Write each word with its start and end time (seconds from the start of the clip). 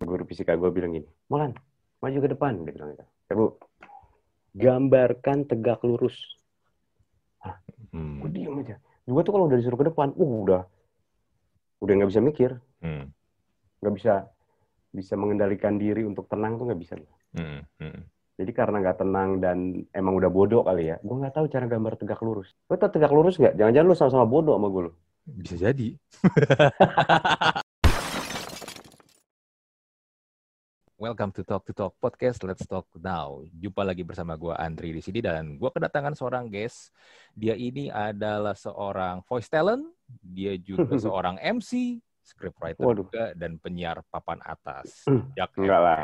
guru 0.00 0.24
fisika 0.24 0.56
gue 0.56 0.70
bilang 0.72 0.96
gini, 0.96 1.06
Molan, 1.28 1.52
maju 2.00 2.18
ke 2.24 2.28
depan. 2.32 2.52
Dia 2.64 2.72
bilang 2.72 2.88
gitu. 2.96 3.04
Ya, 3.04 3.32
Bu, 3.36 3.46
gambarkan 4.56 5.44
tegak 5.44 5.84
lurus. 5.84 6.16
Hmm. 7.92 8.24
Gue 8.24 8.30
diem 8.32 8.54
aja. 8.60 8.76
Gue 9.04 9.22
tuh 9.26 9.32
kalau 9.34 9.50
udah 9.50 9.58
disuruh 9.58 9.78
ke 9.80 9.86
depan, 9.92 10.14
uh, 10.14 10.34
udah 10.46 10.62
udah 11.80 11.92
nggak 11.96 12.10
bisa 12.12 12.20
mikir, 12.20 12.50
Hmm. 12.80 13.08
nggak 13.80 13.94
bisa 13.96 14.28
bisa 14.90 15.14
mengendalikan 15.14 15.80
diri 15.80 16.04
untuk 16.04 16.28
tenang 16.28 16.56
tuh 16.60 16.68
nggak 16.68 16.80
bisa. 16.80 16.94
Hmm. 17.36 17.64
Hmm. 17.80 18.04
Jadi 18.40 18.52
karena 18.56 18.80
nggak 18.80 18.98
tenang 19.04 19.36
dan 19.36 19.84
emang 19.92 20.16
udah 20.16 20.32
bodoh 20.32 20.64
kali 20.64 20.88
ya, 20.92 20.96
gue 21.00 21.16
nggak 21.16 21.34
tahu 21.36 21.44
cara 21.52 21.68
gambar 21.68 22.00
tegak 22.00 22.20
lurus. 22.24 22.56
Lo 22.72 22.76
tau 22.80 22.88
tegak 22.88 23.12
lurus 23.12 23.36
nggak? 23.36 23.52
Jangan-jangan 23.52 23.88
lu 23.88 23.96
sama-sama 23.96 24.24
bodoh 24.24 24.56
sama 24.56 24.68
gue 24.72 24.82
lo. 24.88 24.92
Bisa 25.28 25.56
jadi. 25.60 25.88
Welcome 31.00 31.32
to 31.32 31.40
Talk 31.48 31.64
to 31.64 31.72
Talk 31.72 31.96
Podcast. 31.96 32.44
Let's 32.44 32.68
talk 32.68 32.84
now. 33.00 33.40
Jumpa 33.56 33.88
lagi 33.88 34.04
bersama 34.04 34.36
gue 34.36 34.52
Andri 34.52 34.92
di 34.92 35.00
sini 35.00 35.24
dan 35.24 35.56
gue 35.56 35.70
kedatangan 35.72 36.12
seorang 36.12 36.52
guest. 36.52 36.92
Dia 37.32 37.56
ini 37.56 37.88
adalah 37.88 38.52
seorang 38.52 39.24
voice 39.24 39.48
talent, 39.48 39.88
dia 40.20 40.60
juga 40.60 41.00
seorang 41.08 41.40
MC, 41.40 42.04
scriptwriter 42.20 42.84
Waduh. 42.84 43.08
juga 43.08 43.32
dan 43.32 43.56
penyiar 43.56 44.04
papan 44.12 44.44
atas. 44.44 45.08
Jak 45.40 45.56
enggak 45.56 45.80
lah. 45.80 46.02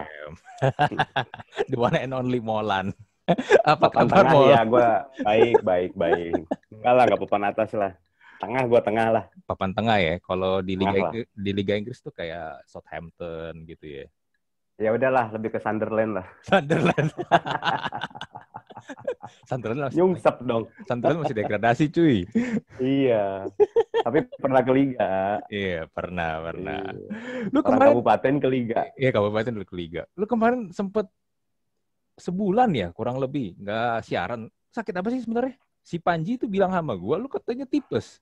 The 1.69 1.77
one 1.77 2.01
and 2.01 2.17
only 2.17 2.41
Molan. 2.41 2.97
Apa 3.69 3.93
Papan 3.93 4.09
kabar 4.09 4.17
tengah 4.17 4.33
Mol? 4.33 4.49
ya, 4.49 4.61
gue 4.65 4.89
baik, 5.21 5.57
baik, 5.61 5.93
baik. 5.93 6.41
Enggak 6.73 6.93
lah, 6.97 7.05
nggak 7.05 7.21
papan 7.21 7.45
atas 7.53 7.71
lah. 7.77 7.93
Tengah 8.41 8.65
gue 8.65 8.81
tengah 8.81 9.07
lah. 9.13 9.25
Papan 9.45 9.77
tengah 9.77 10.01
ya. 10.01 10.17
Kalau 10.25 10.65
di 10.65 10.73
Liga. 10.73 11.13
Inggris, 11.13 11.29
di 11.37 11.51
Liga 11.53 11.77
Inggris 11.77 12.01
tuh 12.01 12.17
kayak 12.17 12.65
Southampton 12.65 13.61
gitu 13.69 14.01
ya. 14.01 14.09
Ya 14.77 14.93
udahlah, 14.93 15.33
lebih 15.33 15.57
ke 15.57 15.59
Sunderland 15.61 16.21
lah. 16.21 16.27
Sunderland. 16.49 17.09
Sunderland 19.49 19.89
masih, 19.89 19.99
Nyungsep 20.05 20.37
dong. 20.45 20.69
Sunderland 20.85 21.21
masih 21.25 21.37
degradasi 21.37 21.85
cuy. 21.89 22.29
Iya. 22.77 23.49
Tapi 24.05 24.29
pernah 24.37 24.61
ke 24.61 24.73
liga. 24.77 25.41
Iya 25.49 25.89
pernah 25.89 26.45
pernah. 26.45 26.93
Iya. 26.93 27.09
Lu 27.51 27.59
Orang 27.65 27.69
kemarin 27.73 27.89
kabupaten 27.97 28.35
ke 28.37 28.49
liga. 28.53 28.81
Iya 29.01 29.11
kabupaten 29.17 29.53
dulu 29.57 29.67
ke 29.67 29.77
liga. 29.81 30.03
Lu 30.13 30.29
kemarin 30.29 30.61
sempet 30.71 31.09
sebulan 32.21 32.71
ya 32.77 32.93
kurang 32.93 33.17
lebih 33.17 33.57
nggak 33.57 34.05
siaran. 34.05 34.53
Sakit 34.71 34.93
apa 34.93 35.09
sih 35.09 35.25
sebenarnya? 35.25 35.57
Si 35.81 35.97
Panji 35.97 36.37
itu 36.37 36.45
bilang 36.45 36.75
sama 36.75 36.93
gua, 36.99 37.17
lu 37.17 37.33
katanya 37.33 37.65
tipes. 37.65 38.21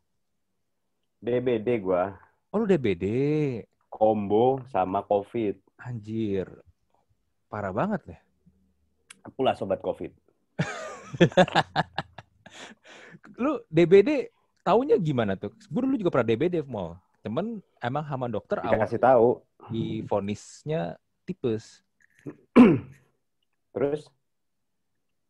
DBD 1.18 1.80
gue. 1.80 2.04
Oh 2.52 2.62
lu 2.62 2.68
DBD. 2.68 3.04
Combo 3.88 4.60
sama 4.68 5.00
COVID. 5.00 5.63
Anjir. 5.84 6.48
Parah 7.52 7.70
banget 7.70 8.16
ya. 8.16 8.18
Pula 9.36 9.52
sobat 9.52 9.84
COVID. 9.84 10.12
Lu 13.42 13.60
DBD 13.68 14.32
taunya 14.64 14.96
gimana 14.96 15.36
tuh? 15.36 15.52
Gue 15.68 15.84
dulu 15.84 15.96
juga 16.00 16.10
pernah 16.12 16.28
DBD 16.32 16.64
mau. 16.64 16.96
Temen 17.20 17.60
emang 17.80 18.04
sama 18.04 18.28
dokter 18.28 18.60
awal 18.60 18.80
Dikasih 18.80 19.00
tahu. 19.00 19.28
di 19.72 20.04
vonisnya 20.04 20.96
tipes. 21.24 21.80
Terus 23.72 24.08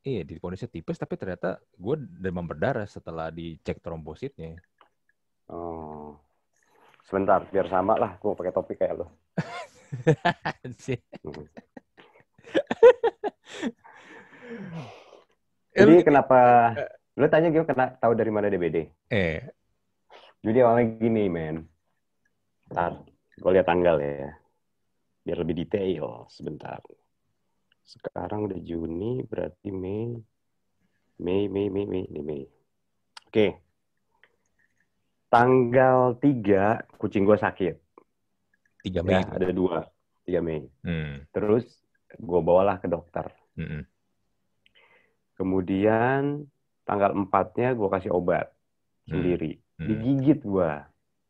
Iya, 0.05 0.21
di 0.21 0.37
vonisnya 0.37 0.69
tipes, 0.69 1.01
tapi 1.01 1.17
ternyata 1.17 1.57
gue 1.81 1.97
demam 1.97 2.45
berdarah 2.45 2.85
setelah 2.85 3.33
dicek 3.33 3.81
trombositnya. 3.81 4.61
oh, 5.49 6.13
sebentar 7.09 7.41
biar 7.49 7.73
sama 7.73 7.97
lah. 7.97 8.21
Gue 8.21 8.37
pakai 8.37 8.53
topik 8.53 8.85
kayak 8.85 9.01
lo. 9.01 9.07
Anjir. 10.65 11.01
Hmm. 14.45 14.87
Eh, 15.75 15.83
Jadi 15.83 15.95
lu- 15.99 16.07
kenapa? 16.07 16.39
Lo 17.17 17.27
tanya 17.27 17.51
gue 17.51 17.65
kena 17.65 17.97
tahu 17.99 18.13
dari 18.15 18.31
mana 18.31 18.47
DBD? 18.47 18.87
eh, 19.09 19.41
Jadi 20.45 20.59
awalnya 20.61 21.01
gini, 21.01 21.27
men. 21.27 21.65
Ntar, 22.69 23.03
gue 23.35 23.51
lihat 23.51 23.67
tanggal 23.67 23.97
ya. 23.99 24.31
Biar 25.25 25.39
lebih 25.41 25.65
detail 25.65 26.29
sebentar. 26.29 26.79
Sekarang 27.83 28.47
udah 28.47 28.61
Juni, 28.61 29.25
berarti 29.25 29.73
Mei. 29.73 30.15
Mei, 31.19 31.49
Mei, 31.49 31.67
Mei, 31.73 31.87
Mei. 31.87 32.05
Ini 32.05 32.21
Mei. 32.21 32.43
Oke. 33.27 33.47
Tanggal 35.27 36.15
3, 36.21 36.85
kucing 36.95 37.25
gue 37.25 37.35
sakit. 37.35 37.75
3 38.85 39.01
Mei. 39.01 39.17
Ya, 39.17 39.25
ada 39.25 39.49
dua. 39.51 39.89
3 40.23 40.41
Mei. 40.41 40.69
Hmm, 40.81 41.25
Terus 41.31 41.65
gue 42.15 42.41
bawalah 42.41 42.77
ke 42.77 42.87
dokter. 42.87 43.27
mm-mm. 43.55 43.83
Kemudian 45.35 46.47
tanggal 46.83 47.11
4-nya 47.13 47.73
gue 47.73 47.89
kasih 47.91 48.13
obat 48.13 48.53
Hmm, 49.05 49.21
sendiri. 49.21 49.53
hmm. 49.77 49.87
Digigit 49.87 50.41
gue, 50.41 50.73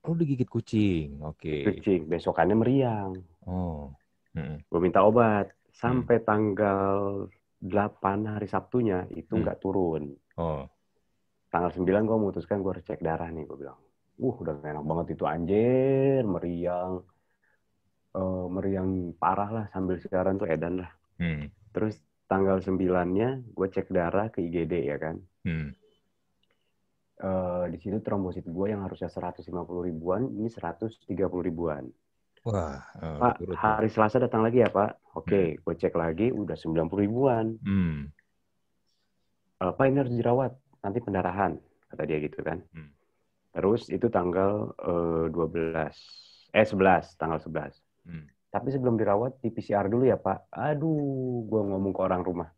Oh, 0.05 0.13
digigit 0.13 0.45
kucing. 0.45 1.17
Oke. 1.19 1.65
kucing. 1.65 2.05
Besokannya 2.05 2.55
meriang. 2.55 3.17
Oh. 3.43 3.91
Mm-mm. 4.35 4.59
gue 4.61 4.81
minta 4.81 5.01
obat 5.01 5.47
sampai 5.73 6.19
tanggal 6.21 7.25
8 7.57 7.71
hari 8.29 8.45
Sabtunya 8.45 9.07
itu 9.09 9.31
Hmm. 9.33 9.43
nggak 9.43 9.59
turun. 9.59 10.11
Oh. 10.35 10.67
Tanggal 11.49 11.71
9 11.73 12.03
gue 12.05 12.17
memutuskan 12.17 12.61
gue 12.61 12.73
harus 12.73 12.85
cek 12.85 12.99
darah 13.01 13.27
nih 13.27 13.43
gue 13.43 13.57
bilang. 13.57 13.79
Uh 14.15 14.35
udah 14.37 14.59
enak 14.61 14.83
banget 14.83 15.07
itu 15.15 15.25
anjir 15.25 16.23
meriang 16.23 17.03
Eh, 18.15 18.47
meriang 18.47 19.11
parah 19.19 19.51
lah 19.51 19.67
sambil 19.75 19.99
siaran 19.99 20.39
tuh 20.39 20.47
edan 20.47 20.87
lah. 20.87 20.91
Hmm. 21.19 21.51
Terus 21.75 21.99
tanggal 22.31 22.63
9-nya 22.63 23.43
gue 23.43 23.67
cek 23.75 23.91
darah 23.91 24.31
ke 24.31 24.39
IGD 24.39 24.87
ya 24.87 24.97
kan. 25.03 25.19
Hmm. 25.43 25.75
Eh, 27.19 27.65
di 27.75 27.79
situ 27.83 27.99
trombosit 28.07 28.47
gue 28.47 28.67
yang 28.71 28.87
harusnya 28.87 29.11
150 29.11 29.51
ribuan 29.83 30.31
ini 30.31 30.47
130 30.47 31.11
ribuan. 31.43 31.91
Wah, 32.47 32.79
eh, 33.03 33.19
Pak, 33.19 33.35
hari 33.59 33.91
Selasa 33.91 34.23
datang 34.23 34.47
lagi 34.47 34.63
ya 34.63 34.71
Pak? 34.71 35.19
Oke, 35.19 35.59
gue 35.59 35.75
cek 35.75 35.99
lagi 35.99 36.31
udah 36.31 36.55
90 36.55 37.03
ribuan. 37.03 37.59
Hmm. 37.67 38.15
Eh, 39.59 39.73
Pak 39.75 39.87
ini 39.91 39.99
harus 39.99 40.15
dirawat, 40.15 40.55
nanti 40.87 41.03
pendarahan, 41.03 41.59
kata 41.91 42.07
dia 42.07 42.23
gitu 42.23 42.47
kan. 42.47 42.63
Hmm. 42.71 42.95
Terus 43.59 43.91
itu 43.91 44.07
tanggal 44.07 44.71
eh, 44.79 45.27
12, 45.35 45.99
eh 46.55 46.63
11, 46.63 47.19
tanggal 47.19 47.43
11. 47.43 47.84
Hmm. 48.05 48.29
Tapi 48.55 48.69
sebelum 48.71 48.95
dirawat 48.95 49.43
di 49.43 49.51
PCR 49.51 49.91
dulu 49.91 50.07
ya 50.07 50.15
Pak. 50.15 50.53
Aduh, 50.55 51.43
gue 51.51 51.61
ngomong 51.65 51.91
ke 51.91 52.01
orang 52.01 52.23
rumah. 52.23 52.49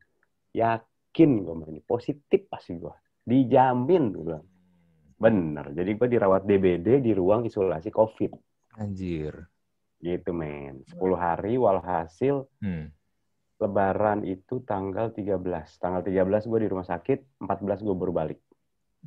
Yakin 0.53 1.31
gue 1.41 1.55
ini 1.73 1.81
positif 1.81 2.45
pasti 2.53 2.77
gue. 2.77 2.93
Dijamin 3.25 4.13
gue 4.13 4.25
bilang. 4.29 4.47
Bener, 5.17 5.73
jadi 5.73 5.97
gue 5.97 6.09
dirawat 6.13 6.45
DBD 6.45 7.01
di 7.01 7.17
ruang 7.17 7.49
isolasi 7.49 7.89
COVID. 7.89 8.37
Anjir. 8.77 9.49
Gitu 9.97 10.31
men. 10.37 10.85
10 10.85 11.17
hari 11.17 11.57
walhasil 11.57 12.45
Hmm. 12.61 12.93
lebaran 13.57 14.29
itu 14.29 14.61
tanggal 14.69 15.17
13. 15.17 15.81
Tanggal 15.81 16.05
13 16.05 16.45
gue 16.45 16.59
di 16.61 16.69
rumah 16.69 16.85
sakit, 16.85 17.41
14 17.41 17.81
gue 17.81 17.97
baru 17.97 18.13
balik. 18.13 18.37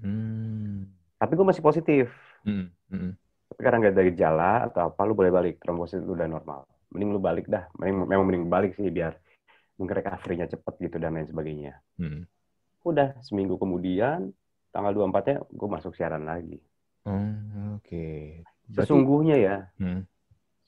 Hmm. 0.02 0.90
Tapi 1.22 1.32
gue 1.38 1.46
masih 1.46 1.62
positif. 1.62 2.10
Hmm. 2.42 2.74
Hmm. 2.90 3.14
Tapi 3.50 3.60
karena 3.60 3.78
nggak 3.82 3.94
ada 3.98 4.04
gejala 4.06 4.52
atau 4.70 4.82
apa, 4.88 5.02
lu 5.04 5.18
boleh 5.18 5.34
balik. 5.34 5.56
Trombosit 5.60 6.06
lu 6.06 6.14
udah 6.14 6.30
normal. 6.30 6.70
Mending 6.94 7.10
lu 7.12 7.20
balik 7.20 7.50
dah. 7.50 7.66
Mending, 7.76 7.96
memang 8.06 8.26
mending 8.30 8.46
balik 8.46 8.78
sih 8.78 8.88
biar 8.88 9.18
mungkin 9.76 9.96
recovery-nya 9.98 10.48
cepet 10.48 10.74
gitu 10.80 10.98
dan 11.00 11.18
lain 11.18 11.26
sebagainya. 11.26 11.74
Hmm. 11.98 12.28
Udah 12.86 13.18
seminggu 13.26 13.58
kemudian, 13.58 14.32
tanggal 14.70 14.94
24-nya 14.94 15.42
gue 15.50 15.70
masuk 15.72 15.98
siaran 15.98 16.24
lagi. 16.24 16.60
Hmm, 17.08 17.80
Oke. 17.80 18.44
Berarti- 18.70 18.86
Sesungguhnya 18.86 19.36
ya, 19.40 19.56
Hmm. 19.82 20.06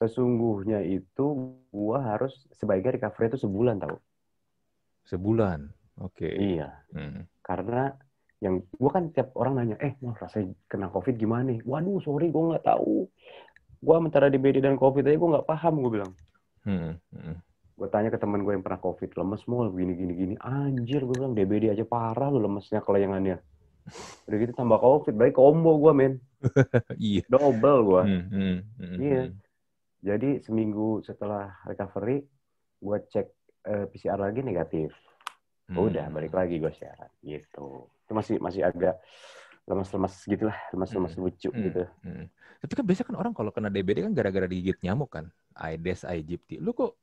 sesungguhnya 0.02 0.81
itu 0.81 1.25
gue 1.70 1.97
harus 2.02 2.50
sebaiknya 2.56 2.97
recovery 2.97 3.29
itu 3.29 3.46
sebulan 3.46 3.78
tau. 3.78 4.02
Sebulan. 5.06 5.70
Oke. 6.02 6.29
Iya. 6.32 6.72
Hmm. 6.96 7.28
Karena 7.44 7.94
yang 8.41 8.59
gue 8.59 8.90
kan 8.90 9.08
tiap 9.09 9.32
orang 9.34 9.53
nanya, 9.55 9.78
eh 9.78 9.93
mau 9.99 10.11
rasanya 10.11 10.49
kena 10.66 10.90
covid 10.90 11.14
gimana? 11.14 11.47
nih? 11.47 11.61
Waduh 11.61 12.02
sorry 12.02 12.28
gue 12.28 12.43
nggak 12.43 12.66
tahu. 12.66 13.05
Gue 13.78 13.96
antara 13.96 14.28
DBD 14.28 14.59
dan 14.59 14.76
covid 14.76 15.02
aja 15.03 15.14
gue 15.14 15.29
nggak 15.32 15.46
paham 15.46 15.73
gue 15.79 15.91
bilang. 15.91 16.11
Hmm. 16.61 16.97
Hmm. 17.09 17.38
gue 17.73 17.90
tanya 17.90 18.09
ke 18.09 18.17
teman 18.17 18.41
gue 18.41 18.53
yang 18.53 18.61
pernah 18.61 18.78
covid 18.78 19.09
lemes 19.11 19.41
mul 19.46 19.73
gini 19.73 19.97
gini 19.97 20.14
gini 20.14 20.34
anjir 20.38 21.02
gue 21.02 21.17
bilang 21.17 21.34
DBD 21.34 21.73
aja 21.73 21.82
parah 21.82 22.29
lu 22.29 22.38
lemesnya 22.38 22.78
kelayangannya 22.78 23.41
udah 24.29 24.38
gitu 24.38 24.53
tambah 24.53 24.78
covid 24.78 25.17
baik 25.17 25.34
combo 25.34 25.82
gue 25.82 25.90
men 25.90 26.14
Iya. 27.02 27.26
double 27.26 27.79
gue 27.82 28.02
Hmm. 28.05 28.23
Hmm. 28.29 28.58
Hmm. 28.78 28.97
Iya. 29.02 29.23
jadi 29.99 30.29
seminggu 30.40 31.02
setelah 31.02 31.58
recovery 31.64 32.22
gue 32.78 32.97
cek 33.09 33.28
eh, 33.66 33.85
PCR 33.87 34.22
lagi 34.22 34.41
negatif 34.41 34.94
Hmm. 35.66 35.82
udah 35.82 36.05
balik 36.11 36.37
lagi 36.37 36.61
gue 36.61 36.70
siaran 36.70 37.09
gitu 37.23 37.90
itu 38.11 38.19
masih 38.19 38.35
masih 38.43 38.61
agak 38.61 38.99
lemas-lemas 39.63 40.19
gitu 40.28 40.52
lah, 40.52 40.58
lemas-lemas 40.75 41.16
Hmm. 41.16 41.22
lucu 41.23 41.47
Hmm. 41.47 41.63
gitu. 41.63 41.84
Hmm. 42.03 42.28
Tapi 42.59 42.72
kan 42.75 42.84
biasanya 42.84 43.08
kan 43.08 43.17
orang 43.17 43.31
kalau 43.31 43.49
kena 43.49 43.72
DBD 43.72 44.03
kan 44.03 44.11
gara-gara 44.11 44.43
digigit 44.46 44.75
nyamuk 44.84 45.08
kan. 45.09 45.31
Aedes 45.55 46.03
aegypti. 46.03 46.59
Lu 46.59 46.75
kok 46.75 46.99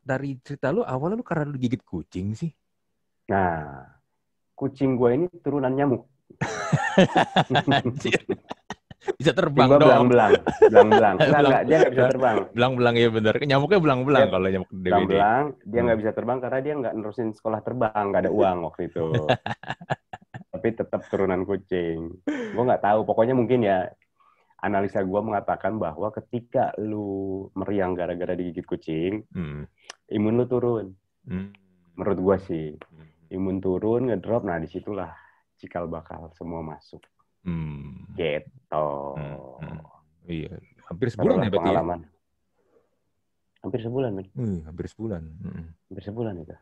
dari 0.00 0.40
cerita 0.40 0.72
lu 0.72 0.80
awalnya 0.80 1.20
lu 1.20 1.26
karena 1.26 1.44
lu 1.44 1.54
digigit 1.54 1.84
kucing 1.84 2.32
sih? 2.32 2.48
Nah, 3.28 3.84
kucing 4.56 4.96
gue 4.96 5.10
ini 5.12 5.26
turunan 5.44 5.68
nyamuk. 5.68 6.08
Bisa 9.18 9.34
terbang 9.34 9.66
dong. 9.66 9.82
belang-belang, 9.82 10.32
belang-belang. 10.62 11.14
Enggak, 11.18 11.26
Belang- 11.26 11.42
enggak, 11.44 11.62
dia 11.66 11.76
nggak 11.76 11.90
bisa 11.90 12.04
terbang. 12.06 12.36
Belang-belang 12.54 12.94
ya 12.94 13.08
bener. 13.10 13.34
Nyamuknya 13.42 13.78
belang-belang 13.82 14.26
kalau 14.30 14.46
nyamuk 14.46 14.70
DBD. 14.70 14.82
Belang-belang, 14.86 15.44
dia 15.60 15.74
Hmm. 15.74 15.86
nggak 15.90 15.98
bisa 15.98 16.10
terbang 16.14 16.38
karena 16.38 16.58
dia 16.62 16.74
nggak 16.78 16.94
nerusin 16.94 17.28
sekolah 17.34 17.60
terbang, 17.60 18.04
nggak 18.08 18.22
ada 18.22 18.32
uang 18.38 18.58
waktu 18.62 18.82
itu. 18.86 19.04
Tapi 21.02 21.10
tetap 21.10 21.18
turunan 21.18 21.42
kucing. 21.42 21.98
Gue 22.24 22.62
nggak 22.62 22.80
tahu, 22.80 23.02
pokoknya 23.02 23.34
mungkin 23.34 23.60
ya 23.60 23.90
analisa 24.56 25.02
gue 25.02 25.20
mengatakan 25.20 25.74
bahwa 25.74 26.08
ketika 26.12 26.70
lu 26.78 27.50
meriang 27.52 27.92
gara-gara 27.92 28.30
digigit 28.32 28.62
kucing, 28.62 29.26
Hmm. 29.30 29.66
imun 30.08 30.38
lu 30.38 30.46
turun. 30.46 30.94
Hmm. 31.26 31.50
Menurut 31.94 32.18
gue 32.20 32.36
sih, 32.46 32.66
Hmm. 32.78 33.06
imun 33.32 33.58
turun, 33.58 34.06
ngedrop, 34.06 34.46
nah 34.46 34.56
di 34.56 34.70
situlah 34.70 35.10
cikal 35.58 35.90
bakal 35.90 36.30
semua 36.32 36.62
masuk. 36.62 37.02
Hmm. 37.42 38.06
Gitu. 38.14 38.88
Hmm. 39.18 39.58
Hmm. 39.58 39.82
Iya, 40.22 40.54
hampir 40.86 41.10
sebulan 41.10 41.26
Adalah 41.34 41.42
ya 41.42 41.50
berarti 41.50 41.58
ya? 41.58 41.58
pengalaman. 41.58 42.00
Hampir 43.58 43.80
sebulan, 43.80 44.10
men. 44.12 44.26
Hmm, 44.34 44.58
hampir 44.62 44.86
sebulan. 44.86 45.22
Hmm. 45.42 45.66
Hampir 45.86 46.02
sebulan 46.02 46.34
itu. 46.36 46.54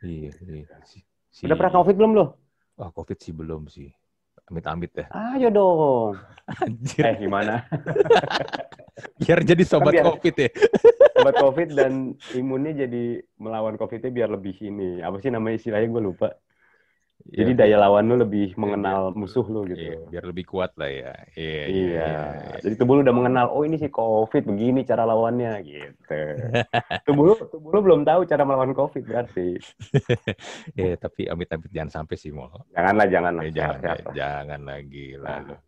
Iya, 0.00 0.32
iya. 0.42 0.76
Si, 0.84 1.04
si- 1.28 1.44
Udah 1.44 1.56
pernah 1.56 1.76
COVID 1.76 1.96
belum 1.96 2.12
lo? 2.16 2.26
Wah, 2.80 2.88
COVID 2.90 3.18
sih 3.20 3.36
belum 3.36 3.68
sih. 3.68 3.92
Amit-amit 4.48 4.90
ya. 4.96 5.06
Ayo 5.36 5.52
dong. 5.52 6.16
Anjir, 6.48 7.04
Eh, 7.04 7.14
gimana? 7.20 7.62
biar 9.20 9.44
jadi 9.44 9.62
sobat 9.62 9.92
biar- 9.94 10.08
COVID 10.08 10.34
ya. 10.34 10.48
Obat 11.14 11.36
COVID 11.36 11.68
dan 11.70 11.92
imunnya 12.32 12.88
jadi 12.88 13.20
melawan 13.36 13.76
COVID-nya 13.76 14.10
biar 14.10 14.28
lebih 14.32 14.56
ini. 14.58 14.98
Apa 14.98 15.20
sih 15.20 15.28
namanya 15.28 15.60
istilahnya 15.60 15.86
gue 15.86 16.02
lupa. 16.02 16.28
Jadi 17.30 17.54
Iya, 17.54 17.58
daya 17.62 17.76
lawan 17.78 18.10
lu 18.10 18.18
lebih 18.18 18.58
mengenal 18.58 19.14
musuh 19.14 19.46
lu 19.46 19.62
iya, 19.70 19.70
gitu. 19.70 20.10
biar 20.10 20.24
lebih 20.26 20.44
kuat 20.50 20.74
lah 20.74 20.90
ya. 20.90 21.14
Iya, 21.38 21.62
Iya. 21.70 21.86
iya. 22.02 22.58
Jadi 22.58 22.74
tubuh 22.74 22.98
lu 22.98 23.06
udah 23.06 23.14
mengenal, 23.14 23.46
oh 23.54 23.62
ini 23.62 23.78
sih 23.78 23.86
COVID, 23.86 24.50
begini 24.50 24.82
cara 24.82 25.06
lawannya 25.06 25.62
gitu. 25.62 26.18
tubuh 27.06 27.24
lu, 27.30 27.34
tubuh 27.46 27.70
lu 27.70 27.78
belum 27.86 28.02
tahu 28.02 28.26
cara 28.26 28.42
melawan 28.42 28.74
COVID 28.74 29.02
berarti. 29.06 29.48
Iya, 30.80 30.96
tapi 30.96 31.28
amit-amit 31.30 31.70
jangan 31.70 32.02
sampai 32.02 32.16
sih, 32.18 32.34
Mol. 32.34 32.50
Janganlah, 32.74 33.06
janganlah. 33.06 33.42
Eh, 33.46 33.52
jangan, 33.54 33.78
lah. 33.82 34.12
jangan 34.16 34.60
lagi 34.64 35.08
lah. 35.14 35.38
Nah. 35.44 35.60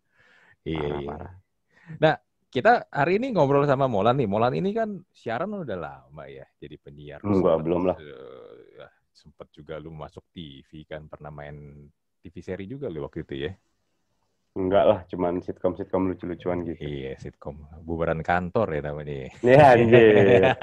Iya, 0.63 0.87
iya. 0.99 1.09
parah. 1.11 2.15
Kita 2.53 2.85
hari 2.93 3.17
ini 3.17 3.33
ngobrol 3.33 3.65
sama 3.65 3.89
Molan 3.89 4.13
nih. 4.21 4.29
Molan 4.29 4.53
ini 4.53 4.77
kan 4.77 5.01
siaran 5.09 5.49
udah 5.57 5.73
lama 5.73 6.23
ya 6.29 6.45
jadi 6.61 6.77
penyiar. 6.77 7.19
Enggak, 7.25 7.65
belum 7.65 7.89
lah. 7.89 7.97
Sempet 9.13 9.47
juga 9.53 9.77
lu 9.77 9.93
masuk 9.93 10.25
TV 10.33 10.83
kan, 10.89 11.05
pernah 11.07 11.29
main 11.29 11.87
TV 12.19 12.35
seri 12.41 12.65
juga 12.65 12.89
lu 12.89 13.05
waktu 13.05 13.23
itu 13.23 13.35
ya. 13.47 13.51
Enggak 14.53 14.85
lah, 14.85 14.99
cuman 15.09 15.41
sitkom-sitkom 15.41 16.13
lucu-lucuan 16.13 16.61
gitu. 16.61 16.85
Iya, 16.85 17.17
sitkom. 17.17 17.57
Bubaran 17.81 18.21
kantor 18.21 18.69
ya 18.77 18.81
namanya. 18.85 19.33
Ya 19.41 19.73
anjir. 19.73 20.43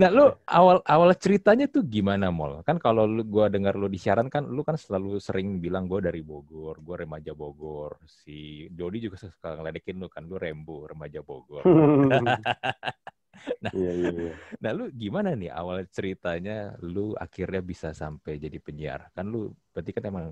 Nah, 0.00 0.08
lu 0.08 0.32
awal 0.48 0.80
awal 0.88 1.12
ceritanya 1.16 1.68
tuh 1.68 1.84
gimana, 1.84 2.32
Mol? 2.32 2.64
Kan 2.64 2.80
kalau 2.80 3.04
lu 3.04 3.22
gua 3.24 3.52
dengar 3.52 3.76
lu 3.76 3.88
di 3.88 4.00
siaran 4.00 4.32
kan 4.32 4.48
lu 4.48 4.64
kan 4.64 4.80
selalu 4.80 5.20
sering 5.20 5.60
bilang 5.60 5.84
gua 5.84 6.00
dari 6.00 6.24
Bogor, 6.24 6.80
gua 6.80 7.04
remaja 7.04 7.36
Bogor. 7.36 8.00
Si 8.08 8.66
Dodi 8.72 9.04
juga 9.04 9.20
suka 9.20 9.56
ngeledekin 9.60 10.00
lu 10.00 10.08
kan, 10.08 10.24
lu 10.24 10.40
Rembo, 10.40 10.88
remaja 10.88 11.20
Bogor. 11.20 11.64
Iya, 13.76 13.92
iya, 13.92 14.10
iya. 14.12 14.32
Nah, 14.62 14.70
lu 14.72 14.88
gimana 14.94 15.34
nih 15.36 15.50
awal 15.52 15.84
ceritanya 15.90 16.74
lu 16.80 17.12
akhirnya 17.18 17.60
bisa 17.60 17.92
sampai 17.92 18.40
jadi 18.40 18.58
penyiar? 18.62 19.10
Kan 19.12 19.28
lu 19.28 19.52
berarti 19.74 19.90
kan 19.92 20.04
emang 20.08 20.26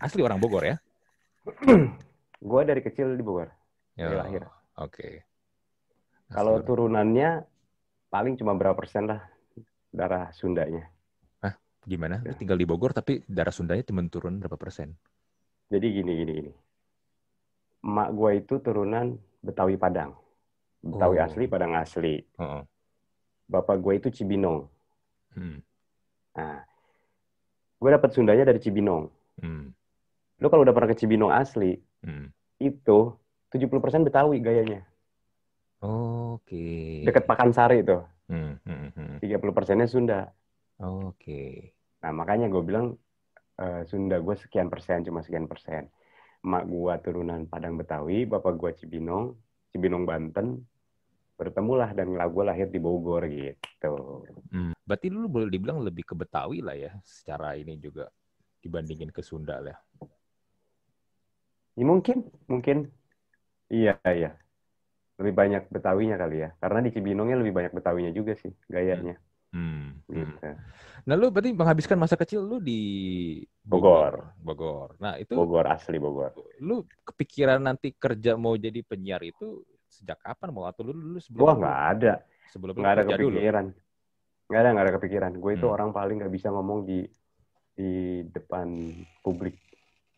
asli 0.00 0.20
orang 0.24 0.40
Bogor 0.40 0.64
ya? 0.64 0.76
Gue 2.50 2.62
dari 2.66 2.80
kecil 2.82 3.14
di 3.14 3.22
Bogor. 3.22 3.50
Dari 3.94 4.14
Oh, 4.14 4.18
lahir. 4.18 4.42
Oke. 4.80 5.22
Kalau 6.32 6.58
Asli- 6.58 6.66
turunannya 6.66 7.44
paling 8.08 8.34
cuma 8.40 8.56
berapa 8.56 8.74
persen 8.74 9.06
lah 9.06 9.20
darah 9.92 10.32
Sundanya. 10.32 10.88
gimana? 11.82 12.22
Ya. 12.22 12.30
Lu 12.30 12.34
tinggal 12.38 12.58
di 12.58 12.62
Bogor 12.62 12.94
tapi 12.94 13.26
darah 13.26 13.50
Sundanya 13.50 13.82
cuma 13.82 14.06
turun 14.06 14.38
berapa 14.38 14.54
persen? 14.54 14.94
Jadi 15.66 15.86
gini, 15.98 16.12
gini, 16.14 16.32
gini. 16.38 16.52
Emak 17.82 18.08
gue 18.14 18.30
itu 18.38 18.54
turunan 18.62 19.18
Betawi 19.42 19.74
Padang. 19.74 20.14
Betawi 20.82 21.16
Oh. 21.18 21.24
asli, 21.24 21.44
Padang 21.46 21.72
asli. 21.74 22.18
Heeh. 22.18 22.62
Bapak 23.46 23.78
gue 23.78 23.94
itu 23.96 24.08
Cibinong. 24.10 24.66
Hmm. 25.32 25.62
Nah, 26.34 26.64
gue 27.78 27.90
dapat 27.90 28.10
Sundanya 28.10 28.44
dari 28.44 28.58
Cibinong. 28.58 29.06
Hmm. 29.38 29.70
Lu 30.38 30.46
kalau 30.46 30.66
udah 30.66 30.74
pernah 30.74 30.90
ke 30.90 30.98
Cibinong 30.98 31.30
asli, 31.30 31.78
Hmm. 32.02 32.34
itu 32.58 32.98
70% 33.48 34.02
Betawi 34.02 34.42
gayanya. 34.42 34.82
Oke. 35.82 37.02
Deket 37.02 37.26
Pakansari 37.26 37.82
itu. 37.82 37.98
Hmm, 38.30 38.56
hmm, 38.62 38.88
hmm. 38.94 39.16
30 39.18 39.52
persennya 39.52 39.86
Sunda. 39.86 40.30
Oke. 40.78 41.74
Nah, 42.00 42.10
makanya 42.10 42.48
gue 42.48 42.62
bilang 42.62 42.96
eh, 43.54 43.82
Sunda 43.86 44.18
gue 44.18 44.34
sekian 44.34 44.66
persen, 44.66 45.04
cuma 45.04 45.20
sekian 45.20 45.46
persen. 45.46 45.86
Emak 46.42 46.64
gue 46.66 46.94
turunan 47.04 47.46
Padang 47.46 47.76
Betawi, 47.76 48.24
bapak 48.24 48.56
gue 48.56 48.70
Cibinong, 48.74 49.36
Cibinong 49.70 50.02
Banten, 50.02 50.64
bertemulah 51.36 51.90
dan 51.96 52.12
gue 52.12 52.44
lahir 52.44 52.68
di 52.68 52.78
Bogor 52.78 53.26
gitu. 53.26 53.94
Hmm. 54.52 54.72
Berarti 54.86 55.08
lu 55.10 55.26
boleh 55.26 55.48
dibilang 55.48 55.80
lebih 55.82 56.06
ke 56.06 56.14
Betawi 56.14 56.62
lah 56.62 56.76
ya, 56.76 56.92
secara 57.02 57.56
ini 57.58 57.78
juga 57.80 58.06
dibandingin 58.62 59.10
ke 59.10 59.20
Sunda 59.24 59.58
lah. 59.58 59.78
Ya, 61.74 61.84
mungkin, 61.88 62.28
mungkin. 62.46 62.92
Iya, 63.72 63.96
iya. 64.04 64.36
Lebih 65.16 65.34
banyak 65.34 65.62
Betawinya 65.72 66.20
kali 66.20 66.44
ya. 66.44 66.50
Karena 66.60 66.78
di 66.84 66.90
Cibinongnya 66.92 67.40
lebih 67.40 67.54
banyak 67.56 67.72
Betawinya 67.72 68.12
juga 68.12 68.36
sih, 68.36 68.52
gayanya. 68.68 69.16
Hmm. 69.52 70.00
hmm. 70.08 70.16
Gitu. 70.16 70.36
Nah, 71.02 71.14
lu 71.18 71.32
berarti 71.34 71.50
menghabiskan 71.52 71.98
masa 71.98 72.14
kecil 72.14 72.44
lu 72.44 72.60
di 72.60 72.80
Bogor. 73.64 74.36
Bogor. 74.38 74.94
Nah, 75.00 75.18
itu 75.18 75.34
Bogor, 75.34 75.66
asli 75.68 75.98
Bogor. 75.98 76.36
lu 76.60 76.84
kepikiran 77.04 77.58
nanti 77.58 77.90
kerja 77.96 78.38
mau 78.38 78.54
jadi 78.54 78.84
penyiar 78.84 79.24
itu 79.24 79.64
sejak 80.02 80.18
kapan 80.18 80.50
mau 80.50 80.66
atau 80.66 80.82
lu 80.82 80.92
dulu 80.92 81.18
sebelum 81.22 81.46
Wah, 81.46 81.54
nggak 81.54 81.80
ada. 81.94 82.12
sebelum 82.50 82.74
lu 82.74 82.80
Nggak 82.82 82.94
ada 82.98 83.04
kepikiran. 83.06 83.66
Nggak 84.50 84.60
ada, 84.60 84.68
nggak 84.74 84.84
ada 84.84 84.94
kepikiran. 84.98 85.32
Gue 85.38 85.52
itu 85.54 85.66
Hmm. 85.70 85.74
orang 85.78 85.90
paling 85.94 86.16
nggak 86.18 86.34
bisa 86.34 86.50
ngomong 86.50 86.82
di 86.82 87.06
di 87.72 87.90
depan 88.28 88.68
publik. 89.22 89.56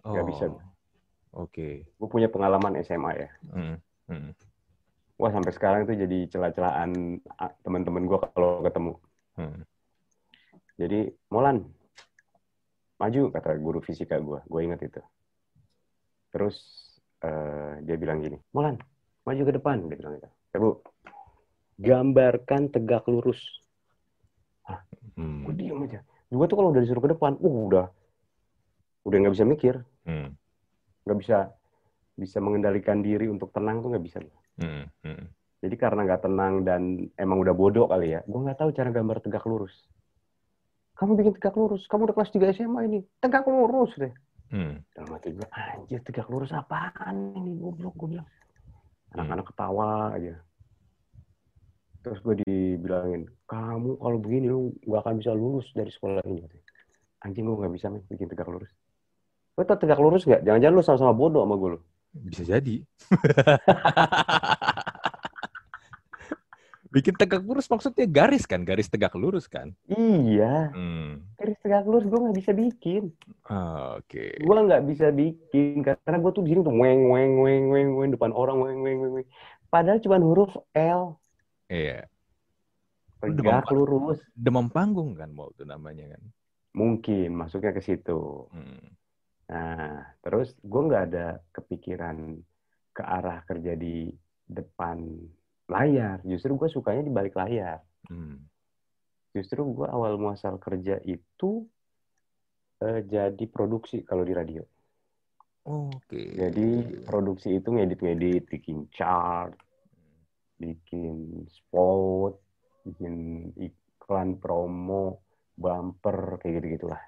Nggak 0.02 0.26
bisa. 0.26 0.44
Oh, 0.50 1.44
Oke. 1.46 1.84
Gue 2.00 2.08
punya 2.08 2.26
pengalaman 2.26 2.80
SMA 2.80 3.12
ya. 3.14 3.28
Hmm. 3.52 3.76
Hmm. 4.08 4.32
Wah, 5.14 5.30
sampai 5.30 5.52
sekarang 5.54 5.86
itu 5.86 5.94
jadi 5.94 6.18
celah-celahan 6.26 6.90
ah, 7.38 7.52
teman-teman 7.62 8.08
gue 8.08 8.18
kalau 8.34 8.64
ketemu. 8.66 8.92
Hmm. 9.38 9.62
Jadi, 10.74 11.06
Molan, 11.30 11.62
maju, 12.98 13.22
kata 13.30 13.54
guru 13.62 13.78
fisika 13.78 14.18
gue. 14.18 14.42
Gue 14.42 14.60
ingat 14.66 14.82
itu. 14.82 14.98
Terus 16.34 16.58
eh, 17.22 17.78
dia 17.86 17.94
bilang 17.94 18.18
gini, 18.18 18.34
Molan, 18.50 18.74
maju 19.24 19.42
ke 19.44 19.52
depan. 19.56 19.76
Dia 19.88 19.96
bilang 19.98 20.14
gitu. 20.20 20.28
"Ya, 20.28 20.56
Bu, 20.60 20.70
gambarkan 21.80 22.70
tegak 22.70 23.04
lurus. 23.10 23.40
Hmm. 25.14 25.46
Gue 25.46 25.54
diem 25.54 25.78
aja. 25.84 26.00
Gue 26.30 26.46
tuh 26.50 26.56
kalau 26.58 26.74
udah 26.74 26.82
disuruh 26.82 27.02
ke 27.02 27.10
depan, 27.14 27.38
uh, 27.38 27.58
udah 27.70 27.86
udah 29.04 29.16
nggak 29.20 29.34
bisa 29.36 29.44
mikir, 29.46 29.74
Hmm. 30.08 30.34
nggak 31.06 31.18
bisa 31.20 31.52
bisa 32.14 32.38
mengendalikan 32.40 33.04
diri 33.04 33.28
untuk 33.28 33.52
tenang 33.54 33.84
tuh 33.84 33.94
nggak 33.94 34.04
bisa. 34.04 34.18
Hmm. 34.58 34.88
Hmm. 35.04 35.28
Jadi 35.60 35.76
karena 35.78 36.04
nggak 36.04 36.22
tenang 36.24 36.54
dan 36.66 36.82
emang 37.16 37.40
udah 37.40 37.54
bodoh 37.54 37.86
kali 37.86 38.16
ya, 38.16 38.20
gue 38.26 38.40
nggak 38.40 38.58
tahu 38.58 38.70
cara 38.74 38.90
gambar 38.90 39.22
tegak 39.22 39.44
lurus. 39.46 39.74
Kamu 40.94 41.18
bikin 41.18 41.34
tegak 41.38 41.54
lurus, 41.58 41.86
kamu 41.90 42.10
udah 42.10 42.14
kelas 42.16 42.30
3 42.30 42.54
SMA 42.54 42.80
ini, 42.86 42.98
tegak 43.18 43.46
lurus 43.46 43.92
deh. 43.98 44.14
Hmm. 44.50 44.78
Dalam 44.94 45.10
hati 45.14 45.34
gue, 45.34 45.46
anjir 45.50 46.00
tegak 46.06 46.28
lurus 46.30 46.54
apaan 46.54 47.34
ini, 47.34 47.58
goblok, 47.58 47.94
gue 47.98 48.08
bilang. 48.18 48.28
Anak-anak 49.14 49.46
ketawa 49.54 50.10
aja. 50.18 50.34
Terus 52.04 52.18
gue 52.20 52.34
dibilangin, 52.44 53.24
kamu 53.48 53.96
kalau 53.96 54.18
begini 54.20 54.52
lu 54.52 54.76
nggak 54.84 55.00
akan 55.06 55.14
bisa 55.22 55.32
lulus 55.32 55.70
dari 55.72 55.88
sekolah 55.88 56.20
ini. 56.28 56.44
Anjing 57.24 57.48
lu 57.48 57.56
nggak 57.56 57.72
bisa 57.72 57.88
men, 57.88 58.04
bikin 58.10 58.28
tegak 58.28 58.50
lurus. 58.50 58.68
Lu 59.56 59.64
tau 59.64 59.78
tegak 59.80 60.02
lurus 60.02 60.28
nggak? 60.28 60.44
Jangan-jangan 60.44 60.74
lu 60.76 60.82
sama-sama 60.84 61.14
bodoh 61.16 61.46
sama 61.46 61.56
gue 61.56 61.70
lu. 61.78 61.80
Bisa 62.28 62.42
jadi. 62.44 62.76
Bikin 66.94 67.18
tegak 67.18 67.42
lurus 67.42 67.66
maksudnya 67.66 68.06
garis 68.06 68.46
kan, 68.46 68.62
garis 68.62 68.86
tegak 68.86 69.18
lurus 69.18 69.50
kan. 69.50 69.74
Iya, 69.90 70.70
Hmm. 70.70 71.26
garis 71.34 71.58
tegak 71.58 71.82
lurus 71.82 72.06
gue 72.06 72.14
nggak 72.14 72.38
bisa 72.38 72.52
bikin. 72.54 73.10
Ah, 73.44 73.98
Oke. 73.98 74.38
Gue 74.38 74.54
nggak 74.54 74.86
bisa 74.86 75.10
bikin 75.10 75.82
karena 75.82 76.16
gue 76.16 76.30
tuh 76.30 76.46
di 76.46 76.54
sini 76.54 76.62
tuh 76.62 76.70
weng 76.70 77.10
weng 77.10 77.42
weng 77.42 77.64
weng 77.66 77.88
weng 77.92 78.10
depan 78.14 78.30
orang 78.30 78.62
weng 78.62 78.78
weng 78.80 78.98
weng. 79.02 79.12
weng. 79.18 79.26
Padahal 79.66 79.98
cuma 79.98 80.22
huruf 80.22 80.54
L 80.70 81.18
Iya. 81.66 82.06
Tegak 83.18 83.66
demam- 83.66 83.74
lurus. 83.74 84.22
Demam 84.30 84.70
panggung 84.70 85.18
kan 85.18 85.34
mau 85.34 85.50
itu 85.50 85.66
namanya 85.66 86.14
kan. 86.14 86.22
Mungkin 86.74 87.34
masuknya 87.34 87.74
ke 87.74 87.82
situ. 87.82 88.46
Hmm. 88.54 88.94
Nah, 89.44 90.14
terus 90.22 90.54
gue 90.56 90.80
nggak 90.80 91.04
ada 91.10 91.26
kepikiran 91.50 92.38
ke 92.90 93.02
arah 93.02 93.42
kerja 93.42 93.74
di 93.74 94.14
depan 94.44 95.10
layar. 95.68 96.20
Justru 96.22 96.56
gue 96.56 96.68
sukanya 96.68 97.02
di 97.04 97.12
balik 97.12 97.34
layar. 97.34 97.80
Hmm. 98.08 98.44
Justru 99.34 99.66
gue 99.74 99.88
awal 99.88 100.14
muasal 100.16 100.56
kerja 100.58 101.00
itu 101.02 101.66
eh, 102.82 103.00
jadi 103.02 103.44
produksi 103.48 104.04
kalau 104.04 104.22
di 104.22 104.34
radio. 104.34 104.62
Oke. 105.64 106.36
Jadi 106.36 107.00
produksi 107.08 107.56
itu 107.56 107.72
ngedit-ngedit, 107.72 108.44
bikin 108.46 108.84
chart, 108.92 109.56
bikin 110.60 111.48
spot, 111.48 112.36
bikin 112.84 113.48
iklan 113.56 114.36
promo, 114.36 115.24
bumper, 115.56 116.36
kayak 116.38 116.60
gitu-gitulah. 116.60 117.00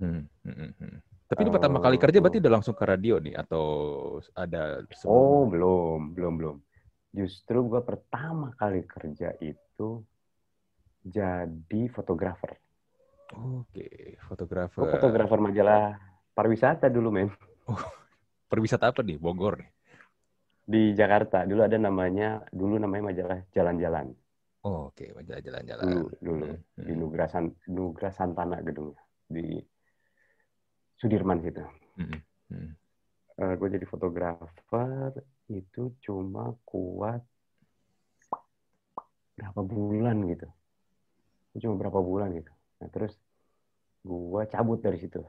Hmm, 0.00 0.24
hmm, 0.48 0.56
hmm, 0.56 0.72
hmm. 0.80 0.96
Tapi 1.28 1.40
ini 1.44 1.50
pertama 1.52 1.78
kali 1.80 1.96
kerja 2.00 2.18
berarti 2.24 2.40
udah 2.40 2.52
langsung 2.52 2.72
ke 2.76 2.84
radio 2.88 3.20
nih 3.20 3.36
atau 3.36 3.64
ada 4.32 4.80
sebelum- 4.92 5.12
Oh, 5.12 5.42
belum, 5.44 6.00
belum, 6.16 6.34
belum. 6.40 6.56
Justru 7.14 7.62
gue 7.70 7.78
pertama 7.86 8.50
kali 8.58 8.82
kerja 8.90 9.30
itu 9.38 10.02
jadi 11.06 11.82
fotografer. 11.94 12.58
Oke, 13.38 14.18
fotografer. 14.26 14.82
Gue 14.82 14.90
fotografer 14.98 15.38
majalah 15.38 15.94
pariwisata 16.34 16.90
dulu, 16.90 17.14
men. 17.14 17.30
Perwisata 18.50 18.90
apa 18.90 19.06
nih? 19.06 19.14
Bogor 19.14 19.62
nih. 19.62 19.70
Di 20.66 20.82
Jakarta. 20.98 21.46
Dulu 21.46 21.62
ada 21.62 21.78
namanya, 21.78 22.42
dulu 22.50 22.82
namanya 22.82 23.14
majalah 23.14 23.38
Jalan-Jalan. 23.54 24.10
Oh, 24.64 24.88
Oke, 24.88 25.12
majalah 25.12 25.44
jalan-jalan. 25.44 25.84
Dulu, 25.84 26.08
dulu. 26.24 26.46
Hmm, 26.48 26.58
Di 26.80 26.92
hmm, 26.96 27.00
Nugra, 27.04 27.26
San, 27.28 27.52
Nugra 27.68 28.08
Santana 28.08 28.64
gedungnya. 28.64 29.02
Di 29.28 29.60
Sudirman 30.96 31.44
situ. 31.44 31.60
hmm, 32.00 32.18
hmm. 32.48 32.70
gue 33.60 33.68
jadi 33.76 33.84
fotografer 33.84 35.10
itu 35.52 35.92
cuma 36.00 36.56
kuat 36.64 37.20
berapa 39.34 39.60
bulan 39.60 40.16
gitu. 40.30 40.48
Cuma 41.60 41.74
berapa 41.78 42.00
bulan 42.00 42.32
gitu. 42.34 42.52
Nah, 42.80 42.88
terus 42.90 43.14
gue 44.04 44.42
cabut 44.50 44.78
dari 44.80 44.98
situ. 44.98 45.20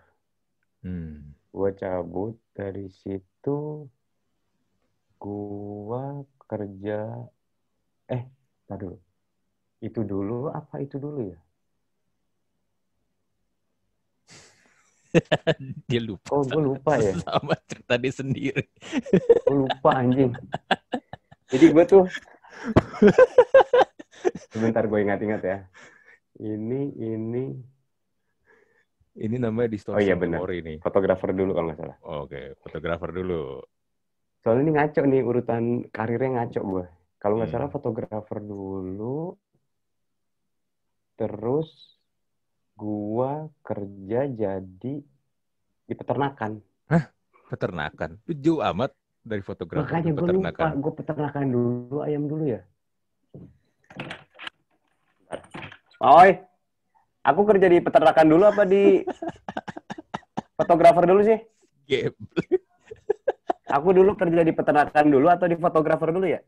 Hmm. 0.86 1.36
Gue 1.50 1.69
cabut 1.75 2.38
dari 2.53 2.88
situ. 2.91 3.89
Gue 5.17 6.05
kerja. 6.45 7.00
Eh, 8.10 8.24
dulu. 8.69 8.98
Itu 9.81 10.01
dulu 10.05 10.50
apa 10.53 10.81
itu 10.81 10.98
dulu 10.98 11.34
ya? 11.34 11.39
Dia 15.89 16.01
lupa. 16.03 16.29
Oh, 16.36 16.43
gue 16.43 16.62
lupa 16.62 16.93
ya. 17.00 17.13
Sama 17.25 17.55
cerita 17.69 17.93
dia 17.98 18.13
sendiri. 18.13 18.63
Gue 19.45 19.55
lupa 19.67 19.89
anjing. 19.95 20.31
Jadi 21.51 21.65
gue 21.72 21.84
tuh 21.86 22.03
sebentar 24.53 24.84
gue 24.86 25.00
ingat-ingat 25.01 25.41
ya. 25.43 25.57
Ini 26.39 26.81
ini 27.00 27.43
Ini 29.15 29.39
namanya 29.39 29.72
distorsi 29.72 29.95
Oh 29.95 30.03
iya, 30.03 30.15
benar. 30.19 30.43
memori 30.43 30.60
nih. 30.60 30.77
fotografer 30.84 31.31
dulu 31.31 31.55
kalau 31.55 31.72
nggak 31.72 31.79
salah. 31.79 31.98
Oke, 32.03 32.60
fotografer 32.60 33.10
dulu. 33.15 33.63
Soalnya 34.43 34.62
ini 34.63 34.72
ngaco 34.75 35.01
nih 35.12 35.22
urutan 35.24 35.63
karirnya 35.95 36.29
ngaco 36.36 36.60
gue. 36.63 36.86
Kalau 37.22 37.34
nggak 37.39 37.50
Hmm. 37.50 37.55
salah 37.55 37.69
fotografer 37.72 38.39
dulu, 38.43 39.36
terus 41.15 41.95
gua 42.75 43.48
kerja 43.63 44.27
jadi 44.27 44.96
di 45.86 45.94
peternakan. 45.96 46.60
Peternakan. 47.46 48.17
Lu 48.25 48.34
jauh 48.41 48.62
amat 48.74 48.89
dari 49.22 49.41
fotografer 49.46 49.86
Makanya 49.86 50.12
gue 50.12 50.17
lupa, 50.17 50.50
peternakan. 50.50 50.70
gue 50.82 50.94
peternakan 50.98 51.46
dulu, 51.53 51.98
ayam 52.01 52.24
dulu 52.25 52.44
ya. 52.50 52.62
Oi, 56.01 56.41
aku 57.22 57.41
kerja 57.46 57.67
di 57.70 57.77
peternakan 57.86 58.27
dulu 58.27 58.44
apa 58.50 58.65
di 58.65 59.05
fotografer 60.58 61.05
dulu 61.05 61.22
sih? 61.22 61.38
Gap. 61.86 62.13
Aku 63.77 63.94
dulu 63.94 64.17
kerja 64.17 64.41
di 64.41 64.53
peternakan 64.53 65.05
dulu 65.05 65.27
atau 65.29 65.46
di 65.46 65.58
fotografer 65.62 66.10
dulu 66.10 66.25
ya? 66.25 66.41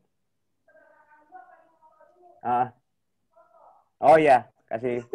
Ah. 2.41 2.73
Oh 4.01 4.17
iya, 4.17 4.49
kasih. 4.65 5.05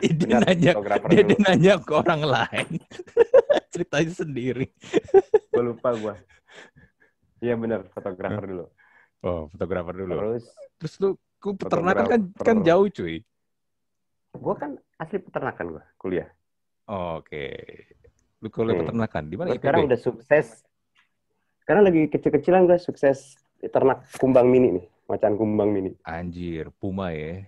Dia 0.00 0.38
nanya, 0.38 0.72
dia, 1.08 1.22
dia 1.22 1.38
nanya 1.38 1.74
ke 1.76 1.92
orang 1.92 2.22
lain. 2.22 2.68
Ceritanya 3.72 4.12
sendiri. 4.12 4.66
Gue 5.48 5.62
lupa 5.64 5.92
gue. 5.92 6.14
Iya 7.38 7.54
benar, 7.54 7.86
fotografer 7.88 8.44
dulu. 8.44 8.66
Oh, 9.20 9.46
fotografer 9.46 9.94
dulu. 9.96 10.14
Terus 10.14 10.44
Terus 10.78 10.94
lu 10.98 11.08
ku 11.38 11.54
peternakan 11.54 12.06
kan 12.06 12.20
kan 12.34 12.56
jauh 12.62 12.86
cuy. 12.88 13.22
gue 14.28 14.54
kan 14.54 14.70
asli 14.96 15.18
peternakan 15.18 15.78
gue, 15.78 15.84
kuliah. 15.96 16.28
Oke. 16.86 17.50
Lu 18.38 18.48
kuliah 18.48 18.74
Hmm. 18.74 18.82
peternakan 18.84 19.22
di 19.24 19.34
mana 19.34 19.48
sekarang 19.52 19.86
udah 19.86 19.98
sukses. 19.98 20.62
Sekarang 21.58 21.82
lagi 21.82 22.06
kecil-kecilan 22.06 22.64
gue 22.64 22.78
sukses 22.78 23.34
ternak 23.60 24.06
kumbang 24.16 24.46
mini 24.46 24.78
nih, 24.78 24.86
macan 25.06 25.34
kumbang 25.34 25.68
mini. 25.68 25.90
Anjir, 26.02 26.70
Puma 26.72 27.10
ya. 27.10 27.42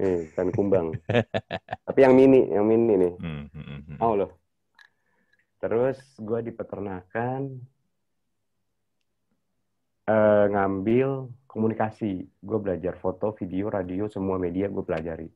Nih, 0.00 0.32
kan 0.32 0.48
kumbang. 0.54 0.96
Tapi 1.88 2.00
yang 2.00 2.14
mini, 2.16 2.48
yang 2.48 2.64
mini 2.64 2.94
nih. 2.96 3.12
Hmm, 3.20 3.44
hmm, 3.52 3.80
hmm. 3.92 3.98
Mau 4.00 4.14
loh. 4.16 4.30
Terus 5.62 5.98
gue 6.18 6.38
di 6.42 6.50
peternakan 6.50 7.40
eh, 10.08 10.44
ngambil 10.50 11.30
komunikasi. 11.46 12.24
Gue 12.40 12.58
belajar 12.58 12.98
foto, 12.98 13.30
video, 13.36 13.70
radio, 13.70 14.08
semua 14.10 14.40
media 14.40 14.66
gue 14.66 14.82
pelajari. 14.82 15.28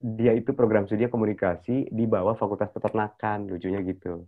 Dia 0.00 0.32
itu 0.32 0.56
program 0.56 0.88
studi 0.88 1.08
komunikasi 1.08 1.92
di 1.92 2.04
bawah 2.08 2.32
Fakultas 2.32 2.72
Peternakan, 2.72 3.52
lucunya 3.52 3.84
gitu. 3.84 4.24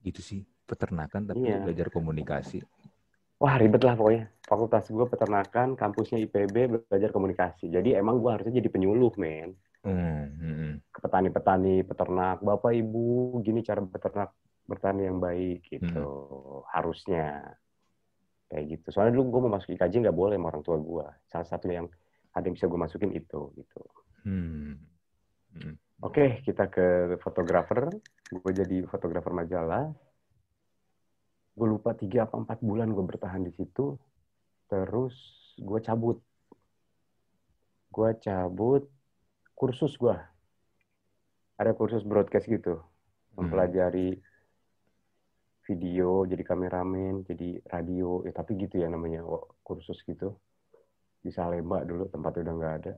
Gitu 0.00 0.20
sih, 0.24 0.40
peternakan 0.64 1.28
tapi 1.28 1.44
Iya. 1.44 1.60
belajar 1.60 1.92
komunikasi. 1.92 2.64
Wah 3.40 3.56
ribet 3.56 3.80
lah 3.80 3.96
pokoknya. 3.96 4.28
Fakultas 4.44 4.84
gue 4.92 5.06
peternakan, 5.08 5.72
kampusnya 5.72 6.20
IPB 6.28 6.84
belajar 6.84 7.08
komunikasi. 7.08 7.72
Jadi 7.72 7.96
emang 7.96 8.20
gue 8.20 8.28
harusnya 8.28 8.60
jadi 8.60 8.68
penyuluh, 8.68 9.16
men. 9.16 9.56
Hmm, 9.80 10.28
hmm, 10.36 10.54
hmm. 10.60 10.72
Ke 10.92 10.98
petani-petani, 11.00 11.80
peternak, 11.88 12.44
bapak 12.44 12.76
ibu, 12.76 13.40
gini 13.40 13.64
cara 13.64 13.80
peternak 13.80 14.36
bertani 14.68 15.08
yang 15.08 15.16
baik 15.16 15.64
gitu. 15.72 16.04
Harusnya 16.68 17.56
kayak 18.52 18.76
gitu. 18.76 18.86
Soalnya 18.92 19.16
dulu 19.16 19.38
gue 19.38 19.40
mau 19.48 19.56
masuk 19.56 19.72
IKJ 19.72 20.04
nggak 20.04 20.18
boleh 20.18 20.36
sama 20.36 20.46
orang 20.52 20.62
tua 20.66 20.76
gue. 20.76 21.06
Salah 21.32 21.48
satu 21.48 21.64
yang 21.72 21.88
ada 22.36 22.44
yang 22.44 22.54
bisa 22.58 22.68
gue 22.68 22.76
masukin 22.76 23.10
itu 23.16 23.40
gitu. 23.56 23.82
Hmm. 24.28 24.76
Hmm. 25.56 25.74
Oke, 26.04 26.44
kita 26.44 26.68
ke 26.68 27.16
fotografer. 27.24 27.88
Gue 28.28 28.52
jadi 28.52 28.84
fotografer 28.84 29.32
majalah. 29.32 29.88
Gue 31.54 31.66
lupa 31.68 31.92
tiga 31.92 32.24
apa 32.24 32.40
empat 32.40 32.58
bulan 32.62 32.90
gue 32.90 33.04
bertahan 33.04 33.42
di 33.44 33.52
situ. 33.52 33.96
Terus 34.66 35.14
gue 35.58 35.78
cabut. 35.82 36.18
Gue 37.90 38.10
cabut 38.22 38.86
kursus 39.54 39.98
gue. 39.98 40.16
Ada 41.60 41.76
kursus 41.76 42.06
broadcast 42.06 42.48
gitu. 42.48 42.80
Mempelajari 43.36 44.16
video, 45.68 46.26
jadi 46.26 46.42
kameramen, 46.42 47.22
jadi 47.28 47.62
radio. 47.68 48.24
Ya, 48.26 48.32
tapi 48.34 48.58
gitu 48.58 48.80
ya 48.80 48.88
namanya 48.88 49.22
kursus 49.62 50.00
gitu. 50.02 50.34
Di 51.20 51.28
Salemba 51.30 51.84
dulu, 51.84 52.08
tempat 52.08 52.40
udah 52.40 52.54
nggak 52.56 52.76
ada 52.84 52.94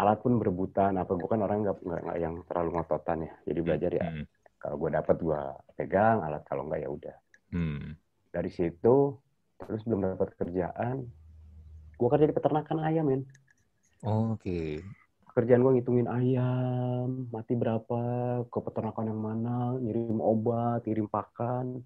alat 0.00 0.16
pun 0.24 0.40
berebutan 0.40 0.96
apa 0.96 1.12
gue 1.12 1.28
kan 1.28 1.44
orang 1.44 1.60
nggak 1.60 1.76
nggak 1.84 2.00
nggak 2.08 2.18
yang 2.24 2.34
terlalu 2.48 2.70
ngototan 2.72 3.28
ya 3.28 3.32
jadi 3.44 3.60
belajar 3.60 3.90
ya 3.92 4.04
Hmm. 4.08 4.24
kalau 4.56 4.76
gue 4.80 4.90
dapat 4.96 5.16
gue 5.20 5.40
pegang 5.76 6.24
alat 6.24 6.40
kalau 6.48 6.64
nggak 6.64 6.80
ya 6.80 6.88
udah 6.88 7.16
Hmm. 7.50 7.98
dari 8.30 8.48
situ 8.48 9.18
terus 9.58 9.82
belum 9.82 10.14
dapat 10.14 10.34
kerjaan 10.34 11.04
gue 11.94 12.08
kerja 12.08 12.26
di 12.26 12.32
peternakan 12.32 12.78
ayam 12.80 13.06
men 13.06 13.22
Oke. 14.00 14.80
kerjaan 15.30 15.60
gue 15.60 15.72
ngitungin 15.78 16.08
ayam 16.08 17.28
mati 17.28 17.52
berapa 17.54 18.00
ke 18.46 18.58
peternakan 18.58 19.10
yang 19.10 19.20
mana 19.20 19.56
ngirim 19.78 20.18
obat 20.18 20.82
ngirim 20.84 21.06
pakan 21.06 21.82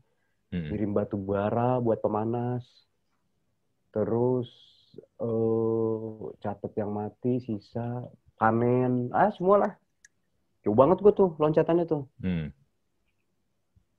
Hmm. 0.55 0.71
ngirim 0.71 0.95
batu 0.95 1.19
bara 1.19 1.83
buat 1.83 1.99
pemanas 1.99 2.63
terus 3.91 4.47
eh 5.19 6.15
catat 6.39 6.71
yang 6.79 6.95
mati 6.95 7.43
sisa 7.43 8.07
panen 8.39 9.11
ah 9.11 9.35
semua 9.35 9.57
lah 9.59 9.73
jauh 10.63 10.79
banget 10.79 11.03
gue 11.03 11.11
tuh 11.11 11.35
loncatannya 11.43 11.85
tuh 11.87 12.07
Hmm. 12.23 12.55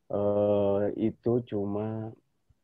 Eh 0.07 0.83
itu 0.95 1.31
cuma 1.43 2.13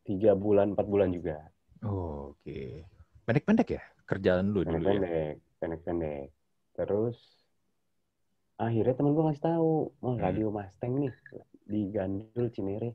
tiga 0.03 0.33
bulan 0.33 0.73
empat 0.73 0.85
bulan 0.85 1.09
juga 1.09 1.37
Oh, 1.81 2.37
Oke. 2.37 2.85
Pendek-pendek 3.25 3.69
ya 3.71 3.81
kerjaan 4.05 4.49
lu 4.49 4.61
dulu 4.61 5.01
ya? 5.01 5.33
pendek-pendek 5.57 6.29
terus 6.71 7.17
akhirnya 8.55 8.93
temen 8.93 9.11
gue 9.11 9.23
ngasih 9.23 9.45
tahu 9.47 9.71
oh 9.95 10.11
Hmm. 10.11 10.21
radio 10.21 10.47
Mustang 10.49 10.93
nih 10.95 11.13
di 11.63 11.89
Gandul 11.89 12.47
Cinere 12.49 12.93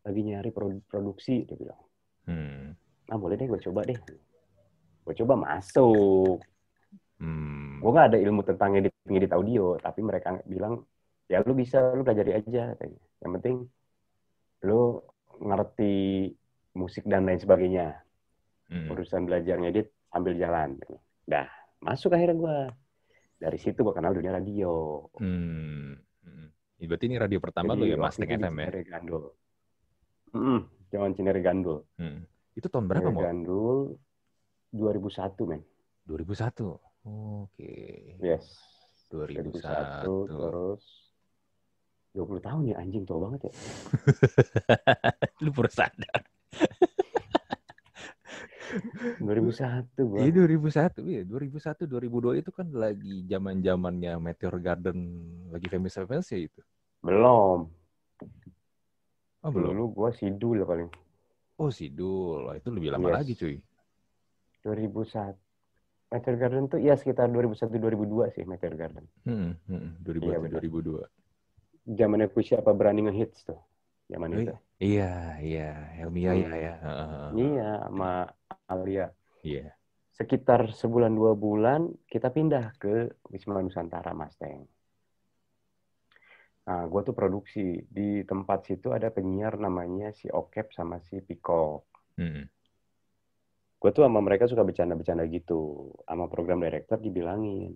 lagi 0.00 0.20
nyari 0.22 0.48
produ- 0.48 0.84
produksi 0.86 1.44
dia 1.44 1.56
bilang 1.56 1.82
Hmm. 2.24 2.72
ah 3.06 3.18
boleh 3.18 3.36
deh 3.36 3.44
gue 3.44 3.60
coba 3.60 3.84
deh 3.84 3.98
gue 5.02 5.14
coba 5.14 5.34
masuk 5.36 6.40
Hmm. 7.18 7.78
gue 7.78 7.90
gak 7.90 8.08
ada 8.08 8.18
ilmu 8.18 8.40
tentang 8.42 8.72
edit 8.74 8.94
ngedit 9.04 9.30
audio 9.30 9.76
tapi 9.76 10.00
mereka 10.00 10.40
bilang 10.42 10.80
ya 11.26 11.38
lu 11.38 11.52
bisa 11.52 11.92
lu 11.92 12.00
pelajari 12.00 12.32
aja 12.34 12.72
katanya 12.72 13.00
yang 13.20 13.32
penting 13.36 13.56
lu 14.62 15.02
ngerti 15.38 16.30
musik 16.72 17.04
dan 17.04 17.24
lain 17.24 17.36
sebagainya 17.36 17.98
Hmm. 18.64 18.88
urusan 18.88 19.28
belajar 19.28 19.60
ngedit 19.60 19.92
sambil 20.08 20.32
jalan 20.32 20.80
dah 21.22 21.44
masuk 21.78 22.08
akhirnya 22.10 22.32
gue 22.34 22.56
dari 23.36 23.58
situ 23.58 23.76
gue 23.78 23.92
kenal 23.92 24.10
dunia 24.10 24.32
radio 24.32 25.04
Hmm. 25.14 25.92
Hmm. 26.24 26.48
Berarti 26.80 27.04
ini 27.06 27.14
radio 27.14 27.36
pertama 27.36 27.74
lu 27.74 27.84
Jadi 27.84 27.92
ya, 27.92 28.00
Mustang 28.00 28.24
di 28.24 28.34
FM 28.34 28.56
ya? 28.56 28.68
Gandul 28.88 29.24
Mm-mm, 30.32 30.60
zaman 30.88 31.10
Cinere 31.12 31.40
Gandul 31.40 31.84
Hmm. 31.94 32.24
Itu 32.52 32.66
tahun 32.66 32.86
berapa 32.86 33.08
mau? 33.08 33.20
Gandul 33.20 33.78
2001 34.70 35.44
men 35.44 35.60
2001. 36.06 36.80
Oke. 37.04 37.74
yes 38.18 38.46
2001. 39.10 39.52
2001 39.52 40.32
terus 40.32 40.82
20 42.12 42.40
tahun 42.40 42.62
ya 42.68 42.76
anjing 42.76 43.04
tua 43.04 43.18
banget 43.24 43.48
ya 43.48 43.52
Lu 45.44 45.50
baru 45.50 45.70
sadar. 45.70 46.20
2001 49.20 49.84
gue 50.00 50.18
Iya 50.22 50.30
2001, 50.32 51.04
iya 51.04 51.20
2001, 51.24 51.84
2002 51.84 52.40
itu 52.40 52.50
kan 52.52 52.66
lagi 52.72 53.24
zaman 53.28 53.60
zamannya 53.60 54.12
Meteor 54.18 54.56
Garden 54.58 54.98
lagi 55.52 55.66
famous 55.68 55.92
famous 55.94 56.28
ya 56.28 56.40
itu. 56.40 56.60
belum 57.00 57.68
Oh 59.42 59.50
belum. 59.50 59.74
dulu 59.74 59.84
gue 59.92 60.10
sidul 60.14 60.58
paling 60.64 60.88
Oh 61.60 61.68
Sidul, 61.70 62.48
itu 62.56 62.68
lebih 62.72 62.90
lama 62.90 63.06
Yes. 63.12 63.16
lagi 63.18 63.32
cuy. 63.36 63.56
2001 64.64 65.36
Meteor 66.10 66.36
Garden 66.36 66.64
tuh 66.66 66.80
ya 66.80 66.94
sekitar 66.96 67.28
2001 67.28 67.76
2002 67.76 68.34
sih 68.34 68.42
Meteor 68.44 68.74
Garden 68.74 69.04
Hmm, 69.22 69.52
hmm, 69.68 70.00
2001, 70.02 70.26
Iya, 70.26 70.36
benar. 70.40 70.60
2002. 70.60 71.21
Zamannya 71.86 72.28
Puisi 72.30 72.54
apa 72.54 72.70
berani 72.70 73.06
ngehits 73.06 73.42
tuh 73.48 73.58
zaman 74.10 74.30
Oh, 74.34 74.40
itu 74.42 74.54
Iya, 74.82 75.38
iya, 75.38 75.68
Helmi 75.94 76.26
Yahya 76.26 76.50
Hmm. 76.50 76.58
ya. 76.66 76.74
Heeh, 76.82 77.26
iya 77.38 77.70
sama 77.86 78.10
Alia 78.66 79.06
Iya. 79.42 79.70
sekitar 80.18 80.60
sebulan 80.74 81.12
dua 81.14 81.32
bulan 81.38 81.90
kita 82.10 82.28
pindah 82.34 82.74
ke 82.82 83.10
Wisma 83.30 83.62
Nusantara 83.62 84.10
Mustang. 84.14 84.66
Nah, 86.62 86.86
gue 86.86 87.00
tuh 87.02 87.14
produksi 87.14 87.82
di 87.90 88.22
tempat 88.22 88.70
situ 88.70 88.94
ada 88.94 89.10
penyiar 89.10 89.58
namanya 89.58 90.14
si 90.14 90.30
Okep 90.30 90.70
sama 90.70 91.02
si 91.02 91.18
Piko. 91.18 91.82
Hmm. 92.18 92.46
Gue 93.82 93.90
tuh 93.90 94.06
sama 94.06 94.22
mereka 94.22 94.46
suka 94.46 94.62
bercanda-bercanda 94.62 95.26
gitu. 95.26 95.90
Sama 96.06 96.30
program 96.30 96.62
director 96.62 97.02
dibilangin, 97.02 97.74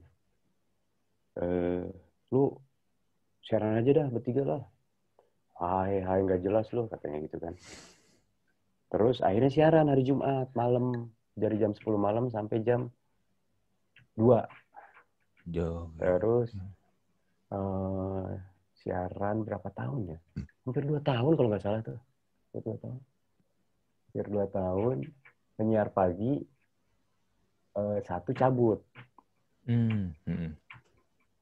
eh, 1.42 1.82
lu 2.30 2.42
siaran 3.46 3.78
aja 3.78 4.02
dah 4.02 4.06
bertiga 4.10 4.42
lah. 4.42 4.62
Hai, 5.56 6.02
hai 6.02 6.18
nggak 6.26 6.42
jelas 6.42 6.66
lu 6.74 6.90
katanya 6.90 7.22
gitu 7.22 7.38
kan. 7.38 7.54
Terus 8.90 9.22
akhirnya 9.22 9.50
siaran 9.54 9.86
hari 9.86 10.02
Jumat 10.02 10.50
malam 10.58 11.14
dari 11.38 11.56
jam 11.62 11.70
10 11.70 11.80
malam 11.96 12.26
sampai 12.28 12.66
jam 12.66 12.90
2. 14.18 14.42
Jauh. 15.46 15.94
Terus 15.94 16.50
eh 17.54 18.30
siaran 18.82 19.46
berapa 19.46 19.68
tahun 19.70 20.16
ya? 20.16 20.18
Hampir 20.66 20.82
dua 20.82 20.98
tahun 20.98 21.32
kalau 21.38 21.48
nggak 21.50 21.62
salah 21.62 21.80
tuh. 21.86 21.98
Hampir 22.50 22.62
dua 22.66 22.76
tahun. 22.82 23.00
Hampir 24.10 24.26
dua 24.26 24.46
tahun. 24.50 24.96
Penyiar 25.56 25.88
pagi 25.94 26.42
eh, 27.78 27.98
satu 28.02 28.34
cabut. 28.34 28.82
Hmm, 29.70 30.10
hmm. 30.26 30.50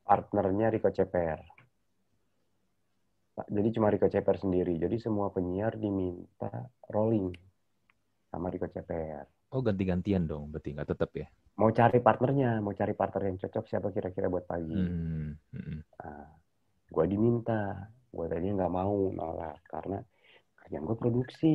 Partnernya 0.04 0.68
Rico 0.68 0.92
Ceper. 0.92 1.53
Pak, 3.34 3.50
Jadi 3.50 3.68
cuma 3.74 3.90
Rico 3.90 4.06
Ceper 4.06 4.38
sendiri. 4.38 4.78
Jadi 4.78 4.96
semua 5.02 5.34
penyiar 5.34 5.74
diminta 5.74 6.70
rolling 6.86 7.34
sama 8.30 8.46
Rico 8.50 8.70
Ceper. 8.70 9.26
Oh 9.54 9.62
ganti-gantian 9.62 10.26
dong, 10.26 10.50
berarti 10.50 10.74
nggak 10.74 10.90
tetap 10.94 11.10
ya? 11.14 11.26
Mau 11.58 11.70
cari 11.70 12.02
partnernya, 12.02 12.58
mau 12.58 12.74
cari 12.74 12.94
partner 12.94 13.30
yang 13.30 13.38
cocok 13.38 13.64
siapa 13.70 13.94
kira-kira 13.94 14.26
buat 14.26 14.46
pagi. 14.46 14.74
Hmm, 14.74 15.38
hmm. 15.54 15.78
Nah, 16.02 16.26
gue 16.90 17.04
diminta, 17.06 17.90
gue 18.10 18.26
tadinya 18.26 18.66
nggak 18.66 18.74
mau 18.74 19.14
nolak 19.14 19.62
karena 19.70 20.02
kerjaan 20.58 20.86
gue 20.90 20.96
produksi, 20.98 21.54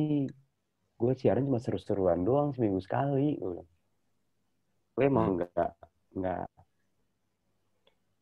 gue 0.96 1.12
siaran 1.16 1.44
cuma 1.44 1.60
seru-seruan 1.60 2.24
doang 2.24 2.56
seminggu 2.56 2.80
sekali. 2.80 3.36
Gue 4.96 5.04
emang 5.04 5.44
nggak 5.44 5.72
nggak 6.16 6.46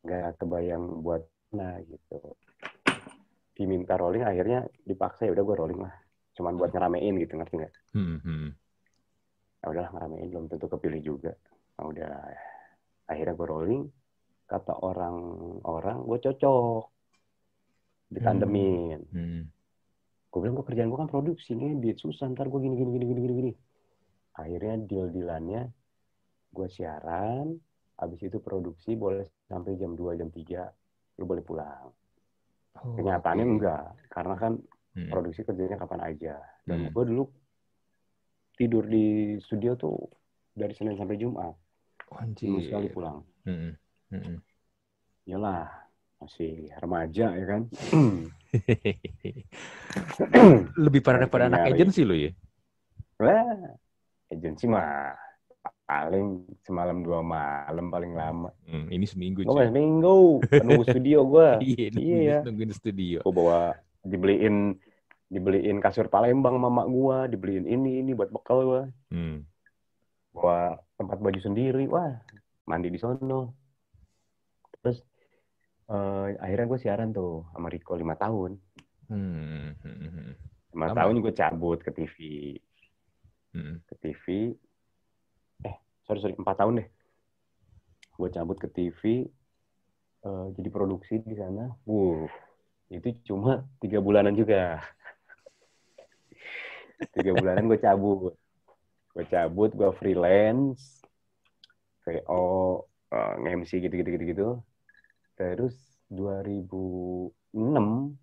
nggak 0.02 0.30
kebayang 0.42 1.02
buat 1.06 1.22
nah 1.54 1.78
gitu. 1.86 2.34
Diminta 3.58 3.98
rolling, 3.98 4.22
akhirnya 4.22 4.62
dipaksa 4.86 5.26
ya 5.26 5.34
udah 5.34 5.42
gue 5.42 5.56
rolling 5.58 5.80
lah. 5.82 5.94
Cuman 6.38 6.54
buat 6.54 6.70
ngeramein 6.70 7.18
gitu, 7.18 7.34
ngerti 7.34 7.54
nggak? 7.58 7.74
Hmm, 7.98 8.18
hmm. 8.22 8.48
Ya 9.58 9.66
udahlah 9.66 9.90
ngeramein, 9.90 10.26
belum 10.30 10.46
tentu 10.46 10.70
kepilih 10.70 11.02
juga. 11.02 11.34
Nah, 11.74 11.90
udah 11.90 12.10
akhirnya 13.10 13.34
gue 13.34 13.48
rolling. 13.50 13.82
Kata 14.46 14.78
orang-orang 14.78 16.06
gue 16.06 16.18
cocok 16.22 16.82
ditandemin. 18.08 19.00
Hmm. 19.12 19.42
gue 20.28 20.38
bilang 20.44 20.60
gue 20.60 20.66
kerjaan 20.68 20.92
gue 20.92 21.00
kan 21.00 21.08
produksi 21.08 21.56
ngedit 21.56 22.04
susah 22.04 22.28
ntar 22.36 22.52
gue 22.52 22.60
gini 22.60 22.76
gini 22.76 22.90
gini 23.00 23.04
gini 23.08 23.20
gini 23.24 23.34
gini 23.40 23.52
akhirnya 24.36 24.74
deal 24.84 25.08
dealannya 25.08 25.72
gue 26.52 26.68
siaran 26.68 27.56
habis 27.96 28.20
itu 28.20 28.36
produksi 28.36 28.92
boleh 28.92 29.24
sampai 29.48 29.80
jam 29.80 29.96
2 29.96 30.20
jam 30.20 30.28
3 30.28 31.16
lu 31.16 31.24
boleh 31.24 31.40
pulang 31.40 31.88
Oh, 32.76 32.94
kenyataannya 32.94 33.44
oke. 33.44 33.52
enggak 33.54 33.82
karena 34.08 34.34
kan 34.36 34.52
Hmm. 34.90 35.08
produksi 35.08 35.40
kerjanya 35.42 35.76
kapan 35.76 36.00
aja 36.02 36.34
dan 36.64 36.78
Hmm. 36.84 36.90
gue 36.90 37.04
dulu 37.06 37.24
tidur 38.52 38.82
di 38.82 39.06
studio 39.38 39.72
tuh 39.72 39.94
dari 40.50 40.74
Senin 40.74 40.98
sampai 40.98 41.14
Jumat 41.14 41.54
Anjir. 42.18 42.50
minggu 42.50 42.66
sekali 42.66 42.88
pulang 42.90 43.22
Hmm, 43.46 43.78
hmm. 44.10 44.42
iyalah 45.24 45.70
masih 46.18 46.66
remaja 46.76 47.30
ya 47.30 47.46
kan 47.46 47.62
Lebih 50.78 51.00
parah 51.00 51.22
daripada 51.22 51.46
anak 51.46 51.68
agensi 51.68 52.02
lo 52.02 52.16
ya? 52.16 52.32
Wah, 53.18 53.76
agensi 54.28 54.64
mah 54.66 55.14
paling 55.88 56.44
semalam 56.68 57.00
dua 57.00 57.24
malam 57.24 57.88
paling 57.88 58.12
lama. 58.12 58.52
Hmm, 58.68 58.92
ini 58.92 59.08
seminggu 59.08 59.40
Gue 59.40 59.48
cuy. 59.48 59.64
masih 59.64 59.72
minggu 59.72 60.16
penuh 60.44 60.84
studio 60.84 61.18
gue. 61.24 61.48
Iya, 61.72 61.86
Iya 61.96 62.18
ya. 62.20 62.38
nungguin 62.44 62.72
studio. 62.76 63.24
Gue 63.24 63.32
bawa 63.34 63.72
dibeliin 64.04 64.76
dibeliin 65.32 65.80
kasur 65.80 66.12
Palembang 66.12 66.60
mama 66.60 66.84
gue, 66.84 67.32
dibeliin 67.32 67.64
ini 67.64 68.04
ini 68.04 68.12
buat 68.12 68.28
bekal 68.28 68.58
gue. 68.68 68.82
Hmm. 69.16 69.48
Bawa 70.36 70.76
tempat 71.00 71.18
baju 71.24 71.40
sendiri, 71.40 71.88
wah 71.88 72.20
mandi 72.68 72.92
di 72.92 73.00
sono. 73.00 73.56
Terus 74.84 75.00
eh, 75.88 76.36
akhirnya 76.36 76.68
gue 76.68 76.78
siaran 76.84 77.16
tuh 77.16 77.48
sama 77.56 77.72
Rico 77.72 77.96
lima 77.96 78.12
tahun. 78.12 78.60
Hmm, 79.08 79.72
hmm, 79.72 79.96
hmm, 80.04 80.32
Lima 80.76 80.92
tahun 80.92 81.24
gue 81.24 81.32
cabut 81.32 81.80
ke 81.80 81.96
TV, 81.96 82.16
hmm. 83.56 83.88
ke 83.88 83.94
TV. 84.04 84.52
Sorry 86.08 86.24
sorry 86.24 86.40
empat 86.40 86.56
tahun 86.56 86.80
deh. 86.80 86.88
Gue 88.16 88.32
cabut 88.32 88.56
ke 88.56 88.64
TV, 88.72 89.28
eh, 90.24 90.46
jadi 90.56 90.68
produksi 90.72 91.20
di 91.20 91.36
sana. 91.36 91.68
Wuh, 91.84 92.24
itu 92.88 93.12
cuma 93.28 93.68
tiga 93.76 94.00
bulanan 94.00 94.32
juga. 94.32 94.80
tiga 97.14 97.36
bulanan 97.36 97.68
gue 97.68 97.76
cabut. 97.76 98.32
Gue 99.12 99.24
cabut, 99.28 99.68
gue 99.76 99.90
freelance, 100.00 101.04
VO, 102.08 102.88
eh, 103.12 103.32
nge-MC 103.44 103.84
gitu-gitu 103.84 104.08
gitu-gitu. 104.16 104.48
Terus 105.36 105.76
2006 106.08 108.16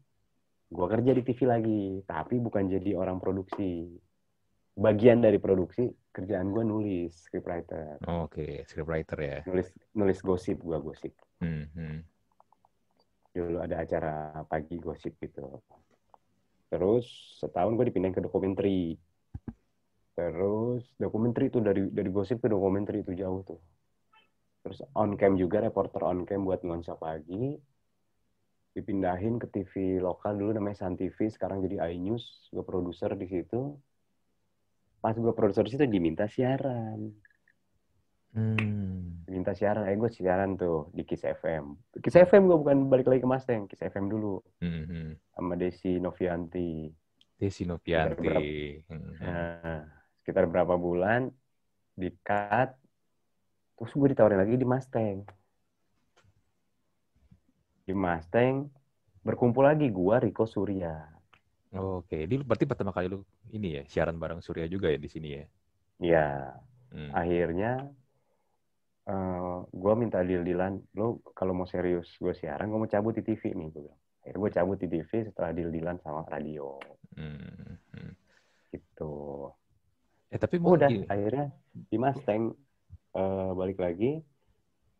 gue 0.73 0.87
kerja 0.89 1.11
di 1.13 1.21
TV 1.21 1.39
lagi, 1.45 2.01
tapi 2.09 2.41
bukan 2.41 2.65
jadi 2.65 2.97
orang 2.97 3.21
produksi. 3.21 3.93
Bagian 4.75 5.23
dari 5.23 5.39
produksi, 5.39 5.87
kerjaan 6.11 6.51
gue 6.51 6.63
nulis, 6.67 7.15
scriptwriter. 7.15 8.03
Oke, 8.11 8.67
scriptwriter 8.67 9.17
ya. 9.23 9.39
Nulis 9.47 9.71
nulis 9.95 10.19
gosip 10.19 10.59
gue 10.59 10.77
gosip. 10.83 11.13
Hmm, 11.39 11.67
hmm. 11.75 11.99
dulu 13.35 13.59
ada 13.59 13.83
acara 13.83 14.43
pagi 14.47 14.79
gosip 14.79 15.19
gitu 15.19 15.59
terus 16.75 17.05
setahun 17.39 17.77
gue 17.77 17.87
dipindahin 17.87 18.15
ke 18.15 18.23
dokumenter 18.23 18.67
terus 20.15 20.83
dokumenter 20.95 21.51
itu 21.51 21.59
dari 21.59 21.91
dari 21.91 22.09
gosip 22.09 22.39
ke 22.39 22.47
dokumenter 22.47 22.99
itu 22.99 23.11
jauh 23.15 23.43
tuh 23.43 23.59
terus 24.63 24.81
on 24.97 25.13
cam 25.19 25.35
juga 25.35 25.61
reporter 25.61 26.01
on 26.03 26.23
cam 26.23 26.47
buat 26.47 26.63
nuansa 26.67 26.95
pagi 26.97 27.59
dipindahin 28.75 29.39
ke 29.39 29.47
TV 29.51 30.03
lokal 30.03 30.35
dulu 30.35 30.51
namanya 30.51 30.83
Sun 30.83 30.99
TV 30.99 31.31
sekarang 31.31 31.63
jadi 31.63 31.95
iNews 31.95 32.51
gue 32.51 32.63
produser 32.63 33.15
di 33.15 33.27
situ 33.27 33.79
pas 35.05 35.13
gue 35.13 35.33
produser 35.37 35.69
situ 35.69 35.85
diminta 35.85 36.25
siaran 36.25 37.13
Hmm. 38.35 39.23
minta 39.31 39.55
siaran 39.55 39.87
eh 39.87 39.95
gue 39.95 40.11
siaran 40.11 40.59
tuh 40.59 40.91
di 40.91 41.07
Kiss 41.07 41.23
FM 41.23 41.77
Kiss 42.03 42.19
FM 42.19 42.51
gue 42.51 42.57
bukan 42.59 42.91
balik 42.91 43.07
lagi 43.07 43.23
ke 43.23 43.29
Mustang 43.29 43.63
Kiss 43.63 43.79
FM 43.79 44.11
dulu 44.11 44.43
Hmm. 44.59 45.15
sama 45.31 45.55
Desi 45.55 46.03
Novianti 46.03 46.91
Desi 47.37 47.63
Novianti. 47.63 48.75
Hmm. 48.91 49.13
nah, 49.23 49.87
sekitar 50.19 50.51
berapa 50.51 50.75
bulan 50.75 51.31
di 51.93 52.11
cut 52.19 52.75
terus 53.79 53.93
gue 53.93 54.07
ditawarin 54.11 54.41
lagi 54.41 54.59
di 54.59 54.67
Mustang 54.67 55.23
di 57.85 57.93
Mustang 57.95 58.67
berkumpul 59.23 59.63
lagi 59.63 59.87
gue 59.87 60.15
Rico 60.19 60.43
Surya 60.43 61.07
Oke, 61.75 62.23
ini 62.23 62.39
berarti 62.39 62.63
pertama 62.63 62.95
kali 62.95 63.11
lu 63.11 63.19
ini 63.51 63.79
ya 63.79 63.83
siaran 63.85 64.15
bareng 64.15 64.39
Surya 64.39 64.65
juga 64.65 64.87
ya 64.87 64.99
di 64.99 65.09
sini 65.11 65.29
ya. 65.35 65.43
ya 65.99 66.27
Hmm. 66.95 67.11
akhirnya 67.11 67.91
eh 69.05 69.57
gue 69.69 69.93
minta 69.99 70.23
deal-dealan 70.23 70.79
lo 70.95 71.19
kalau 71.35 71.51
mau 71.53 71.67
serius 71.67 72.07
gue 72.17 72.31
siaran 72.33 72.71
gue 72.71 72.79
mau 72.79 72.87
cabut 72.87 73.13
di 73.13 73.21
TV 73.21 73.51
nih 73.51 73.67
gue 73.69 73.81
bilang 73.85 73.99
akhirnya 74.23 74.39
gue 74.41 74.51
cabut 74.55 74.77
di 74.79 74.87
TV 74.87 75.11
setelah 75.27 75.51
deal-dealan 75.51 75.97
sama 75.99 76.23
radio 76.25 76.79
Hmm. 77.15 77.77
Hmm. 77.91 78.11
gitu 78.71 79.51
Eh 80.31 80.39
tapi 80.39 80.55
mau 80.57 80.73
udah 80.75 80.87
gini. 80.89 81.05
akhirnya 81.05 81.51
di 81.71 81.97
Mustang 81.99 82.43
eh, 83.13 83.51
balik 83.53 83.79
lagi 83.79 84.19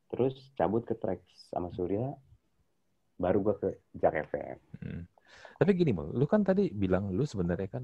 terus 0.08 0.36
cabut 0.54 0.84
ke 0.84 0.94
Trax 0.96 1.20
sama 1.50 1.72
Surya 1.72 2.12
baru 3.16 3.40
gue 3.42 3.56
ke 3.58 3.70
Jak 3.96 4.16
FM 4.28 4.58
Hmm. 4.84 5.02
Tapi 5.60 5.72
gini, 5.80 5.92
Mal, 5.98 6.08
lu 6.20 6.26
kan 6.34 6.42
tadi 6.50 6.64
bilang 6.84 7.04
lu 7.18 7.24
sebenarnya 7.24 7.70
kan 7.76 7.84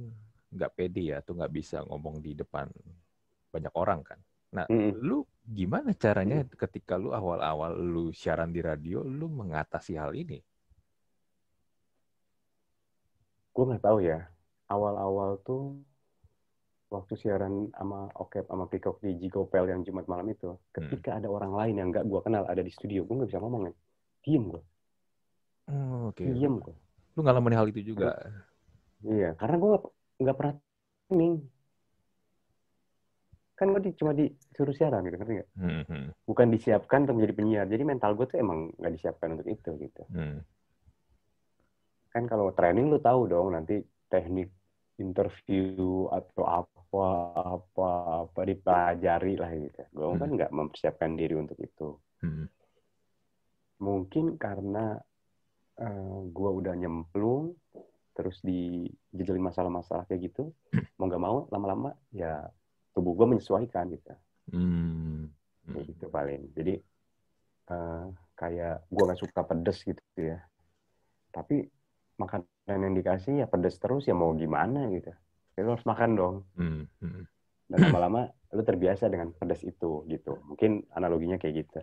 nggak 0.56 0.72
pede 0.78 1.02
ya, 1.12 1.18
tuh 1.26 1.34
nggak 1.40 1.54
bisa 1.60 1.78
ngomong 1.88 2.16
di 2.26 2.32
depan 2.42 2.68
banyak 3.54 3.74
orang 3.76 4.02
kan. 4.10 4.20
Nah, 4.58 4.68
Mm-mm. 4.70 5.02
lu 5.08 5.24
gimana 5.60 5.92
caranya 6.04 6.38
ketika 6.64 6.94
lu 7.04 7.10
awal-awal 7.20 7.72
lu 7.94 8.06
siaran 8.16 8.52
di 8.56 8.62
radio, 8.64 9.04
lu 9.04 9.28
mengatasi 9.32 9.94
hal 10.02 10.12
ini? 10.16 10.40
gue 13.54 13.64
nggak 13.68 13.84
tahu 13.88 13.98
ya 14.10 14.18
awal-awal 14.74 15.30
tuh 15.48 15.62
waktu 16.96 17.14
siaran 17.22 17.54
sama 17.78 18.00
Okep 18.24 18.44
sama 18.52 18.66
Pikok 18.72 18.96
di 19.06 19.10
Jigopel 19.22 19.66
yang 19.72 19.82
Jumat 19.88 20.06
malam 20.12 20.28
itu 20.36 20.50
ketika 20.76 21.10
ada 21.18 21.28
orang 21.38 21.54
lain 21.60 21.76
yang 21.80 21.88
nggak 21.92 22.06
gue 22.12 22.20
kenal 22.26 22.44
ada 22.52 22.62
di 22.68 22.72
studio 22.78 23.00
gue 23.08 23.16
nggak 23.18 23.30
bisa 23.32 23.42
ngomong 23.44 23.62
kan 23.68 23.74
diem 24.24 24.44
gue 24.54 24.62
Hmm, 25.68 26.06
Oke. 26.08 26.30
diem 26.34 26.56
gue 26.64 26.74
Lu 27.15 27.19
ngalamin 27.24 27.56
hal 27.58 27.67
itu 27.71 27.82
juga. 27.93 28.15
iya 29.13 29.30
karena 29.39 29.56
gue 29.63 29.74
nggak 30.21 30.38
pernah 30.38 30.54
training 31.10 31.34
kan 33.58 33.67
gue 33.74 33.82
di, 33.86 33.91
cuma 34.00 34.12
disuruh 34.17 34.74
siaran 34.74 35.06
gitu 35.06 35.17
ngerti 35.21 35.34
nggak 35.38 35.50
Hmm, 35.56 35.84
hmm, 35.86 36.08
bukan 36.30 36.47
disiapkan 36.54 37.00
untuk 37.06 37.15
menjadi 37.19 37.36
penyiar 37.38 37.65
jadi 37.69 37.84
mental 37.86 38.12
gue 38.17 38.26
tuh 38.30 38.38
emang 38.41 38.71
nggak 38.80 38.93
disiapkan 38.97 39.30
untuk 39.36 39.47
itu 39.50 39.69
gitu 39.78 40.04
hmm. 40.13 40.39
kan 42.13 42.24
kalau 42.28 42.52
training 42.58 42.91
lu 42.91 43.00
tahu 43.00 43.21
dong 43.32 43.56
nanti 43.56 43.80
teknik 44.12 44.52
interview 45.00 46.06
atau 46.12 46.43
apa 46.45 47.06
apa 47.58 47.88
apa 48.28 48.39
dipelajari 48.45 49.34
lah 49.39 49.50
gitu. 49.56 49.82
Gue 49.95 50.13
kan 50.21 50.30
Hmm. 50.30 50.36
nggak 50.38 50.52
mempersiapkan 50.54 51.12
diri 51.17 51.34
untuk 51.39 51.58
itu. 51.58 51.97
Hmm. 52.21 52.45
Mungkin 53.82 54.38
karena 54.38 55.02
eh, 55.80 56.20
gue 56.28 56.50
udah 56.52 56.74
nyemplung 56.76 57.56
terus 58.12 58.44
dijejelin 58.44 59.40
masalah-masalah 59.40 60.04
kayak 60.04 60.32
gitu, 60.32 60.52
mau 61.00 61.08
nggak 61.08 61.24
mau 61.24 61.48
lama-lama 61.48 61.96
ya 62.12 62.44
tubuh 62.92 63.16
gue 63.16 63.38
menyesuaikan 63.38 63.88
gitu. 63.88 64.12
Hmm. 64.52 65.32
Kayak 65.72 65.86
gitu 65.96 66.06
paling. 66.12 66.42
Jadi 66.52 66.76
eh, 67.72 68.06
kayak 68.36 68.90
gue 68.92 69.04
nggak 69.08 69.22
suka 69.22 69.42
pedes 69.48 69.80
gitu 69.88 70.02
ya. 70.20 70.44
Tapi 71.32 71.64
makanan 72.20 72.80
yang 72.92 72.94
dikasih 72.94 73.42
ya 73.42 73.48
pedes 73.48 73.80
terus 73.80 74.06
ya 74.06 74.14
mau 74.14 74.36
gimana 74.36 74.92
gitu. 74.92 75.10
Jadi 75.56 75.64
lu 75.64 75.72
harus 75.72 75.88
makan 75.88 76.10
dong. 76.20 76.36
Hmm. 76.60 76.84
Hmm. 77.00 77.24
Dan 77.72 77.78
lama-lama 77.88 78.28
lu 78.52 78.62
terbiasa 78.68 79.08
dengan 79.08 79.32
pedas 79.32 79.64
itu 79.64 80.04
gitu. 80.12 80.36
Mungkin 80.44 80.92
analoginya 80.92 81.40
kayak 81.40 81.64
gitu. 81.64 81.80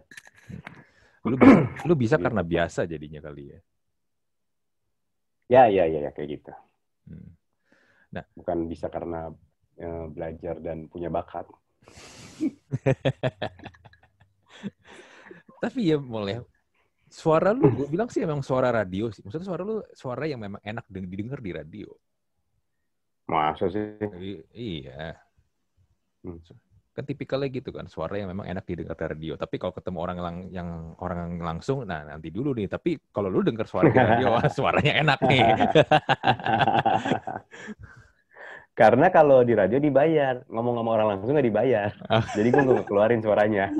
Lu 1.89 1.95
bisa 1.97 2.17
Gitu. 2.21 2.25
karena 2.29 2.43
biasa 2.45 2.85
jadinya 2.85 3.25
kali 3.25 3.57
ya. 3.57 3.59
Ya, 5.49 5.65
ya, 5.73 5.89
ya, 5.89 5.99
ya 6.05 6.11
kayak 6.13 6.29
gitu. 6.29 6.53
Hmm. 7.09 7.33
Bukan 8.37 8.69
bisa 8.69 8.93
karena 8.93 9.33
eh, 9.81 10.05
belajar 10.13 10.61
dan 10.61 10.89
punya 10.93 11.09
bakat. 11.09 11.49
Tapi 15.65 15.91
ya 15.91 15.97
mulai 15.99 16.45
suara 17.09 17.57
lu 17.57 17.73
gue 17.73 17.89
bilang 17.89 18.13
sih 18.13 18.21
emang 18.23 18.45
suara 18.45 18.69
radio 18.69 19.09
sih. 19.09 19.25
Maksudnya 19.25 19.49
suara 19.49 19.63
lu 19.65 19.81
suara 19.97 20.29
yang 20.29 20.39
memang 20.45 20.61
enak 20.61 20.85
deng- 20.93 21.09
didengar 21.09 21.41
di 21.41 21.51
radio. 21.57 21.89
Masa 23.25 23.73
sih? 23.73 23.97
I- 24.21 24.45
iya. 24.53 25.17
Hmm. 26.25 26.39
Kan 26.99 27.07
tipikalnya 27.07 27.47
gitu 27.55 27.71
kan, 27.71 27.87
suara 27.87 28.19
yang 28.19 28.35
memang 28.35 28.51
enak 28.51 28.67
didengar 28.67 28.99
di 28.99 29.07
radio. 29.07 29.39
Tapi 29.39 29.55
kalau 29.55 29.71
ketemu 29.71 29.99
orang 30.03 30.19
lang 30.19 30.37
yang 30.51 30.69
orang 30.99 31.39
langsung, 31.39 31.87
nah 31.87 32.03
nanti 32.03 32.35
dulu 32.35 32.51
nih. 32.59 32.67
Tapi 32.67 32.99
kalau 33.15 33.31
lu 33.31 33.47
dengar 33.47 33.71
suara 33.71 33.87
di 33.87 33.95
radio, 33.95 34.35
wah, 34.35 34.51
suaranya 34.59 34.93
enak 35.07 35.19
nih. 35.23 35.47
Karena 38.75 39.15
kalau 39.15 39.47
di 39.47 39.55
radio 39.55 39.79
dibayar, 39.79 40.43
ngomong 40.51 40.75
sama 40.83 40.91
orang 40.91 41.07
langsung 41.15 41.39
nggak 41.39 41.47
dibayar. 41.47 41.95
Jadi 42.35 42.49
gue 42.51 42.63
nggak 42.67 42.87
keluarin 42.91 43.23
suaranya. 43.23 43.71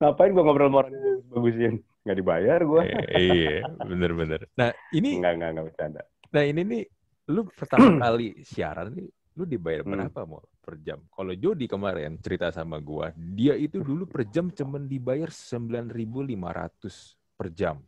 Ngapain 0.00 0.32
gue 0.32 0.40
ngobrol 0.44 0.68
sama 0.72 0.78
orang 0.80 0.92
yang 0.96 1.04
bagus-bagusin? 1.04 1.74
Nggak 2.08 2.16
dibayar 2.24 2.58
gue. 2.64 2.82
Eh, 2.88 3.20
iya, 3.20 3.56
bener-bener. 3.84 4.48
Nah 4.56 4.72
ini, 4.96 5.20
Nggak, 5.20 5.32
nggak, 5.36 5.50
nggak 5.52 5.66
bercanda. 5.68 6.00
nah 6.32 6.40
ini 6.40 6.64
nih, 6.64 6.82
lu 7.30 7.46
pertama 7.46 7.86
kali 8.02 8.42
siaran 8.42 8.90
nih, 8.90 9.06
lu 9.38 9.46
dibayar 9.46 9.86
Hmm. 9.86 9.94
berapa 9.94 10.20
mau 10.26 10.42
per 10.58 10.74
jam? 10.82 10.98
Kalau 11.08 11.32
Jody 11.32 11.70
kemarin 11.70 12.18
cerita 12.18 12.50
sama 12.50 12.82
gua, 12.82 13.14
dia 13.14 13.54
itu 13.54 13.78
dulu 13.80 14.04
per 14.04 14.26
jam 14.26 14.50
cuman 14.50 14.84
dibayar 14.84 15.30
9.500 15.30 17.14
per 17.38 17.48
jam. 17.54 17.78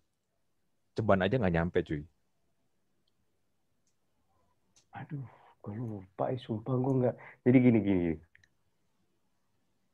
Ceban 0.93 1.21
aja 1.21 1.37
nggak 1.37 1.55
nyampe 1.55 1.79
cuy. 1.83 2.03
Aduh, 4.93 5.25
gue 5.65 5.75
lupa, 5.75 6.29
eh, 6.29 6.37
sumpah 6.37 6.77
gue 6.77 6.95
nggak. 7.01 7.17
Jadi 7.49 7.59
gini-gini. 7.59 8.11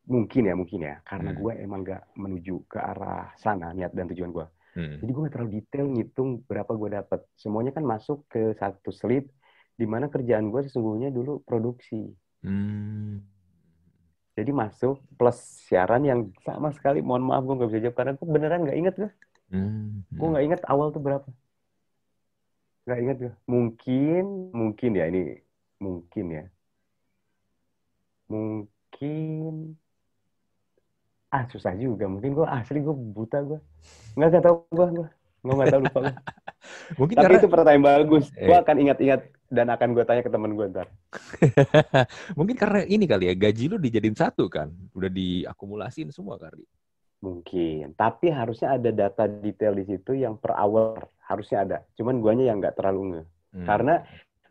Mungkin 0.09 0.43
ya, 0.49 0.55
mungkin 0.57 0.81
ya. 0.83 0.99
Karena 1.07 1.31
Hmm. 1.31 1.39
gue 1.39 1.53
emang 1.55 1.81
nggak 1.87 2.03
menuju 2.19 2.67
ke 2.67 2.79
arah 2.81 3.31
sana, 3.39 3.71
niat 3.71 3.95
dan 3.95 4.11
tujuan 4.11 4.33
gue. 4.33 4.47
Hmm. 4.75 4.99
Jadi 4.99 5.11
gue 5.11 5.23
nggak 5.23 5.35
terlalu 5.35 5.53
detail 5.61 5.87
ngitung 5.87 6.31
berapa 6.43 6.73
gue 6.75 6.89
dapat. 6.99 7.21
Semuanya 7.39 7.71
kan 7.71 7.85
masuk 7.87 8.27
ke 8.27 8.59
satu 8.59 8.91
slip, 8.91 9.31
di 9.79 9.87
mana 9.87 10.11
kerjaan 10.11 10.51
gue 10.51 10.67
sesungguhnya 10.67 11.14
dulu 11.14 11.38
produksi. 11.47 12.11
Hmm. 12.43 13.23
Jadi 14.35 14.51
masuk 14.51 14.99
plus 15.14 15.38
siaran 15.67 16.03
yang 16.03 16.21
sama 16.43 16.71
sekali, 16.71 16.99
mohon 16.99 17.27
maaf 17.27 17.47
gue 17.47 17.55
nggak 17.55 17.71
bisa 17.71 17.83
jawab 17.87 17.97
karena 17.97 18.12
gue 18.14 18.27
beneran 18.27 18.61
nggak 18.67 18.79
inget 18.79 18.95
gue. 18.99 19.11
Hmm. 19.55 20.03
Gue 20.11 20.29
nggak 20.35 20.45
inget 20.45 20.61
awal 20.67 20.91
tuh 20.91 21.03
berapa. 21.03 21.27
Nggak 22.87 22.99
inget 23.03 23.17
gue. 23.19 23.33
Mungkin, 23.47 24.25
mungkin 24.51 24.91
ya 24.95 25.05
ini, 25.07 25.38
mungkin 25.79 26.27
ya. 26.31 26.45
Mungkin, 28.29 29.75
ah 31.31 31.45
susah 31.49 31.75
juga. 31.75 32.07
Mungkin 32.07 32.35
gue 32.35 32.47
asli 32.47 32.79
gue 32.79 32.95
buta 32.95 33.43
gue. 33.43 33.59
Nggak 34.14 34.29
nggak 34.29 34.45
tahu 34.45 34.57
gue 34.71 34.87
gue. 35.03 35.09
Gue 35.38 35.55
nggak 35.55 35.71
tahu 35.71 35.81
lupa 35.87 35.99
gue. 36.03 36.17
Mungkin 37.01 37.17
Tapi 37.17 37.25
karena 37.25 37.38
itu 37.41 37.49
pertanyaan 37.49 37.85
bagus. 37.85 38.25
Gue 38.35 38.55
Eh. 38.55 38.61
akan 38.61 38.77
ingat-ingat 38.85 39.21
dan 39.49 39.73
akan 39.73 39.97
gue 39.97 40.05
tanya 40.05 40.23
ke 40.23 40.31
teman 40.31 40.53
gue 40.53 40.67
ntar. 40.69 40.89
mungkin 42.39 42.57
karena 42.57 42.85
ini 42.85 43.09
kali 43.09 43.33
ya 43.33 43.35
gaji 43.35 43.65
lu 43.73 43.77
dijadiin 43.81 44.17
satu 44.17 44.47
kan, 44.53 44.69
udah 44.93 45.09
diakumulasiin 45.09 46.13
semua 46.13 46.37
kali. 46.37 46.65
Mungkin. 47.19 47.99
Tapi 47.99 48.31
harusnya 48.31 48.79
ada 48.79 48.91
data 48.95 49.25
detail 49.27 49.75
di 49.75 49.85
situ 49.89 50.15
yang 50.15 50.39
per 50.39 50.55
hour 50.55 51.03
harusnya 51.27 51.59
ada. 51.67 51.79
Cuman 51.99 52.23
guanya 52.23 52.53
yang 52.53 52.63
nggak 52.63 52.79
terlalu 52.79 53.03
nge. 53.17 53.23
Hmm. 53.59 53.67
Karena 53.67 53.95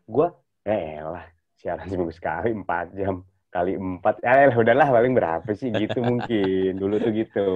gue, 0.04 0.26
eh 0.68 1.00
lah, 1.00 1.24
siaran 1.56 1.86
seminggu 1.88 2.12
sekali 2.12 2.52
4 2.52 2.98
jam. 2.98 3.24
Kali 3.58 3.72
empat. 3.74 4.14
Ya 4.22 4.46
lah, 4.46 4.54
udahlah 4.54 4.88
paling 4.94 5.12
berapa 5.18 5.50
sih? 5.58 5.74
Gitu 5.74 5.98
mungkin. 5.98 6.78
Dulu 6.78 6.94
tuh 7.02 7.10
gitu. 7.10 7.48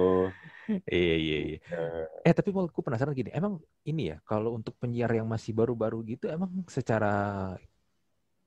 Iya 0.87 1.15
iya 1.19 1.37
iya. 1.47 1.57
Eh, 1.71 2.31
Eh 2.31 2.33
tapi 2.35 2.55
kalau 2.55 2.71
aku 2.71 2.79
penasaran 2.83 3.11
gini, 3.11 3.31
emang 3.35 3.59
ini 3.83 4.15
ya 4.15 4.17
kalau 4.23 4.55
untuk 4.55 4.75
penyiar 4.79 5.11
yang 5.11 5.27
masih 5.27 5.51
baru-baru 5.51 6.03
gitu 6.07 6.31
emang 6.31 6.63
secara 6.71 7.11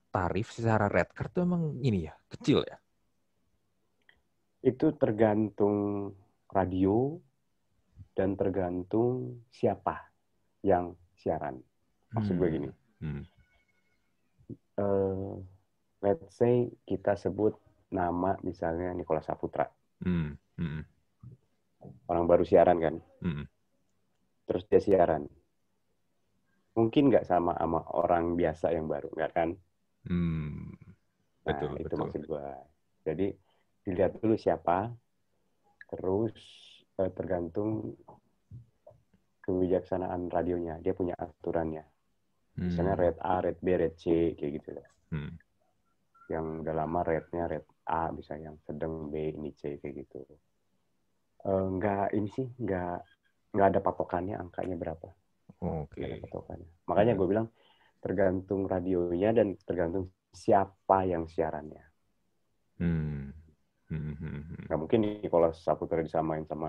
tarif, 0.09 0.49
secara 0.49 0.88
red 0.88 1.12
card 1.12 1.31
tuh 1.33 1.45
emang 1.45 1.77
ini 1.85 2.09
ya 2.09 2.14
kecil 2.33 2.64
ya? 2.64 2.81
itu 4.66 4.90
tergantung 4.99 6.11
radio 6.51 7.14
dan 8.19 8.35
tergantung 8.35 9.47
siapa 9.55 10.11
yang 10.66 10.99
siaran. 11.14 11.62
Maksud 12.11 12.35
gue 12.35 12.49
gini. 12.51 12.69
Hmm. 12.99 13.23
eh 14.77 15.33
let's 16.05 16.37
say 16.37 16.69
kita 16.89 17.17
sebut 17.17 17.57
nama 17.93 18.37
misalnya 18.43 18.93
Nikola 18.97 19.23
Saputra 19.25 19.67
Hmm. 20.05 20.37
Hmm. 20.61 20.85
orang 22.11 22.25
baru 22.31 22.45
siaran 22.45 22.79
kan 22.85 22.95
Hmm. 23.23 23.45
terus 24.47 24.65
dia 24.71 24.81
siaran 24.83 25.23
mungkin 26.77 27.09
nggak 27.09 27.25
sama 27.25 27.57
sama 27.57 27.81
orang 27.97 28.37
biasa 28.37 28.67
yang 28.77 28.87
baru 28.87 29.09
nggak 29.17 29.33
kan 29.33 29.49
Hmm. 30.07 30.71
nah 31.47 31.57
Betul, 31.57 31.71
itu 31.83 31.95
betul. 31.97 32.01
maksud 32.03 32.23
gua 32.31 32.47
jadi 33.07 33.27
dilihat 33.87 34.13
dulu 34.19 34.35
siapa 34.35 34.91
terus 35.91 36.35
eh, 36.99 37.11
tergantung 37.15 37.95
kebijaksanaan 39.47 40.27
radionya 40.27 40.83
dia 40.83 40.91
punya 40.91 41.15
aturannya 41.15 41.87
misalnya 42.59 42.95
Hmm. 42.99 43.03
red 43.03 43.17
A 43.23 43.35
red 43.47 43.59
B 43.63 43.67
red 43.79 43.95
C 43.95 44.35
kayak 44.35 44.53
gitu 44.59 44.71
Hmm. 45.11 45.31
Yang 46.33 46.67
udah 46.67 46.75
lama 46.75 47.01
rednya 47.07 47.45
red 47.47 47.65
A 47.87 48.11
bisa 48.11 48.35
yang 48.37 48.59
sedang 48.67 49.09
B 49.12 49.31
ini 49.35 49.51
C 49.55 49.79
kayak 49.79 49.95
gitu 50.07 50.21
Eh, 51.47 51.67
nggak 51.79 52.11
ini 52.19 52.29
sih 52.35 52.47
nggak 52.59 52.99
nggak 53.55 53.67
ada 53.71 53.81
patokannya 53.81 54.35
angkanya 54.35 54.75
berapa 54.75 55.09
Oke. 55.62 55.95
nggak 55.95 56.09
ada 56.11 56.19
patokannya 56.27 56.69
makanya 56.91 57.12
gue 57.15 57.27
bilang 57.31 57.47
tergantung 58.03 58.67
radionya 58.67 59.31
dan 59.31 59.55
tergantung 59.62 60.11
siapa 60.35 61.07
yang 61.07 61.31
siarannya 61.31 61.85
Hmm. 62.77 63.33
Hmm. 63.89 64.12
Hmm. 64.19 64.43
Hmm. 64.43 64.65
nggak 64.67 64.79
mungkin 64.83 64.99
nih 65.07 65.31
kalau 65.31 65.49
Saputra 65.55 66.03
disamain 66.03 66.45
sama 66.45 66.69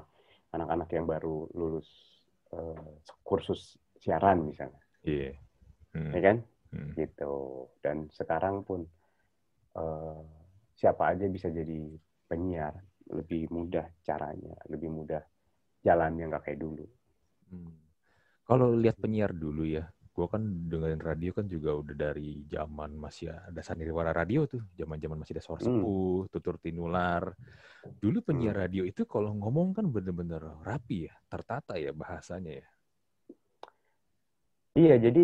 anak-anak 0.53 0.89
yang 0.93 1.05
baru 1.09 1.49
lulus 1.57 1.89
eh, 2.53 2.93
kursus 3.25 3.75
siaran 3.97 4.45
misalnya 4.45 4.79
Iya. 5.03 5.33
Hmm. 5.97 6.13
ya 6.13 6.21
kan 6.21 6.37
Hmm. 6.67 6.91
gitu 6.99 7.33
dan 7.81 8.11
sekarang 8.13 8.61
pun 8.67 8.85
eh, 9.81 10.21
siapa 10.79 11.03
aja 11.13 11.25
bisa 11.35 11.47
jadi 11.59 11.79
penyiar 12.29 12.73
lebih 13.17 13.41
mudah 13.55 13.85
caranya 14.07 14.55
lebih 14.71 14.89
mudah 14.97 15.23
jalannya 15.85 16.23
nggak 16.29 16.43
kayak 16.45 16.61
dulu 16.65 16.85
Hmm. 17.51 17.71
Kalau 18.47 18.67
lihat 18.83 18.97
penyiar 19.03 19.31
dulu 19.35 19.63
ya, 19.67 19.83
gue 20.15 20.27
kan 20.33 20.43
dengerin 20.71 21.01
radio 21.03 21.31
kan 21.37 21.45
juga 21.51 21.71
udah 21.81 21.95
dari 21.95 22.43
zaman 22.47 22.91
masih 22.95 23.27
ada 23.31 23.61
sandiwara 23.63 24.11
radio 24.15 24.41
tuh, 24.49 24.63
zaman-zaman 24.79 25.17
masih 25.21 25.33
ada 25.37 25.43
suara 25.45 25.61
Hmm. 25.61 25.67
sepuh, 25.67 26.27
tutur 26.33 26.55
tinular. 26.63 27.23
Dulu 28.03 28.19
penyiar 28.27 28.55
radio 28.67 28.83
itu 28.87 29.03
kalau 29.09 29.31
ngomong 29.35 29.75
kan 29.77 29.85
bener-bener 29.95 30.43
rapi 30.63 31.07
ya, 31.09 31.15
tertata 31.31 31.75
ya 31.79 31.91
bahasanya 31.95 32.53
ya. 32.63 32.67
iya 34.79 34.95
jadi 35.05 35.19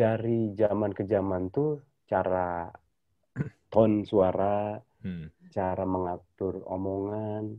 dari 0.00 0.30
zaman 0.60 0.90
ke 0.98 1.02
zaman 1.12 1.42
tuh 1.54 1.68
cara 2.10 2.38
tone 3.72 4.02
suara 4.02 4.80
Hmm. 5.06 5.30
cara 5.52 5.86
mengatur 5.86 6.66
omongan 6.66 7.54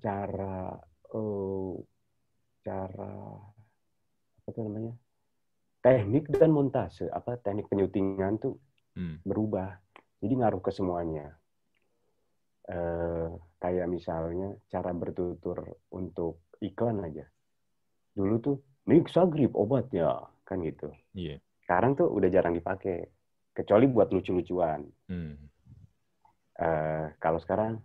cara 0.00 0.72
eh, 1.12 1.74
cara 2.64 3.14
apa 4.40 4.48
tuh 4.48 4.62
namanya 4.64 4.96
teknik 5.80 6.32
dan 6.32 6.50
montase 6.50 7.04
apa 7.08 7.36
teknik 7.36 7.68
penyutingan 7.68 8.40
tuh 8.40 8.56
Hmm. 8.90 9.22
berubah. 9.22 9.76
Jadi 10.18 10.34
ngaruh 10.34 10.58
ke 10.58 10.74
semuanya. 10.74 11.30
Eh, 12.66 13.28
kayak 13.58 13.86
misalnya 13.86 14.54
cara 14.66 14.90
bertutur 14.90 15.62
untuk 15.90 16.46
iklan 16.58 17.02
aja. 17.02 17.26
Dulu 18.14 18.34
tuh 18.38 18.56
Mixagrip 18.86 19.54
obatnya 19.54 20.26
kan 20.42 20.62
gitu. 20.62 20.90
Iya. 21.14 21.38
Sekarang 21.62 21.94
tuh 21.94 22.10
udah 22.10 22.26
jarang 22.26 22.54
dipakai. 22.54 23.06
Kecuali 23.60 23.84
buat 23.92 24.08
lucu-lucuan. 24.08 24.88
Hmm. 25.12 25.36
Eh, 26.56 27.06
kalau 27.20 27.36
sekarang 27.36 27.76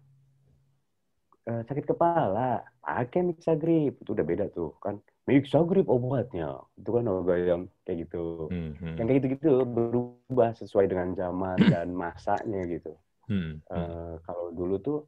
eh, 1.46 1.62
sakit 1.68 1.86
kepala, 1.86 2.64
pakai 2.80 3.28
Mixagrip. 3.28 4.00
Itu 4.00 4.16
udah 4.16 4.26
beda 4.26 4.46
tuh 4.56 4.72
kan. 4.80 5.04
Mixagrip 5.28 5.92
obatnya. 5.92 6.64
Itu 6.80 6.96
kan 6.96 7.04
agak 7.06 7.38
yang 7.44 7.62
kayak 7.84 8.08
gitu. 8.08 8.48
Hmm. 8.48 8.72
Hmm. 8.80 8.96
Yang 8.96 9.06
kayak 9.06 9.20
gitu-gitu 9.20 9.52
berubah 9.68 10.56
sesuai 10.56 10.86
dengan 10.88 11.12
zaman 11.14 11.60
dan 11.68 11.92
masanya 12.02 12.64
gitu. 12.72 12.96
Hmm. 13.28 13.60
Hmm. 13.68 13.76
Eh, 13.76 14.16
kalau 14.24 14.56
dulu 14.56 14.76
tuh 14.80 15.00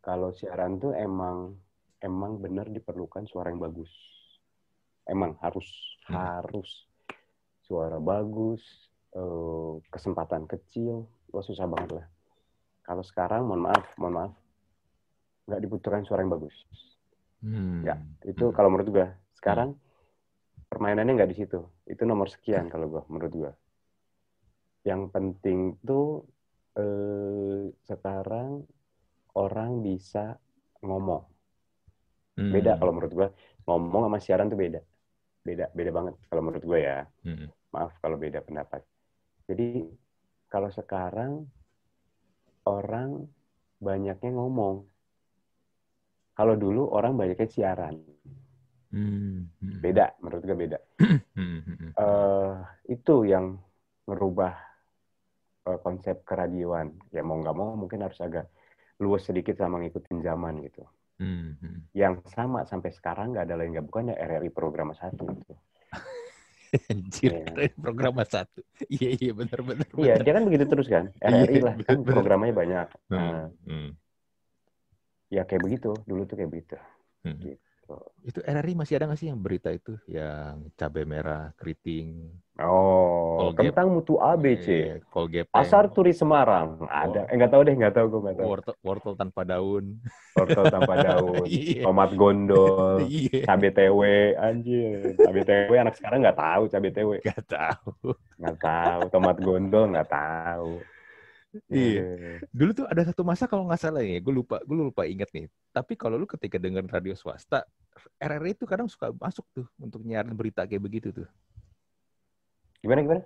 kalau 0.00 0.32
siaran 0.32 0.80
tuh 0.80 0.96
emang 0.96 1.60
emang 2.00 2.40
benar 2.40 2.72
diperlukan 2.72 3.28
suara 3.28 3.52
yang 3.52 3.60
bagus. 3.60 3.92
Emang 5.04 5.36
harus 5.44 5.68
Hmm. 6.10 6.16
harus 6.16 6.88
suara 7.62 8.02
bagus, 8.02 8.89
eh, 9.14 9.72
kesempatan 9.90 10.46
kecil, 10.46 11.06
wah 11.34 11.44
susah 11.44 11.66
banget 11.66 12.02
lah. 12.02 12.06
Kalau 12.86 13.04
sekarang, 13.06 13.46
mohon 13.46 13.70
maaf, 13.70 13.86
mohon 13.98 14.14
maaf, 14.14 14.32
nggak 15.46 15.60
dibutuhkan 15.62 16.02
suara 16.06 16.22
yang 16.22 16.34
bagus. 16.34 16.54
Hmm. 17.42 17.82
Ya, 17.82 17.96
itu 18.22 18.50
Hmm. 18.50 18.54
kalau 18.54 18.68
menurut 18.70 18.90
gua. 18.92 19.08
Sekarang 19.34 19.74
permainannya 20.68 21.16
nggak 21.16 21.30
di 21.32 21.36
situ. 21.40 21.60
Itu 21.88 22.04
nomor 22.04 22.28
sekian 22.28 22.68
kalau 22.68 22.86
gua, 22.86 23.02
menurut 23.08 23.32
gua. 23.32 23.52
Yang 24.84 25.02
penting 25.12 25.76
tuh 25.82 26.24
eh, 26.78 27.72
sekarang 27.82 28.62
orang 29.34 29.82
bisa 29.82 30.38
ngomong. 30.86 31.26
Hmm. 32.38 32.52
Beda 32.54 32.78
kalau 32.78 32.92
menurut 32.94 33.12
gua. 33.12 33.28
Ngomong 33.66 34.06
sama 34.06 34.18
siaran 34.22 34.46
tuh 34.46 34.58
beda. 34.58 34.80
Beda, 35.40 35.66
beda 35.74 35.90
banget 35.90 36.14
kalau 36.30 36.42
menurut 36.46 36.62
gua 36.62 36.78
ya. 36.78 36.98
Hmm. 37.26 37.48
Maaf 37.74 37.96
kalau 37.98 38.16
beda 38.20 38.38
pendapat. 38.44 38.84
Jadi 39.50 39.82
kalau 40.46 40.70
sekarang 40.70 41.42
orang 42.70 43.26
banyaknya 43.82 44.30
ngomong. 44.30 44.86
Kalau 46.38 46.54
dulu 46.54 46.94
orang 46.94 47.18
banyaknya 47.18 47.48
siaran. 47.50 47.98
Hmm. 48.94 49.50
Beda, 49.58 50.14
menurut 50.22 50.42
gue 50.46 50.56
beda. 50.56 50.78
Eh 51.98 52.54
itu 52.94 53.14
yang 53.26 53.58
merubah 54.06 54.54
eh, 55.66 55.78
konsep 55.82 56.22
keradioan. 56.22 56.94
Ya 57.10 57.26
mau 57.26 57.42
nggak 57.42 57.56
mau 57.58 57.74
mungkin 57.74 58.06
harus 58.06 58.22
agak 58.22 58.46
luas 59.02 59.26
sedikit 59.26 59.58
sama 59.58 59.82
ngikutin 59.82 60.22
zaman 60.22 60.62
gitu. 60.62 60.86
Hmm. 61.18 61.58
Hmm. 61.58 61.90
Yang 61.90 62.22
sama 62.30 62.62
sampai 62.70 62.94
sekarang 62.94 63.34
nggak 63.34 63.50
ada 63.50 63.58
lain 63.58 63.74
nggak 63.74 63.86
bukan 63.90 64.14
ya 64.14 64.16
RRI 64.16 64.50
program 64.54 64.94
satu 64.94 65.26
gitu. 65.34 65.58
Anjir, 66.92 67.30
Iya. 67.34 67.70
program 67.74 68.14
satu. 68.22 68.60
Iya, 68.94 69.08
iya, 69.18 69.32
benar-benar. 69.32 69.86
Iya, 69.92 70.14
dia 70.18 70.32
kan 70.32 70.44
begitu 70.46 70.64
terus 70.66 70.86
kan. 70.86 71.04
RRI 71.18 71.50
Iya, 71.58 71.62
lah 71.66 71.74
kan 71.82 71.96
bener. 72.00 72.14
programnya 72.14 72.54
banyak. 72.54 72.86
Nah, 73.10 73.50
Hmm. 73.66 73.66
Hmm. 73.66 73.90
ya 75.28 75.42
kayak 75.44 75.62
begitu. 75.62 75.90
Dulu 76.04 76.22
tuh 76.26 76.36
kayak 76.36 76.50
begitu. 76.50 76.76
Hmm. 77.22 77.38
Gitu. 77.38 77.58
Itu 78.20 78.38
RRI 78.44 78.74
masih 78.76 78.94
ada 79.00 79.08
nggak 79.08 79.20
sih 79.20 79.28
yang 79.32 79.40
berita 79.40 79.72
itu 79.72 79.96
yang 80.04 80.68
cabai 80.76 81.04
merah, 81.08 81.50
keriting, 81.56 82.28
Oh, 82.60 83.48
Colgate. 83.48 83.72
kentang 83.72 83.88
mutu 83.88 84.20
ABC. 84.20 84.66
eh, 84.68 85.00
kol 85.08 85.24
gepeng, 85.32 85.48
Pasar 85.56 85.88
Turi 85.88 86.12
Semarang 86.12 86.84
ada. 86.92 87.24
Eh 87.32 87.34
nggak 87.40 87.50
tahu 87.56 87.62
deh, 87.64 87.72
nggak 87.72 87.94
tahu 87.96 88.06
gue 88.12 88.20
nggak 88.20 88.36
tahu. 88.36 88.48
wortel, 88.52 88.74
wortel 88.84 89.14
tanpa 89.16 89.40
daun. 89.48 89.84
Wortel 90.36 90.64
tanpa 90.68 90.94
daun, 91.00 91.46
Iya. 91.48 91.82
tomat 91.88 92.10
gondol, 92.20 93.00
Iya, 93.08 93.48
cabe 93.48 93.68
TW, 93.72 94.00
anjir. 94.36 95.16
Cabe 95.16 95.40
TW 95.48 95.72
anak 95.80 95.94
sekarang 95.96 96.18
nggak 96.20 96.36
tahu 96.36 96.62
cabe 96.68 96.88
TW. 96.92 97.10
nggak 97.24 97.42
tahu. 97.48 97.90
Nggak 98.36 98.56
tahu. 98.60 99.00
Tomat 99.08 99.36
gondol 99.40 99.84
nggak 99.88 100.08
tahu. 100.12 100.70
Iya. 101.66 102.02
Eh, 102.02 102.38
Dulu 102.54 102.70
tuh 102.70 102.86
ada 102.86 103.02
satu 103.02 103.26
masa 103.26 103.50
kalau 103.50 103.66
nggak 103.66 103.80
salah 103.82 104.02
ya, 104.06 104.22
gue 104.22 104.34
lupa, 104.34 104.62
gue 104.62 104.76
lupa 104.76 105.02
inget 105.02 105.26
nih. 105.34 105.50
Tapi 105.74 105.98
kalau 105.98 106.14
lu 106.14 106.26
ketika 106.26 106.62
dengerin 106.62 106.86
radio 106.86 107.14
swasta, 107.18 107.66
RRI 108.22 108.54
itu 108.54 108.64
kadang 108.70 108.86
suka 108.86 109.10
masuk 109.10 109.42
tuh 109.50 109.66
untuk 109.82 110.06
nyiarin 110.06 110.34
berita 110.38 110.62
kayak 110.62 110.82
begitu 110.82 111.10
tuh. 111.10 111.28
Gimana 112.78 113.02
gimana? 113.02 113.22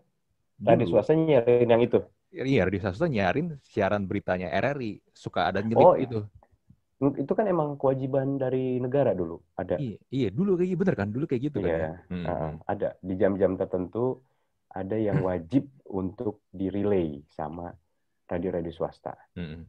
Radio 0.65 0.87
swasta 0.89 1.13
nyariin 1.13 1.69
yang 1.69 1.83
itu. 1.85 2.01
Iya, 2.33 2.65
radio 2.65 2.81
swasta 2.81 3.07
nyiarin 3.07 3.61
siaran 3.61 4.09
beritanya 4.09 4.49
RRI. 4.57 5.05
Suka 5.13 5.53
ada 5.53 5.61
nyelip 5.61 5.85
Oh, 5.85 5.95
gitu. 6.01 6.25
Itu 7.21 7.33
kan 7.37 7.45
emang 7.45 7.77
kewajiban 7.77 8.41
dari 8.41 8.81
negara 8.81 9.13
dulu. 9.13 9.37
Ada. 9.61 9.77
Iya, 9.77 10.01
iya, 10.09 10.29
dulu 10.33 10.57
kayak 10.57 10.69
gitu, 10.73 10.81
bener 10.81 10.97
kan? 10.97 11.09
Dulu 11.13 11.25
kayak 11.29 11.43
gitu 11.53 11.59
kan? 11.61 11.69
Iya. 11.69 11.77
ya? 11.77 11.93
Hmm. 12.09 12.25
Heeh, 12.25 12.53
ada 12.65 12.89
di 13.05 13.15
jam-jam 13.21 13.53
tertentu 13.61 14.25
ada 14.73 14.97
yang 14.97 15.21
wajib 15.29 15.69
untuk 15.85 16.41
di 16.49 16.73
relay 16.73 17.21
sama 17.29 17.71
radio-radio 18.31 18.73
swasta. 18.73 19.13
Mm-mm. 19.37 19.63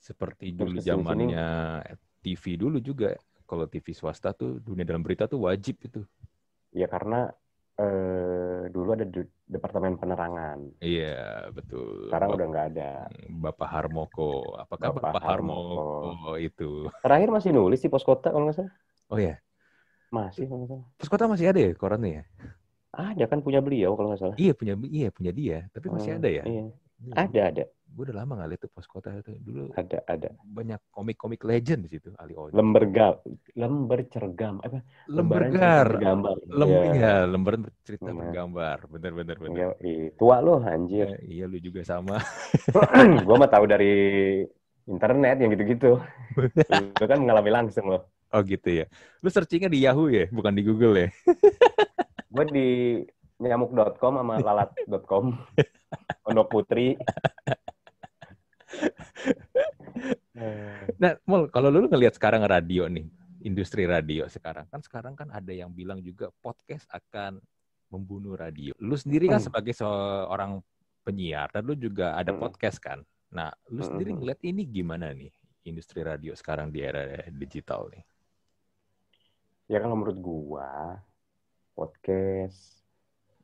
Seperti 0.00 0.52
dulu 0.52 0.76
zamannya 0.80 1.46
TV 2.20 2.44
dulu 2.60 2.78
juga. 2.80 3.16
Kalau 3.44 3.64
TV 3.68 3.92
swasta 3.92 4.32
tuh 4.32 4.60
dunia 4.60 4.84
dalam 4.84 5.04
berita 5.04 5.24
tuh 5.28 5.44
wajib 5.48 5.76
itu. 5.84 6.00
Ya 6.74 6.86
karena 6.90 7.30
eh, 7.78 8.62
dulu 8.74 8.88
ada 8.96 9.06
de- 9.06 9.30
departemen 9.46 9.94
penerangan. 10.00 10.58
Iya 10.82 11.48
betul. 11.56 12.08
Sekarang 12.10 12.28
Bap- 12.30 12.36
udah 12.38 12.46
nggak 12.50 12.66
ada. 12.74 12.90
Bapak 13.30 13.68
Harmoko. 13.72 14.56
Apakah 14.58 14.88
Bapak 14.92 15.12
Bapak, 15.14 15.22
Harmoko? 15.24 15.76
Harmoko. 15.80 16.30
itu? 16.40 16.70
Terakhir 17.04 17.28
masih 17.30 17.50
nulis 17.54 17.80
di 17.80 17.88
pos 17.92 18.04
kota 18.04 18.28
kalau 18.32 18.48
nggak 18.48 18.56
salah. 18.58 18.74
Oh 19.12 19.20
ya, 19.20 19.36
Masih 20.10 20.44
kalau 20.48 20.58
nggak 20.64 20.70
salah. 20.72 20.86
Pos 20.98 21.08
Kota 21.12 21.24
masih 21.28 21.46
ada 21.50 21.60
ya 21.60 21.70
korannya 21.76 22.10
ya? 22.18 22.22
Ada 22.94 23.24
kan 23.26 23.38
punya 23.42 23.58
beliau 23.58 23.98
kalau 23.98 24.08
nggak 24.14 24.22
salah. 24.22 24.36
Iya 24.38 24.52
punya 24.54 24.74
iya 24.86 25.08
punya 25.10 25.32
dia, 25.34 25.58
tapi 25.74 25.86
masih 25.90 26.10
Hmm, 26.14 26.18
ada 26.22 26.28
ya? 26.30 26.42
Iya. 26.46 26.62
Ada 27.14 27.40
ada 27.50 27.62
Gue 27.94 28.10
udah 28.10 28.26
lama 28.26 28.32
nggak 28.34 28.50
lihat 28.50 28.62
tuh 28.66 28.70
Pos 28.74 28.90
Kota 28.90 29.14
itu. 29.14 29.30
Dulu 29.38 29.70
ada 29.78 30.02
ada. 30.10 30.28
banyak 30.42 30.82
komik-komik 30.90 31.46
legend 31.46 31.86
di 31.86 31.94
situ. 31.94 32.10
Ali 32.18 32.34
Ojo. 32.34 32.50
Lember 32.50 32.90
gal, 32.90 33.22
lember 33.54 34.02
cergam 34.10 34.58
apa? 34.66 34.82
Lembergar. 35.06 35.94
bergambar. 35.94 36.36
Lem, 36.50 36.68
Iya. 36.68 36.82
iya, 36.90 37.14
lembaran 37.22 37.70
cerita 37.86 38.10
Benar. 38.10 38.18
bergambar. 38.34 38.78
Bener 38.90 39.12
bener 39.14 39.36
bener. 39.38 39.54
Iya, 39.54 39.68
iya. 39.86 40.06
tua 40.18 40.42
loh 40.42 40.58
anjir. 40.58 41.06
Eh, 41.22 41.38
iya 41.38 41.46
lu 41.46 41.54
juga 41.62 41.86
sama. 41.86 42.18
gua 43.26 43.36
mah 43.38 43.50
tahu 43.50 43.64
dari 43.70 43.94
internet 44.90 45.38
yang 45.38 45.50
gitu-gitu. 45.54 45.96
Lu 47.00 47.06
kan 47.06 47.16
mengalami 47.22 47.48
langsung 47.54 47.88
loh. 47.88 48.10
Oh 48.34 48.42
gitu 48.42 48.82
ya. 48.82 48.90
Lu 49.22 49.30
searchingnya 49.30 49.70
di 49.70 49.86
Yahoo 49.86 50.10
ya, 50.10 50.26
bukan 50.28 50.50
di 50.50 50.66
Google 50.66 50.98
ya? 50.98 51.08
Gue 52.34 52.44
di 52.50 52.66
nyamuk.com 53.38 54.18
sama 54.18 54.42
lalat.com. 54.42 55.24
Pondok 56.26 56.48
Putri. 56.50 56.98
Nah, 60.98 61.14
Mul, 61.24 61.48
kalau 61.48 61.70
lu 61.70 61.86
ngelihat 61.86 62.18
sekarang 62.18 62.42
radio 62.44 62.90
nih, 62.90 63.06
industri 63.44 63.84
radio 63.84 64.26
sekarang 64.26 64.66
kan 64.72 64.80
sekarang 64.82 65.14
kan 65.14 65.28
ada 65.30 65.52
yang 65.52 65.70
bilang 65.70 66.00
juga 66.00 66.32
podcast 66.42 66.88
akan 66.90 67.38
membunuh 67.92 68.34
radio. 68.34 68.74
Lu 68.82 68.96
sendiri 68.98 69.30
kan 69.30 69.38
Hmm. 69.38 69.46
sebagai 69.52 69.76
seorang 69.76 70.58
penyiar 71.04 71.52
dan 71.52 71.62
lu 71.68 71.76
juga 71.76 72.16
ada 72.16 72.32
Hmm. 72.32 72.40
podcast 72.40 72.80
kan. 72.80 73.04
Nah, 73.30 73.52
lu 73.70 73.84
sendiri 73.84 74.10
Hmm. 74.16 74.24
ngeliat 74.24 74.40
ini 74.42 74.62
gimana 74.64 75.12
nih 75.12 75.30
industri 75.68 76.00
radio 76.02 76.32
sekarang 76.34 76.72
di 76.72 76.80
era 76.82 77.04
digital 77.30 77.88
nih? 77.92 78.04
Ya 79.68 79.80
kalau 79.80 79.96
menurut 79.96 80.18
gua 80.20 81.00
podcast, 81.72 82.84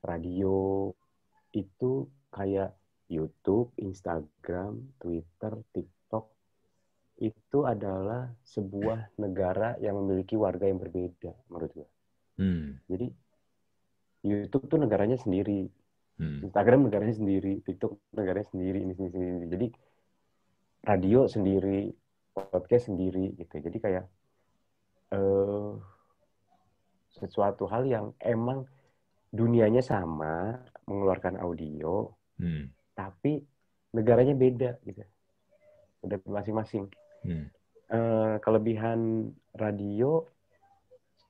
radio 0.00 0.88
itu 1.52 2.08
kayak 2.32 2.72
YouTube, 3.10 3.74
Instagram, 3.82 4.94
Twitter, 5.02 5.52
TikTok 5.74 6.30
itu 7.20 7.58
adalah 7.66 8.30
sebuah 8.46 9.18
negara 9.20 9.76
yang 9.82 9.98
memiliki 10.00 10.38
warga 10.38 10.64
yang 10.70 10.78
berbeda 10.78 11.34
menurut 11.50 11.70
gua. 11.74 11.88
Hmm. 12.40 12.80
Jadi 12.86 13.10
YouTube 14.24 14.70
tuh 14.70 14.78
negaranya 14.80 15.18
sendiri, 15.20 15.68
Hmm. 16.20 16.44
Instagram 16.44 16.84
negaranya 16.84 17.16
sendiri, 17.16 17.64
TikTok 17.64 18.12
negaranya 18.12 18.48
sendiri, 18.52 18.84
ini 18.84 18.92
sendiri, 18.92 19.16
sendiri. 19.16 19.46
Jadi 19.48 19.66
radio 20.84 21.20
sendiri, 21.24 21.80
podcast 22.36 22.92
sendiri 22.92 23.32
gitu. 23.40 23.56
Jadi 23.56 23.78
kayak 23.80 24.04
eh 25.16 25.72
sesuatu 27.10 27.64
hal 27.66 27.88
yang 27.88 28.12
emang 28.20 28.68
dunianya 29.32 29.80
sama, 29.80 30.60
mengeluarkan 30.86 31.40
audio, 31.40 32.12
Hmm. 32.40 32.72
Tapi 32.94 33.42
negaranya 33.94 34.34
beda 34.34 34.70
gitu. 34.86 35.02
Udah 36.06 36.18
masing-masing. 36.26 36.86
Hmm. 37.26 37.46
Eh, 37.90 38.36
kelebihan 38.46 39.30
radio 39.50 40.22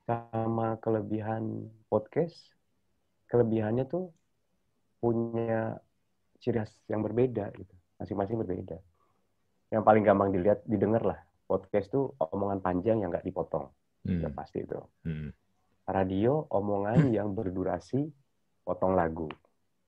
sama 0.05 0.77
kelebihan 0.77 1.73
podcast, 1.89 2.37
kelebihannya 3.31 3.89
tuh 3.89 4.13
punya 5.01 5.81
ciri 6.37 6.61
khas 6.61 6.69
yang 6.85 7.01
berbeda 7.01 7.49
gitu. 7.57 7.73
Masing-masing 7.97 8.37
berbeda. 8.45 8.77
Yang 9.73 9.83
paling 9.85 10.03
gampang 10.05 10.29
dilihat, 10.29 10.61
didengar 10.69 11.01
lah. 11.01 11.19
Podcast 11.49 11.89
tuh 11.89 12.13
omongan 12.17 12.61
panjang 12.61 13.01
yang 13.01 13.09
nggak 13.09 13.25
dipotong. 13.25 13.73
Hmm. 14.05 14.21
Udah 14.21 14.31
pasti 14.33 14.61
itu. 14.61 14.77
Hmm. 15.01 15.33
Radio 15.89 16.45
omongan 16.53 17.09
yang 17.17 17.33
berdurasi 17.33 18.05
potong 18.61 18.93
lagu. 18.93 19.27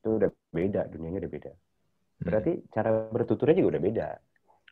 Itu 0.03 0.19
udah 0.19 0.27
beda, 0.51 0.91
dunianya 0.91 1.23
udah 1.23 1.31
beda. 1.31 1.51
Berarti 2.19 2.51
cara 2.75 3.07
bertuturnya 3.07 3.63
juga 3.63 3.79
udah 3.79 3.83
beda. 3.87 4.09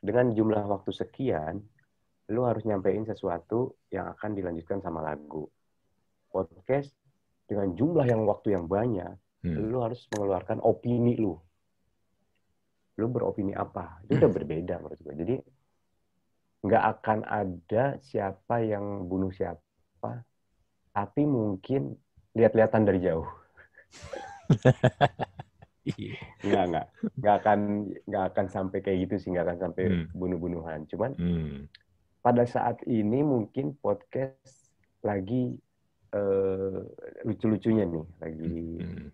Dengan 0.03 0.35
jumlah 0.35 0.63
waktu 0.67 0.91
sekian, 0.91 1.63
lu 2.35 2.43
harus 2.43 2.67
nyampein 2.67 3.07
sesuatu 3.07 3.79
yang 3.87 4.11
akan 4.11 4.35
dilanjutkan 4.35 4.83
sama 4.83 4.99
lagu. 4.99 5.47
Podcast 6.27 6.91
dengan 7.47 7.71
jumlah 7.79 8.03
yang 8.11 8.27
waktu 8.27 8.59
yang 8.59 8.67
banyak, 8.67 9.15
Hmm. 9.41 9.71
lu 9.71 9.79
harus 9.79 10.03
mengeluarkan 10.11 10.59
opini 10.59 11.15
lu. 11.15 11.39
Lu 12.99 13.07
beropini 13.07 13.55
apa? 13.55 14.03
Itu 14.03 14.19
udah 14.19 14.27
Hmm. 14.27 14.35
berbeda 14.35 14.73
menurut 14.83 14.99
gue. 14.99 15.13
Jadi 15.15 15.35
nggak 16.61 16.83
akan 16.99 17.19
ada 17.23 17.97
siapa 18.03 18.61
yang 18.61 19.07
bunuh 19.07 19.31
siapa, 19.31 20.27
tapi 20.91 21.23
mungkin 21.23 21.95
lihat-lihatan 22.35 22.83
dari 22.83 22.99
jauh. 22.99 23.25
Iya. 25.81 26.13
Nggak, 26.45 26.63
nggak. 26.69 26.85
Nggak 27.17 27.35
akan, 27.41 27.59
nggak 28.05 28.25
akan 28.33 28.45
sampai 28.47 28.79
kayak 28.85 28.99
gitu 29.09 29.15
sih, 29.17 29.29
nggak 29.33 29.45
akan 29.49 29.57
sampai 29.59 29.83
Hmm. 29.89 30.05
bunuh-bunuhan. 30.13 30.85
Cuman 30.85 31.11
Hmm. 31.17 31.65
pada 32.21 32.45
saat 32.45 32.77
ini 32.85 33.25
mungkin 33.25 33.73
podcast 33.77 34.69
lagi 35.01 35.57
eh, 36.11 36.79
lucu-lucunya 37.23 37.87
nih, 37.87 38.05
lagi 38.19 38.55
Hmm. 38.83 39.07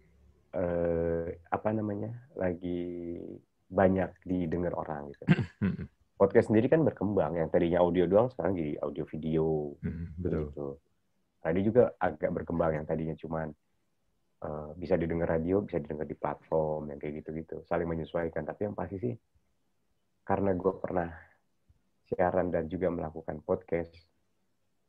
eh, 0.52 1.28
apa 1.48 1.70
namanya, 1.70 2.10
lagi 2.34 3.22
banyak 3.70 4.10
didengar 4.26 4.74
orang 4.74 5.14
gitu. 5.14 5.24
Hmm. 5.62 5.86
Podcast 6.18 6.50
sendiri 6.50 6.66
kan 6.66 6.82
berkembang, 6.82 7.38
yang 7.38 7.54
tadinya 7.54 7.86
audio 7.86 8.10
doang 8.10 8.34
sekarang 8.34 8.58
jadi 8.58 8.82
audio 8.82 9.06
video. 9.06 9.78
Hmm. 9.86 10.10
Betul. 10.18 10.50
Gitu. 10.50 10.68
Tadi 11.38 11.60
juga 11.62 11.84
agak 12.02 12.34
berkembang 12.34 12.82
yang 12.82 12.86
tadinya 12.90 13.14
cuman 13.14 13.54
eh, 14.44 14.70
bisa 14.78 15.00
didengar 15.00 15.34
radio, 15.38 15.62
bisa 15.66 15.82
didengar 15.82 16.06
di 16.06 16.18
platform 16.18 16.94
yang 16.94 17.00
kayak 17.02 17.24
gitu-gitu, 17.24 17.64
saling 17.66 17.90
menyesuaikan. 17.90 18.44
Tapi 18.46 18.70
yang 18.70 18.76
pasti 18.78 18.98
sih 19.02 19.16
karena 20.28 20.52
gue 20.52 20.74
pernah 20.78 21.08
siaran 22.08 22.52
dan 22.52 22.68
juga 22.68 22.92
melakukan 22.92 23.40
podcast, 23.44 23.92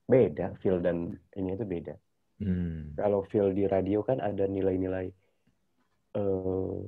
beda 0.06 0.58
feel 0.58 0.82
dan 0.82 1.14
ini 1.34 1.54
itu 1.54 1.64
beda. 1.66 1.94
Hmm. 2.38 2.94
Kalau 2.94 3.26
feel 3.26 3.50
di 3.50 3.66
radio 3.66 4.02
kan 4.06 4.22
ada 4.22 4.46
nilai-nilai 4.46 5.06
eh, 6.18 6.78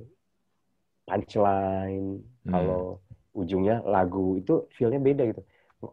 punchline, 1.05 2.23
Hmm. 2.41 2.51
kalau 2.51 2.83
ujungnya 3.37 3.79
lagu 3.85 4.39
itu 4.39 4.67
feel-nya 4.75 4.99
beda 4.99 5.23
gitu. 5.29 5.41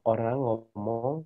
Orang 0.04 0.40
ngomong 0.40 1.24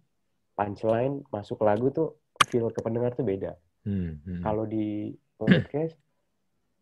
punchline 0.57 1.23
masuk 1.31 1.63
lagu 1.65 1.89
tuh 1.91 2.19
feel 2.51 2.69
ke 2.75 2.81
pendengar 2.83 3.15
tuh 3.15 3.25
beda. 3.25 3.57
Hmm. 3.87 4.19
Hmm. 4.27 4.43
Kalau 4.43 4.65
di 4.67 5.15
podcast 5.47 5.95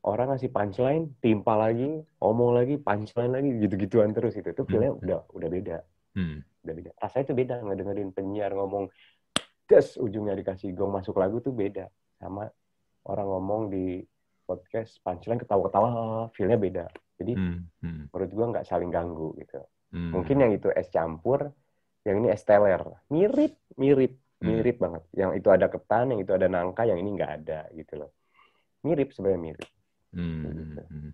orang 0.01 0.33
ngasih 0.33 0.49
punchline, 0.49 1.12
timpa 1.20 1.61
lagi, 1.61 2.01
ngomong 2.18 2.57
lagi, 2.57 2.81
punchline 2.81 3.33
lagi, 3.37 3.51
gitu-gituan 3.61 4.16
terus 4.16 4.33
itu. 4.33 4.49
Itu 4.49 4.64
feel-nya 4.64 4.96
Hmm. 4.96 5.03
udah 5.05 5.20
udah 5.29 5.49
beda, 5.49 5.79
Hmm. 6.16 6.40
udah 6.64 6.75
beda. 6.75 6.90
Rasanya 6.96 7.25
tuh 7.29 7.37
beda 7.37 7.55
ngedengerin 7.61 8.11
penyiar 8.11 8.53
ngomong 8.57 8.88
des 9.68 9.87
ujungnya 10.01 10.35
dikasih 10.35 10.75
gong 10.75 10.90
masuk 10.90 11.14
lagu 11.20 11.38
tuh 11.38 11.53
beda 11.53 11.87
sama 12.16 12.49
orang 13.07 13.29
ngomong 13.29 13.62
di 13.70 14.03
podcast 14.42 14.99
punchline 15.05 15.38
ketawa-ketawa, 15.38 16.27
feel-nya 16.35 16.59
beda. 16.59 16.85
Jadi 17.20 17.33
Hmm. 17.37 17.68
Hmm. 17.85 18.09
menurut 18.09 18.31
gua 18.33 18.46
nggak 18.57 18.66
saling 18.66 18.88
ganggu 18.88 19.37
gitu. 19.37 19.61
Hmm. 19.92 20.16
Mungkin 20.16 20.37
yang 20.40 20.53
itu 20.57 20.73
es 20.73 20.88
campur, 20.88 21.53
yang 22.09 22.25
ini 22.25 22.33
es 22.33 22.40
teler. 22.42 22.81
Mirip, 23.12 23.61
mirip, 23.77 24.16
Hmm. 24.40 24.49
mirip 24.49 24.81
banget. 24.81 25.05
Yang 25.12 25.44
itu 25.44 25.49
ada 25.53 25.68
ketan, 25.68 26.16
yang 26.16 26.20
itu 26.25 26.33
ada 26.33 26.49
nangka, 26.49 26.88
yang 26.88 26.96
ini 26.96 27.12
nggak 27.21 27.33
ada 27.44 27.69
gitu 27.77 28.00
loh. 28.00 28.11
Mirip 28.81 29.08
sebenarnya 29.12 29.40
mirip. 29.40 29.68
Hmm. 30.10 30.42
Gitu. 30.42 30.83
Hmm. 30.83 31.10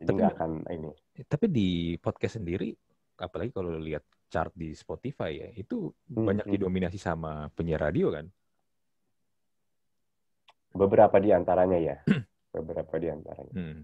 Jadi 0.00 0.20
Tapi- 0.22 0.30
akan 0.32 0.50
ini. 0.72 0.90
Tapi 1.26 1.46
di 1.50 1.68
podcast 1.98 2.38
sendiri, 2.40 2.72
apalagi 3.18 3.50
kalau 3.50 3.76
lihat 3.76 4.02
chart 4.28 4.52
di 4.54 4.72
Spotify 4.72 5.30
ya, 5.36 5.48
itu 5.52 5.90
Hmm, 6.12 6.24
banyak 6.28 6.46
hmm. 6.46 6.54
didominasi 6.56 6.96
sama 6.96 7.48
penyiar 7.52 7.82
radio 7.82 8.12
kan? 8.12 8.26
Beberapa 10.72 11.16
di 11.18 11.30
antaranya 11.32 11.78
ya. 11.80 11.96
Beberapa 12.56 12.94
di 12.96 13.08
antaranya. 13.08 13.54
Hmm. 13.56 13.80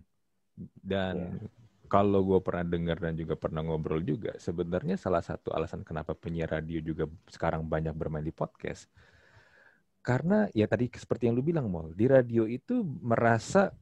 Dan 0.79 1.15
Iya. 1.43 1.49
kalau 1.91 2.23
gue 2.23 2.41
pernah 2.41 2.65
dengar 2.65 2.97
dan 3.03 3.19
juga 3.19 3.35
pernah 3.35 3.61
ngobrol 3.67 4.01
juga, 4.01 4.37
sebenarnya 4.39 4.95
salah 4.95 5.21
satu 5.21 5.51
alasan 5.51 5.83
kenapa 5.83 6.15
penyiar 6.15 6.55
radio 6.55 6.79
juga 6.79 7.05
sekarang 7.27 7.67
banyak 7.67 7.93
bermain 7.93 8.23
di 8.23 8.31
podcast, 8.31 8.87
karena 10.05 10.53
ya 10.53 10.69
tadi 10.69 10.93
seperti 10.93 11.33
yang 11.33 11.41
lu 11.41 11.41
bilang, 11.41 11.73
Mol, 11.73 11.97
di 11.97 12.05
radio 12.05 12.45
itu 12.45 12.85
merasa 13.01 13.73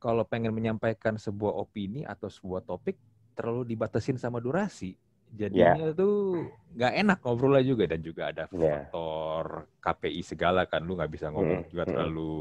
kalau 0.00 0.24
pengen 0.24 0.56
menyampaikan 0.56 1.20
sebuah 1.20 1.52
opini 1.60 2.08
atau 2.08 2.32
sebuah 2.32 2.64
topik, 2.64 2.96
terlalu 3.36 3.76
dibatasin 3.76 4.16
sama 4.16 4.40
durasi. 4.40 4.96
Jadinya 5.28 5.92
tuh 5.92 6.48
nggak 6.72 6.92
enak 7.04 7.18
ngobrolnya 7.20 7.60
juga 7.60 7.84
dan 7.84 8.00
juga 8.00 8.32
ada 8.32 8.48
Yeah. 8.48 8.88
faktor 8.88 9.68
KPI 9.84 10.24
segala 10.24 10.64
kan 10.64 10.80
lu 10.80 10.96
nggak 10.96 11.12
bisa 11.12 11.28
ngomong 11.28 11.68
Mm, 11.68 11.70
juga 11.70 11.84
mm. 11.84 11.90
terlalu 11.92 12.32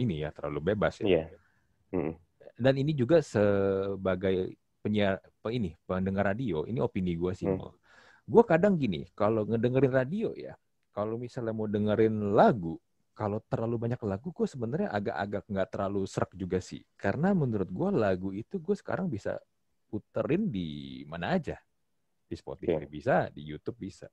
ini 0.00 0.24
ya 0.24 0.32
terlalu 0.32 0.72
bebas 0.72 0.96
ya. 1.04 1.06
Iya. 1.12 1.24
Mm. 1.92 2.12
Dan 2.56 2.74
ini 2.80 2.96
juga 2.96 3.20
sebagai 3.20 4.56
penyiar 4.80 5.20
pe- 5.44 5.52
ini 5.52 5.76
pendengar 5.84 6.32
radio, 6.32 6.64
ini 6.64 6.80
opini 6.80 7.20
gue 7.20 7.32
sih. 7.36 7.46
Hmm. 7.46 7.68
Gue 8.24 8.42
kadang 8.48 8.74
gini, 8.80 9.06
kalau 9.14 9.44
ngedengerin 9.46 9.92
radio 9.92 10.32
ya, 10.34 10.56
kalau 10.92 11.16
misalnya 11.16 11.56
mau 11.56 11.66
dengerin 11.66 12.36
lagu, 12.36 12.76
kalau 13.12 13.40
terlalu 13.44 13.88
banyak 13.88 14.00
lagu, 14.04 14.32
gue 14.32 14.48
sebenarnya 14.48 14.88
agak-agak 14.92 15.44
nggak 15.48 15.68
terlalu 15.72 16.02
serak 16.04 16.32
juga 16.36 16.60
sih. 16.60 16.80
Karena 16.96 17.32
menurut 17.32 17.68
gue 17.68 17.88
lagu 17.92 18.28
itu 18.32 18.60
gue 18.60 18.76
sekarang 18.76 19.08
bisa 19.08 19.36
puterin 19.88 20.48
di 20.48 21.02
mana 21.08 21.36
aja. 21.36 21.56
Di 22.24 22.36
Spotify 22.36 22.84
Oke. 22.84 22.88
bisa, 22.88 23.28
di 23.28 23.44
YouTube 23.44 23.76
bisa. 23.76 24.08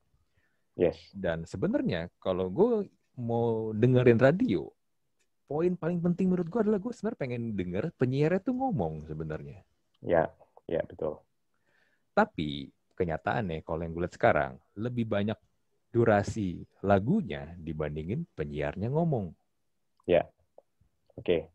Yes. 0.75 0.99
Dan 1.15 1.47
sebenarnya 1.47 2.11
kalau 2.19 2.51
gue 2.51 2.91
mau 3.19 3.71
dengerin 3.75 4.19
radio, 4.19 4.67
poin 5.47 5.75
paling 5.79 5.99
penting 6.03 6.31
menurut 6.31 6.47
gue 6.51 6.61
adalah 6.63 6.79
gue 6.79 6.91
sebenarnya 6.91 7.19
pengen 7.19 7.43
denger 7.55 7.83
penyiarnya 7.95 8.41
tuh 8.43 8.55
ngomong 8.55 9.07
sebenarnya. 9.07 9.63
Ya, 10.03 10.31
ya 10.67 10.83
betul. 10.83 11.19
Tapi 12.11 12.67
kenyataannya 12.99 13.63
kalau 13.63 13.79
yang 13.87 13.95
gue 13.95 14.03
lihat 14.03 14.15
sekarang 14.19 14.51
lebih 14.75 15.07
banyak 15.07 15.39
durasi 15.89 16.61
lagunya 16.85 17.53
dibandingin 17.57 18.25
penyiarnya 18.37 18.89
ngomong. 18.93 19.33
Oke. 21.19 21.51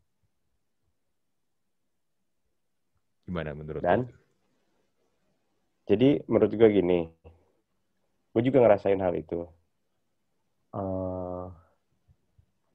Gimana 3.25 3.57
menurut 3.57 3.81
Dan? 3.81 4.05
lu? 4.05 4.13
Jadi 5.89 6.21
menurut 6.29 6.53
gue 6.53 6.69
gini, 6.69 7.09
gue 8.33 8.41
juga 8.45 8.61
ngerasain 8.61 9.01
hal 9.01 9.17
itu. 9.17 9.41
Eh, 10.77 11.45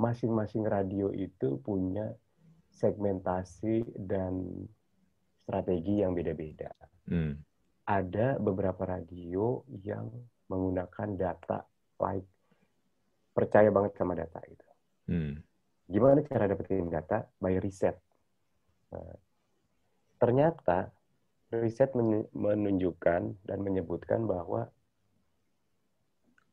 Masing-masing 0.00 0.64
radio 0.64 1.12
itu 1.12 1.60
punya 1.60 2.08
segmentasi 2.72 3.84
dan 4.00 4.64
strategi 5.44 6.00
yang 6.00 6.16
beda-beda. 6.16 6.72
Hmm. 7.04 7.36
Ada 7.84 8.40
beberapa 8.40 8.80
radio 8.88 9.60
yang 9.68 10.08
menggunakan 10.50 11.08
data 11.14 11.62
like 12.02 12.26
percaya 13.30 13.70
banget 13.70 13.94
sama 13.94 14.18
data 14.18 14.42
itu. 14.50 14.68
Hmm. 15.06 15.34
Gimana 15.86 16.22
cara 16.26 16.50
dapetin 16.50 16.90
data? 16.90 17.22
By 17.38 17.56
riset. 17.62 17.94
Nah, 18.90 19.14
ternyata 20.18 20.90
riset 21.54 21.94
men- 21.94 22.30
menunjukkan 22.34 23.46
dan 23.46 23.58
menyebutkan 23.62 24.26
bahwa 24.26 24.66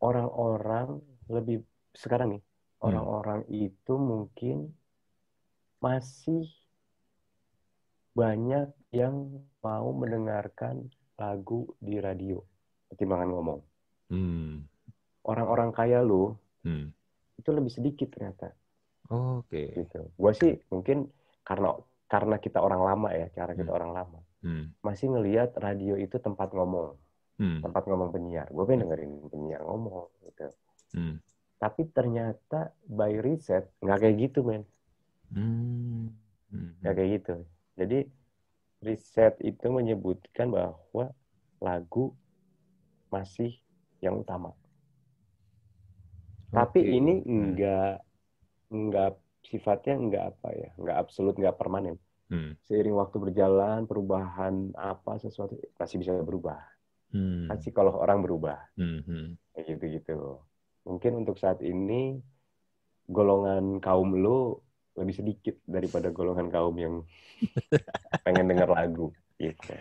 orang-orang 0.01 1.01
lebih 1.27 1.65
sekarang 1.97 2.37
nih 2.37 2.43
Hmm. 2.77 2.93
orang-orang 2.93 3.41
itu 3.49 3.93
mungkin 3.97 4.69
masih 5.81 6.45
banyak 8.13 8.69
yang 8.93 9.41
mau 9.61 9.89
mendengarkan 9.93 10.89
lagu 11.17 11.73
di 11.81 11.97
radio 12.01 12.41
pertimbangan 12.89 13.29
ngomong. 13.33 13.59
Hmm. 14.07 14.63
Orang-orang 15.23 15.71
kaya 15.71 15.99
lu 15.99 16.35
Hmm. 16.63 16.91
itu 17.35 17.49
lebih 17.51 17.71
sedikit 17.71 18.11
ternyata. 18.11 18.51
Oke. 19.07 19.71
gitu. 19.71 20.11
Gue 20.19 20.33
sih 20.35 20.59
mungkin 20.67 21.07
karena 21.41 21.79
karena 22.07 22.35
kita 22.39 22.59
orang 22.59 22.83
lama 22.83 23.09
ya, 23.11 23.27
cara 23.31 23.51
kita 23.51 23.71
Hmm. 23.71 23.79
orang 23.79 23.91
lama 23.95 24.19
Hmm. 24.43 24.71
masih 24.83 25.11
ngelihat 25.11 25.55
radio 25.55 25.95
itu 25.95 26.19
tempat 26.19 26.51
ngomong, 26.51 26.95
Hmm. 27.39 27.59
tempat 27.63 27.87
ngomong 27.87 28.11
penyiar. 28.11 28.47
Gue 28.51 28.63
pengen 28.63 28.87
dengerin 28.87 29.31
penyiar 29.31 29.63
ngomong 29.63 30.11
gitu. 30.23 30.47
Hmm. 30.91 31.19
Tapi 31.55 31.87
ternyata 31.89 32.71
by 32.83 33.15
riset 33.17 33.71
nggak 33.79 33.99
kayak 33.99 34.15
gitu 34.27 34.39
men, 34.43 34.63
Hmm. 35.31 36.11
Hmm. 36.51 36.75
nggak 36.83 36.93
kayak 36.95 37.11
gitu. 37.23 37.35
Jadi 37.79 37.99
riset 38.83 39.35
itu 39.39 39.67
menyebutkan 39.67 40.51
bahwa 40.51 41.11
lagu 41.57 42.11
masih 43.07 43.55
yang 43.99 44.21
utama. 44.21 44.53
Tapi 46.47 46.79
Oke. 46.79 46.91
ini 46.91 47.13
Hmm. 47.21 47.53
nggak 47.53 47.93
nggak 48.67 49.11
sifatnya 49.43 49.95
nggak 49.95 50.23
apa 50.35 50.49
ya, 50.51 50.69
nggak 50.75 50.97
absolut, 50.97 51.35
nggak 51.35 51.57
permanen. 51.57 51.97
Hmm. 52.27 52.59
seiring 52.67 52.91
waktu 52.91 53.23
berjalan 53.23 53.87
perubahan 53.87 54.75
apa 54.75 55.15
sesuatu 55.15 55.55
masih 55.79 55.95
bisa 55.95 56.11
berubah 56.19 56.59
Hmm. 57.15 57.47
kan 57.47 57.55
kalau 57.71 57.95
orang 57.95 58.19
berubah 58.19 58.67
Hmm. 58.75 58.99
Hmm. 59.07 59.39
kayak 59.55 59.63
gitu 59.71 59.83
gitu 59.95 60.17
mungkin 60.83 61.23
untuk 61.23 61.39
saat 61.39 61.63
ini 61.63 62.19
golongan 63.07 63.79
kaum 63.79 64.11
lu 64.11 64.59
lebih 64.99 65.15
sedikit 65.15 65.55
daripada 65.63 66.11
golongan 66.11 66.51
kaum 66.51 66.75
yang 66.75 66.99
pengen 68.27 68.51
denger 68.51 68.75
lagu 68.75 69.15
gitu 69.39 69.71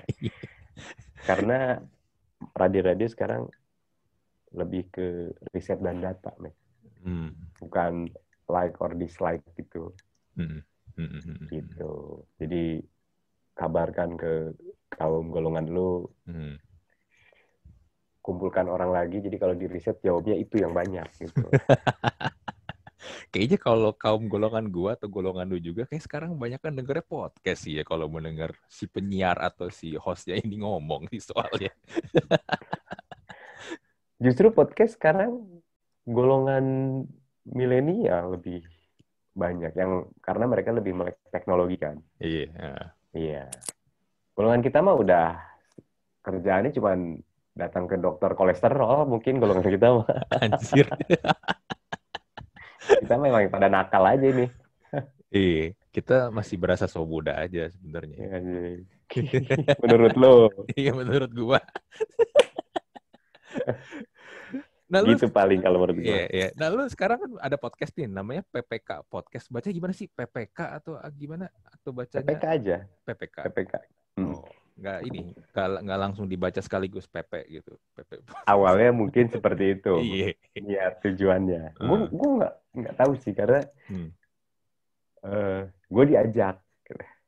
karena 1.26 1.82
radio-radio 2.54 3.10
sekarang 3.10 3.50
lebih 4.56 4.88
ke 4.88 5.06
riset 5.52 5.78
dan 5.78 6.00
data 6.00 6.32
men. 6.40 6.52
Hmm. 7.06 7.30
bukan 7.60 8.10
like 8.50 8.74
or 8.82 8.90
dislike 8.96 9.44
gitu 9.54 9.94
Hmm. 10.34 10.60
Hmm. 10.96 11.08
Hmm. 11.12 11.22
Hmm. 11.22 11.48
gitu 11.48 11.92
jadi 12.36 12.82
kabarkan 13.54 14.16
ke 14.18 14.32
kaum 14.90 15.30
golongan 15.30 15.70
lu 15.70 16.08
Hmm. 16.26 16.58
kumpulkan 18.20 18.66
orang 18.66 18.90
lagi 18.90 19.22
jadi 19.22 19.36
kalau 19.38 19.54
di 19.54 19.70
riset 19.70 20.02
jawabnya 20.02 20.34
itu 20.34 20.58
yang 20.58 20.74
banyak 20.74 21.06
gitu 21.20 21.46
Kayaknya 23.30 23.58
kalau 23.60 23.92
kaum 23.94 24.26
golongan 24.26 24.66
gua 24.66 24.98
atau 24.98 25.06
golongan 25.06 25.46
lu 25.46 25.60
juga 25.62 25.86
kayak 25.86 26.02
sekarang 26.02 26.34
banyak 26.34 26.58
kan 26.58 26.74
dengernya 26.74 27.04
podcast 27.06 27.68
sih 27.68 27.78
ya 27.78 27.84
kalau 27.86 28.10
mendengar 28.10 28.50
si 28.66 28.88
penyiar 28.90 29.36
atau 29.38 29.70
si 29.70 29.94
hostnya 29.94 30.40
ini 30.40 30.58
ngomong 30.58 31.06
sih 31.12 31.20
soalnya. 31.22 31.70
justru 34.16 34.48
podcast 34.50 34.96
sekarang 34.96 35.44
golongan 36.04 36.64
milenial 37.44 38.34
lebih 38.34 38.64
banyak 39.36 39.76
yang 39.76 40.08
karena 40.24 40.44
mereka 40.48 40.72
lebih 40.72 40.96
melek 40.96 41.20
teknologi 41.28 41.76
kan 41.76 42.00
Iya. 42.16 42.48
iya 43.12 43.44
golongan 44.32 44.64
kita 44.64 44.80
mah 44.80 44.96
udah 44.96 45.26
kerjaannya 46.24 46.72
cuman 46.72 47.20
datang 47.52 47.84
ke 47.84 47.96
dokter 47.96 48.32
kolesterol 48.32 49.04
mungkin 49.04 49.36
golongan 49.36 49.64
kita 49.76 49.88
mah 49.92 50.08
Anjir. 50.40 50.86
kita 52.86 53.14
memang 53.18 53.48
pada 53.48 53.68
nakal 53.68 54.04
aja 54.04 54.28
nih 54.28 54.50
Iya, 55.26 55.74
kita 55.90 56.30
masih 56.30 56.54
berasa 56.56 56.86
so 56.86 57.02
muda 57.02 57.34
aja 57.34 57.66
sebenarnya. 57.68 58.14
Ya, 58.16 58.38
jadi. 58.40 58.72
menurut 59.82 60.14
lo 60.14 60.32
Iya 60.72 60.94
menurut 60.94 61.30
gua. 61.34 61.58
nah, 64.86 65.00
lu 65.00 65.12
gitu 65.12 65.26
paling 65.28 65.58
kalau 65.58 65.78
menurut 65.78 65.98
gue 65.98 66.06
Iya, 66.06 66.24
iya. 66.28 66.48
Nah, 66.54 66.68
lu 66.68 66.86
sekarang 66.86 67.18
kan 67.18 67.30
ada 67.38 67.56
podcast 67.56 67.90
nih, 67.92 68.06
namanya 68.06 68.42
PPK 68.46 69.02
Podcast. 69.04 69.46
Baca 69.48 69.66
gimana 69.66 69.90
sih? 69.90 70.06
PPK 70.06 70.58
atau 70.76 70.94
ah, 70.94 71.10
gimana? 71.10 71.46
Atau 71.66 71.90
bacanya 71.90 72.22
PPK 72.22 72.44
aja 72.46 72.76
PPK? 73.02 73.36
PPK 73.46 73.72
Hmm. 74.16 74.32
Oh, 74.32 74.48
nggak 74.76 74.98
ini, 75.04 75.20
nggak, 75.52 75.68
nggak 75.82 76.00
langsung 76.00 76.24
dibaca 76.24 76.56
sekaligus 76.58 77.04
PP 77.04 77.32
gitu. 77.50 77.76
PP. 77.92 78.24
awalnya 78.46 78.88
mungkin 78.90 79.28
seperti 79.28 79.76
itu 79.76 79.92
Iya. 80.06 80.32
Iya 80.52 80.84
tujuannya. 80.98 81.76
Gue 81.76 81.98
Hmm. 81.98 82.08
gue 82.10 82.30
nggak 82.40 82.54
nggak 82.76 82.94
tahu 82.96 83.12
sih 83.16 83.32
karena 83.32 83.60
Hmm. 83.86 84.08
eh 85.22 85.60
gue 85.86 86.04
diajak, 86.06 86.56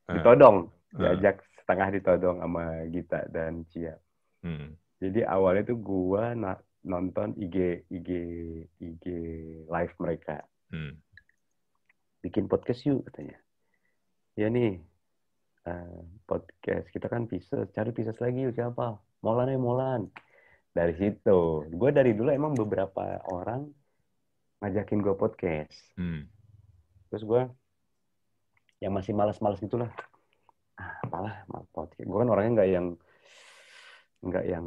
Ah, 0.06 0.14
ditodong, 0.14 0.56
ah, 0.94 0.98
diajak 0.98 1.36
setengah 1.54 1.88
ditodong 1.90 2.36
sama 2.38 2.64
Gita 2.86 3.20
dan 3.28 3.60
Cia. 3.66 3.92
hmm. 4.40 4.72
Jadi 4.98 5.20
awalnya 5.22 5.68
tuh 5.68 5.78
gue 5.78 6.24
na- 6.34 6.62
nonton 6.88 7.36
IG 7.36 7.84
IG 7.92 8.08
IG 8.80 9.04
live 9.68 9.94
mereka, 10.00 10.40
Hmm. 10.72 10.96
bikin 12.20 12.48
podcast 12.48 12.82
yuk 12.84 13.04
katanya. 13.06 13.36
Ya 14.34 14.48
nih 14.48 14.80
eh, 15.64 15.98
podcast 16.24 16.88
kita 16.88 17.06
kan 17.06 17.28
bisa 17.28 17.68
cari 17.70 17.92
pisah 17.92 18.16
lagi 18.18 18.48
yuk 18.48 18.56
siapa? 18.56 18.96
Molan 19.20 19.52
ya 19.52 19.60
Molan. 19.60 20.08
Dari 20.72 20.94
situ, 20.94 21.66
gue 21.68 21.90
dari 21.90 22.14
dulu 22.14 22.30
emang 22.30 22.54
beberapa 22.54 23.18
orang 23.28 23.66
ngajakin 24.58 24.98
gue 24.98 25.14
podcast. 25.14 25.74
Hmm. 25.94 26.26
terus 27.08 27.24
gue 27.24 27.42
yang 28.78 28.92
masih 28.92 29.16
malas-malas 29.16 29.56
gitulah 29.58 29.88
ah 30.76 30.92
apalah 31.02 31.40
podcast 31.72 32.04
gue 32.04 32.18
kan 32.20 32.28
orangnya 32.28 32.52
nggak 32.60 32.70
yang 32.70 32.86
nggak 34.20 34.44
yang 34.44 34.66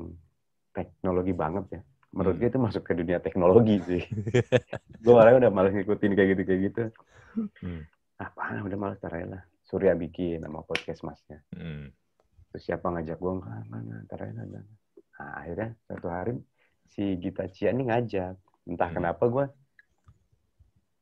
teknologi 0.74 1.32
banget 1.32 1.66
ya 1.70 1.82
menurut 2.12 2.36
Hmm. 2.36 2.44
gue 2.44 2.50
itu 2.52 2.60
masuk 2.60 2.84
ke 2.84 2.94
dunia 2.94 3.18
teknologi 3.20 3.80
sih. 3.88 4.04
Gue 5.04 5.16
orangnya 5.16 5.48
udah 5.48 5.52
malas 5.52 5.72
ngikutin 5.72 6.12
kayak 6.12 6.30
gitu 6.36 6.42
kayak 6.44 6.62
gitu. 6.68 6.84
Hmm. 7.64 7.82
apa 8.20 8.62
udah 8.62 8.78
malas 8.78 9.00
caranya 9.00 9.28
lah. 9.40 9.44
Surya 9.64 9.96
bikin 9.96 10.44
nama 10.44 10.60
podcast 10.62 11.02
masnya. 11.02 11.40
Hmm. 11.56 11.90
terus 12.52 12.68
siapa 12.68 12.92
ngajak 12.92 13.16
gue 13.16 13.34
nggak 13.40 13.64
mana 13.72 14.04
ntar 14.04 14.28
aja 14.28 14.44
nah, 14.44 14.60
akhirnya 15.40 15.72
satu 15.88 16.08
hari 16.12 16.36
si 16.92 17.16
Gita 17.16 17.48
Cia 17.48 17.72
ini 17.72 17.88
ngajak. 17.88 18.36
Entah 18.68 18.92
Hmm. 18.92 18.98
kenapa 19.00 19.24
gue 19.26 19.46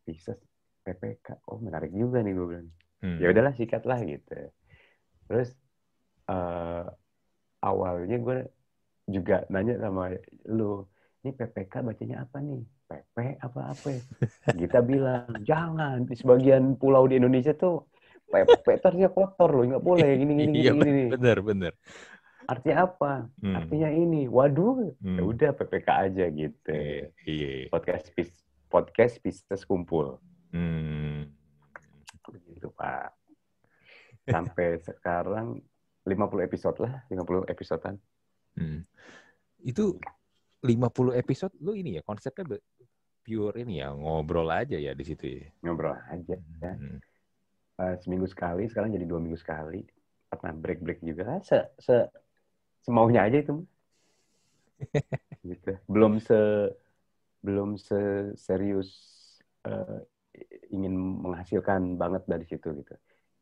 bisa 0.05 0.37
PPK 0.85 1.41
oh 1.49 1.57
menarik 1.57 1.89
juga 1.89 2.21
nih 2.21 2.33
gue 2.33 2.45
bilang. 2.45 2.69
Hmm. 3.01 3.17
ya 3.17 3.33
udahlah 3.33 3.57
sikat 3.57 3.81
lah 3.83 3.97
gitu. 4.05 4.37
Terus 5.25 5.49
eh, 6.29 6.85
awalnya 7.59 8.17
gue 8.19 8.37
juga 9.09 9.41
nanya 9.49 9.81
sama 9.81 10.13
lu 10.45 10.85
ini 11.19 11.31
PPK 11.31 11.83
bacanya 11.83 12.23
apa 12.23 12.39
nih 12.39 12.63
PP 12.85 13.15
apa 13.39 13.59
apa 13.69 13.87
ya? 13.91 14.01
kita 14.55 14.79
bilang 14.79 15.27
jangan 15.41 16.03
di 16.03 16.15
sebagian 16.15 16.73
pulau 16.73 17.03
di 17.05 17.19
Indonesia 17.19 17.51
tuh 17.51 17.91
PP 18.25 18.79
ternyata 18.79 19.11
kotor 19.11 19.49
loh 19.51 19.65
nggak 19.65 19.83
boleh 19.83 20.09
gini 20.15 20.33
gini 20.37 20.53
Iya, 20.59 20.71
gini, 20.71 20.81
gini. 20.81 21.03
bener, 21.11 21.37
bener. 21.41 21.73
artinya 22.45 22.77
apa 22.83 23.13
Hmm. 23.37 23.53
artinya 23.53 23.89
ini 23.89 24.25
waduh 24.25 24.95
Hmm. 24.97 25.17
ya 25.17 25.23
udah 25.23 25.49
PPK 25.53 25.87
aja 26.07 26.25
gitu 26.27 26.71
Iya, 26.71 27.11
iya. 27.25 27.67
podcast 27.67 28.09
podcast 28.65 29.19
Pisces 29.19 29.61
kumpul 29.63 30.17
Hmm. 30.49 31.29
begitu 32.25 32.69
pak 32.71 33.11
sampai 34.23 34.77
sekarang 34.79 35.57
50 36.05 36.15
episode 36.41 36.77
lah 36.79 37.01
50 37.07 37.43
episodean 37.45 37.97
Hmm. 38.55 38.81
Itu 39.59 39.99
50 40.59 41.15
episode 41.15 41.53
lu 41.63 41.71
ini 41.75 41.99
ya 41.99 42.01
konsepnya 42.03 42.59
pure 43.23 43.55
ini 43.63 43.79
ya 43.79 43.95
ngobrol 43.95 44.49
aja 44.51 44.75
ya 44.75 44.91
di 44.91 45.03
situ 45.07 45.23
ya. 45.27 45.47
ngobrol 45.63 45.95
aja 45.95 46.35
ya. 46.35 46.71
Hmm. 46.75 46.99
Eh, 47.79 47.95
seminggu 48.03 48.27
sekali 48.27 48.67
sekarang 48.67 48.91
jadi 48.91 49.07
dua 49.07 49.23
minggu 49.23 49.39
sekali 49.39 49.79
pernah 50.27 50.51
break 50.51 50.79
break 50.83 50.99
juga 50.99 51.39
se, 51.39 51.57
se 51.79 51.95
semaunya 52.83 53.23
aja 53.23 53.39
itu 53.39 53.63
gitu 55.49 55.79
belum 55.87 56.19
se 56.19 56.39
belum 57.39 57.79
se 57.79 58.35
serius 58.35 58.91
eh, 59.63 59.99
ingin 60.75 60.91
menghasilkan 60.93 61.95
banget 61.95 62.23
dari 62.27 62.43
situ 62.43 62.75
gitu 62.83 62.95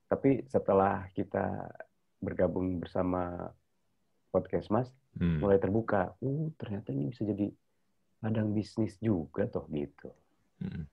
tapi 0.05 0.45
setelah 0.45 1.09
kita 1.18 1.74
bergabung 2.22 2.78
bersama 2.78 3.49
podcast 4.30 4.69
mas 4.69 4.89
Hmm. 5.17 5.41
mulai 5.41 5.57
terbuka 5.57 6.13
uh 6.21 6.45
ternyata 6.55 6.93
ini 6.93 7.09
bisa 7.09 7.25
jadi 7.25 7.49
ladang 8.21 8.53
bisnis 8.53 8.97
juga 8.97 9.45
toh 9.45 9.65
gitu 9.69 10.13
Hmm. 10.57 10.86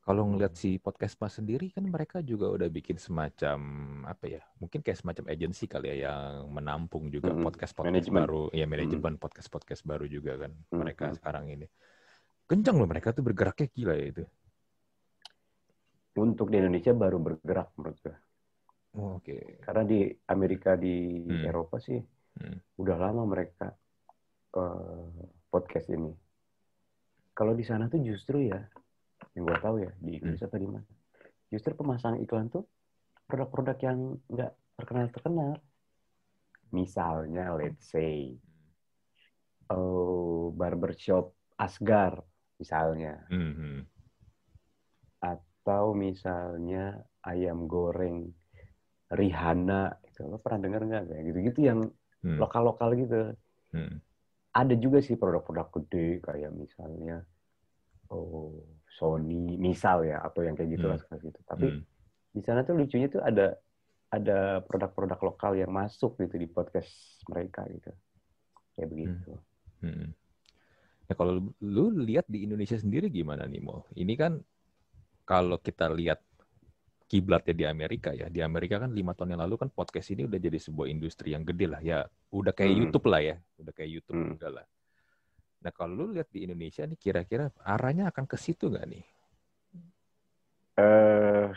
Kalau 0.00 0.24
ngeliat 0.26 0.56
si 0.56 0.76
podcast 0.76 1.14
mas 1.16 1.36
sendiri 1.36 1.68
kan 1.70 1.84
mereka 1.84 2.18
juga 2.20 2.48
udah 2.48 2.66
bikin 2.66 2.96
semacam 2.96 3.60
apa 4.08 4.24
ya? 4.26 4.42
Mungkin 4.56 4.80
kayak 4.80 4.96
semacam 4.96 5.28
agensi 5.28 5.68
kali 5.68 5.92
ya 5.92 6.08
yang 6.08 6.48
menampung 6.48 7.12
juga 7.12 7.30
Mm-mm. 7.30 7.44
podcast 7.44 7.76
podcast 7.76 8.08
Manajemen. 8.08 8.20
baru, 8.24 8.42
ya 8.50 8.64
manajemen 8.64 9.14
podcast 9.16 9.48
podcast 9.48 9.82
baru 9.84 10.08
juga 10.08 10.40
kan 10.40 10.52
mereka 10.72 11.12
Mm-mm. 11.12 11.16
sekarang 11.20 11.44
ini. 11.52 11.68
Kencang 12.48 12.80
loh 12.80 12.88
mereka 12.88 13.12
tuh 13.12 13.22
bergeraknya 13.22 13.68
gila 13.70 13.94
ya 13.94 14.06
itu. 14.08 14.24
untuk 16.16 16.50
di 16.50 16.56
Indonesia 16.58 16.92
baru 16.92 17.16
bergerak 17.16 17.68
menurut 17.78 17.98
gue 18.02 18.16
Oh, 18.98 19.22
Oke. 19.22 19.62
karena 19.62 19.86
di 19.86 20.02
Amerika 20.26 20.74
di 20.74 21.22
Hmm. 21.22 21.46
Eropa 21.46 21.78
sih 21.78 22.00
Hmm. 22.38 22.58
udah 22.78 22.96
lama 22.96 23.26
mereka 23.26 23.74
eh, 24.54 25.06
podcast 25.48 25.88
ini 25.90 26.12
kalau 27.30 27.52
di 27.52 27.64
sana 27.64 27.86
tuh 27.86 28.00
justru 28.00 28.46
ya 28.46 28.60
yang 29.34 29.46
gue 29.46 29.58
tahu 29.58 29.76
ya 29.80 29.90
di 29.98 30.18
Inggris 30.18 30.40
Hmm. 30.40 30.48
apa 30.48 30.56
di 30.56 30.68
mana 30.68 30.88
justru 31.48 31.72
pemasang 31.74 32.18
iklan 32.18 32.46
tuh 32.46 32.64
produk-produk 33.26 33.78
yang 33.82 33.98
nggak 34.26 34.52
terkenal 34.76 35.06
terkenal 35.10 35.52
misalnya 36.70 37.54
let's 37.54 37.90
say 37.90 38.34
oh 39.70 40.50
barbershop 40.54 41.34
Asgar 41.58 42.22
misalnya 42.56 43.26
Hmm, 43.28 43.52
hmm. 43.54 43.78
atau 45.20 45.92
misalnya 45.92 46.96
ayam 47.22 47.68
goreng 47.68 48.32
Rihanna 49.10 49.98
itu 50.06 50.22
lo 50.24 50.38
pernah 50.38 50.60
dengar 50.64 50.82
nggak 50.86 51.04
kayak 51.10 51.22
gitu-gitu 51.26 51.60
yang 51.66 51.80
Hmm. 52.20 52.36
lokal-lokal 52.36 52.92
gitu 52.96 53.32
Hmm. 53.72 53.96
ada 54.50 54.74
juga 54.76 55.00
sih 55.00 55.14
produk-produk 55.14 55.68
gede 55.80 56.20
kayak 56.20 56.52
misalnya 56.52 57.24
oh 58.10 58.60
Sony 58.90 59.56
misal 59.56 60.04
ya 60.04 60.20
atau 60.20 60.42
yang 60.42 60.58
kayak 60.58 60.76
gitu 60.76 60.86
lah 60.90 60.98
gitu 61.16 61.40
tapi 61.46 61.66
Hmm. 61.70 61.82
di 62.30 62.40
sana 62.44 62.60
tuh 62.60 62.76
lucunya 62.76 63.08
tuh 63.08 63.22
ada 63.22 63.56
ada 64.10 64.58
produk-produk 64.66 65.20
lokal 65.22 65.52
yang 65.54 65.70
masuk 65.70 66.18
gitu 66.18 66.34
di 66.34 66.50
podcast 66.50 66.90
mereka 67.30 67.64
gitu 67.70 67.90
kayak 68.74 68.88
begitu 68.90 69.32
Hmm. 69.80 70.12
Ya 71.08 71.16
kalau 71.16 71.40
lu- 71.40 71.56
lu 71.58 71.84
lihat 72.04 72.28
di 72.28 72.44
Indonesia 72.44 72.76
sendiri 72.76 73.08
gimana 73.08 73.48
nih 73.48 73.58
Mo? 73.58 73.88
Ini 73.96 74.12
kan 74.14 74.38
kalau 75.24 75.58
kita 75.58 75.88
lihat 75.90 76.20
kiblatnya 77.10 77.54
di 77.60 77.64
Amerika 77.66 78.10
ya, 78.14 78.26
di 78.30 78.40
Amerika 78.40 78.78
kan 78.82 78.90
lima 78.94 79.12
tahun 79.18 79.34
yang 79.34 79.42
lalu 79.44 79.54
kan 79.66 79.68
podcast 79.78 80.08
ini 80.14 80.22
udah 80.30 80.38
jadi 80.46 80.58
sebuah 80.66 80.86
industri 80.94 81.34
yang 81.34 81.42
gede 81.42 81.66
lah 81.66 81.82
ya, 81.82 81.98
udah 82.30 82.52
kayak 82.54 82.70
Hmm. 82.70 82.80
YouTube 82.86 83.06
lah 83.12 83.20
ya, 83.30 83.36
udah 83.60 83.72
kayak 83.74 83.90
YouTube 83.90 84.16
Hmm. 84.16 84.28
juga 84.30 84.48
lah. 84.62 84.66
Nah 85.60 85.72
kalau 85.74 85.92
lu 85.98 86.06
lihat 86.16 86.28
di 86.32 86.46
Indonesia 86.46 86.82
nih 86.86 86.98
kira-kira 87.04 87.44
arahnya 87.66 88.08
akan 88.14 88.24
ke 88.30 88.36
situ 88.38 88.70
nggak 88.72 88.86
nih? 88.94 89.04
eh 90.76 91.52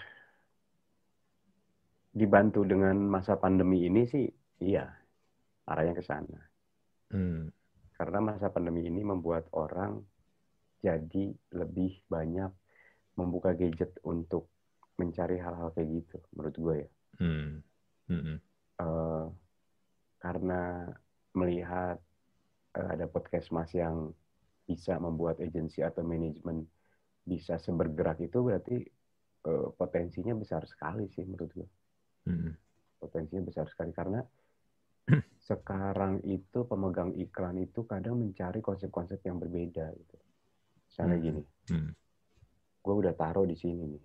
dibantu 2.13 2.61
dengan 2.71 2.97
masa 3.13 3.33
pandemi 3.43 3.77
ini 3.89 4.01
sih 4.13 4.25
iya 4.61 4.85
arahnya 5.69 5.93
ke 5.99 6.03
sana 6.09 6.39
Hmm. 7.11 7.53
karena 7.97 8.19
masa 8.21 8.47
pandemi 8.53 8.81
ini 8.89 9.01
membuat 9.05 9.49
orang 9.53 10.01
jadi 10.85 11.25
lebih 11.55 11.91
banyak 12.13 12.51
membuka 13.17 13.53
gadget 13.59 13.97
untuk 14.03 14.49
mencari 14.95 15.41
hal-hal 15.41 15.73
kayak 15.73 15.89
gitu 15.89 16.17
menurut 16.35 16.55
gue 16.57 16.75
ya 16.85 16.89
Hmm. 17.13 17.61
Hmm. 18.09 18.37
Eh, 18.81 19.25
karena 20.17 20.89
melihat 21.37 22.01
eh, 22.73 22.89
ada 22.89 23.05
podcast 23.05 23.53
mas 23.53 23.69
yang 23.71 24.09
bisa 24.65 24.97
membuat 24.97 25.37
agensi 25.37 25.85
atau 25.85 26.01
manajemen 26.01 26.65
bisa 27.23 27.61
sebergerak 27.61 28.17
itu 28.19 28.41
berarti 28.41 28.77
eh, 29.45 29.67
potensinya 29.77 30.33
besar 30.33 30.65
sekali 30.65 31.05
sih 31.13 31.25
menurut 31.25 31.51
gue 31.53 31.69
Hmm. 32.23 32.55
potensinya 32.97 33.43
besar 33.43 33.67
sekali 33.67 33.91
karena 33.91 34.23
sekarang 35.49 36.23
itu 36.23 36.63
pemegang 36.63 37.11
iklan 37.19 37.59
itu 37.59 37.83
kadang 37.83 38.15
mencari 38.15 38.63
konsep-konsep 38.63 39.19
yang 39.27 39.43
berbeda 39.43 39.91
gitu. 39.91 40.17
Misalnya 40.87 41.17
Hmm. 41.19 41.25
gini, 41.27 41.41
Hmm. 41.67 41.91
gue 42.79 42.95
udah 42.95 43.11
taruh 43.11 43.43
di 43.43 43.59
sini 43.59 43.83
nih, 43.91 44.03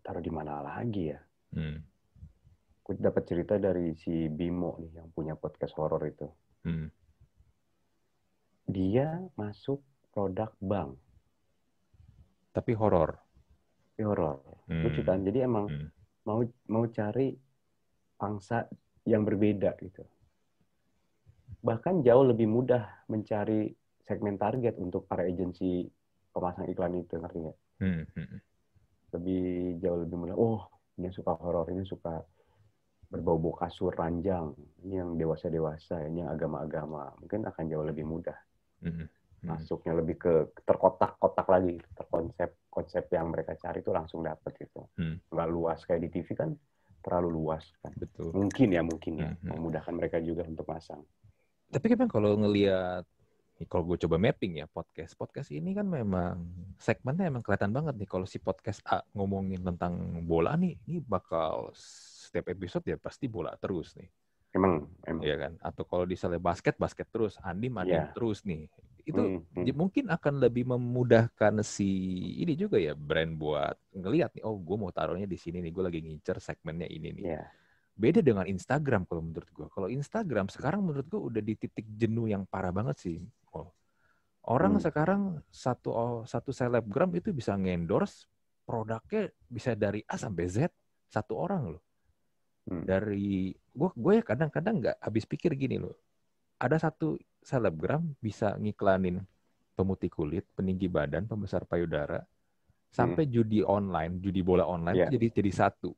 taruh 0.00 0.18
di 0.18 0.30
mana 0.30 0.58
lagi 0.60 1.12
ya? 1.12 1.20
Hmm. 1.54 1.78
Gue 2.80 2.94
dapat 2.96 3.24
cerita 3.24 3.54
dari 3.56 3.94
si 3.94 4.28
Bimo 4.28 4.76
nih 4.78 4.98
yang 4.98 5.08
punya 5.10 5.34
podcast 5.34 5.72
horor 5.74 6.02
itu. 6.04 6.28
Hmm. 6.64 6.88
Dia 8.64 9.20
masuk 9.34 9.80
produk 10.10 10.52
bank, 10.58 10.96
Tapi 12.50 12.70
horor. 12.72 13.18
tapi 13.88 14.02
horor. 14.02 14.38
Hmm. 14.66 14.82
Lucu 14.82 15.02
kan? 15.02 15.20
Jadi 15.20 15.38
emang 15.40 15.66
Hmm. 15.66 15.88
mau 16.24 16.40
mau 16.66 16.84
cari 16.86 17.34
pangsa 18.14 18.66
yang 19.04 19.22
berbeda 19.22 19.74
gitu. 19.78 20.02
Bahkan 21.60 22.02
jauh 22.02 22.24
lebih 22.24 22.46
mudah 22.46 23.04
mencari 23.06 23.70
segmen 24.02 24.36
target 24.36 24.76
untuk 24.76 25.06
para 25.06 25.24
agensi 25.24 25.86
pemasang 26.30 26.68
iklan 26.68 26.94
itu, 26.96 27.14
ngerti 27.16 27.38
nggak? 27.38 27.58
Hmm. 27.80 28.02
Hmm. 29.14 29.22
Lebih 29.22 29.78
jauh 29.78 29.98
lebih 30.02 30.16
mudah. 30.18 30.34
Oh, 30.34 30.66
ini 30.98 31.08
suka 31.14 31.38
horor, 31.38 31.70
ini 31.70 31.86
suka 31.86 32.18
berbau-bau 33.06 33.54
kasur 33.54 33.94
ranjang, 33.94 34.50
ini 34.82 34.98
yang 34.98 35.14
dewasa-dewasa, 35.14 36.02
ini 36.10 36.26
yang 36.26 36.34
agama-agama. 36.34 37.14
Mungkin 37.22 37.46
akan 37.46 37.64
jauh 37.70 37.86
lebih 37.86 38.02
mudah. 38.02 38.34
Hmm. 38.82 39.06
Hmm. 39.06 39.54
Masuknya 39.54 39.94
lebih 39.94 40.18
ke 40.18 40.34
terkotak-kotak 40.66 41.46
lagi, 41.46 41.78
terkonsep 41.94 42.50
konsep 42.66 43.06
yang 43.14 43.30
mereka 43.30 43.54
cari 43.54 43.86
itu 43.86 43.94
langsung 43.94 44.26
dapet 44.26 44.66
gitu. 44.66 44.82
Hmm. 44.98 45.22
Nggak 45.30 45.48
luas 45.54 45.78
kayak 45.86 46.02
di 46.02 46.08
TV 46.10 46.34
kan 46.34 46.50
terlalu 47.04 47.28
luas 47.38 47.62
kan. 47.84 47.92
Betul. 47.94 48.32
Mungkin 48.32 48.68
ya, 48.72 48.82
mungkin 48.82 49.12
ya. 49.20 49.30
Mhm. 49.36 49.52
Memudahkan 49.54 49.94
mereka 49.94 50.18
juga 50.24 50.42
untuk 50.48 50.64
masang. 50.64 51.04
Tapi 51.68 51.92
kan 51.92 52.08
kalau 52.08 52.32
ngelihat 52.40 53.04
nih, 53.64 53.66
kalau 53.66 53.88
gue 53.88 53.98
coba 54.04 54.20
mapping 54.20 54.60
ya 54.60 54.66
podcast 54.68 55.16
podcast 55.16 55.48
ini 55.48 55.72
kan 55.72 55.88
memang 55.88 56.36
segmennya 56.76 57.32
emang 57.32 57.40
kelihatan 57.40 57.72
banget 57.72 57.96
nih 57.96 58.06
kalau 58.06 58.28
si 58.28 58.36
podcast 58.36 58.84
A 58.84 59.00
ngomongin 59.16 59.64
tentang 59.64 59.96
bola 60.22 60.52
nih 60.54 60.76
ini 60.84 61.00
bakal 61.00 61.72
setiap 61.74 62.52
episode 62.52 62.84
ya 62.84 63.00
pasti 63.00 63.24
bola 63.24 63.56
terus 63.56 63.96
nih 63.96 64.06
Emang, 64.54 64.86
emang. 65.02 65.22
ya 65.24 65.34
kan 65.34 65.52
atau 65.58 65.82
kalau 65.82 66.06
di 66.06 66.14
misalnya 66.14 66.38
basket 66.38 66.78
basket 66.78 67.10
terus 67.10 67.34
andim 67.42 67.74
andim 67.74 67.98
Iya. 67.98 68.12
terus 68.14 68.44
nih 68.44 68.70
itu 69.04 69.18
Hmm, 69.20 69.42
hmm. 69.52 69.64
ya 69.66 69.74
mungkin 69.74 70.04
akan 70.08 70.34
lebih 70.40 70.64
memudahkan 70.64 71.60
si 71.60 71.88
ini 72.40 72.54
juga 72.54 72.80
ya 72.80 72.94
brand 72.94 73.34
buat 73.34 73.74
ngelihat 73.92 74.32
nih 74.32 74.44
oh 74.46 74.56
gue 74.56 74.76
mau 74.78 74.88
taruhnya 74.88 75.26
di 75.26 75.36
sini 75.36 75.58
nih 75.60 75.72
gue 75.72 75.84
lagi 75.84 76.00
ngincer 76.00 76.38
segmennya 76.38 76.86
ini 76.86 77.08
nih 77.12 77.24
Iya. 77.34 77.44
Beda 77.94 78.18
dengan 78.18 78.42
Instagram 78.42 79.06
kalau 79.06 79.22
menurut 79.22 79.50
gue. 79.54 79.66
Kalau 79.70 79.86
Instagram 79.86 80.50
sekarang 80.50 80.82
menurut 80.82 81.06
gue 81.06 81.20
udah 81.20 81.42
di 81.42 81.54
titik 81.54 81.86
jenuh 81.94 82.26
yang 82.26 82.42
parah 82.42 82.74
banget 82.74 82.96
sih. 82.98 83.18
Oh. 83.54 83.70
Orang 84.44 84.76
Hmm. 84.76 84.82
sekarang 84.82 85.22
satu 85.48 85.88
oh, 85.94 86.18
satu 86.26 86.50
selebgram 86.50 87.14
itu 87.14 87.30
bisa 87.30 87.54
ngendorse 87.54 88.26
produknya 88.66 89.30
bisa 89.46 89.78
dari 89.78 90.02
A 90.10 90.18
sampai 90.18 90.44
Z 90.50 90.68
satu 91.06 91.38
orang 91.38 91.78
loh. 91.78 91.82
Hmm. 92.66 92.82
Dari 92.82 93.54
gue 93.54 93.90
gue 93.94 94.12
ya 94.18 94.22
kadang-kadang 94.26 94.74
nggak 94.82 94.96
habis 94.98 95.24
pikir 95.24 95.54
gini 95.54 95.78
loh. 95.78 95.94
Ada 96.58 96.90
satu 96.90 97.14
selebgram 97.44 98.16
bisa 98.18 98.58
ngiklanin 98.58 99.22
pemutih 99.78 100.10
kulit, 100.10 100.46
peninggi 100.54 100.86
badan, 100.86 101.26
pembesar 101.26 101.66
payudara, 101.66 102.22
sampai 102.94 103.26
judi 103.26 103.60
online, 103.66 104.22
judi 104.22 104.40
bola 104.40 104.64
online 104.64 105.10
itu 105.10 105.18
jadi 105.18 105.26
jadi 105.34 105.50
satu. 105.50 105.90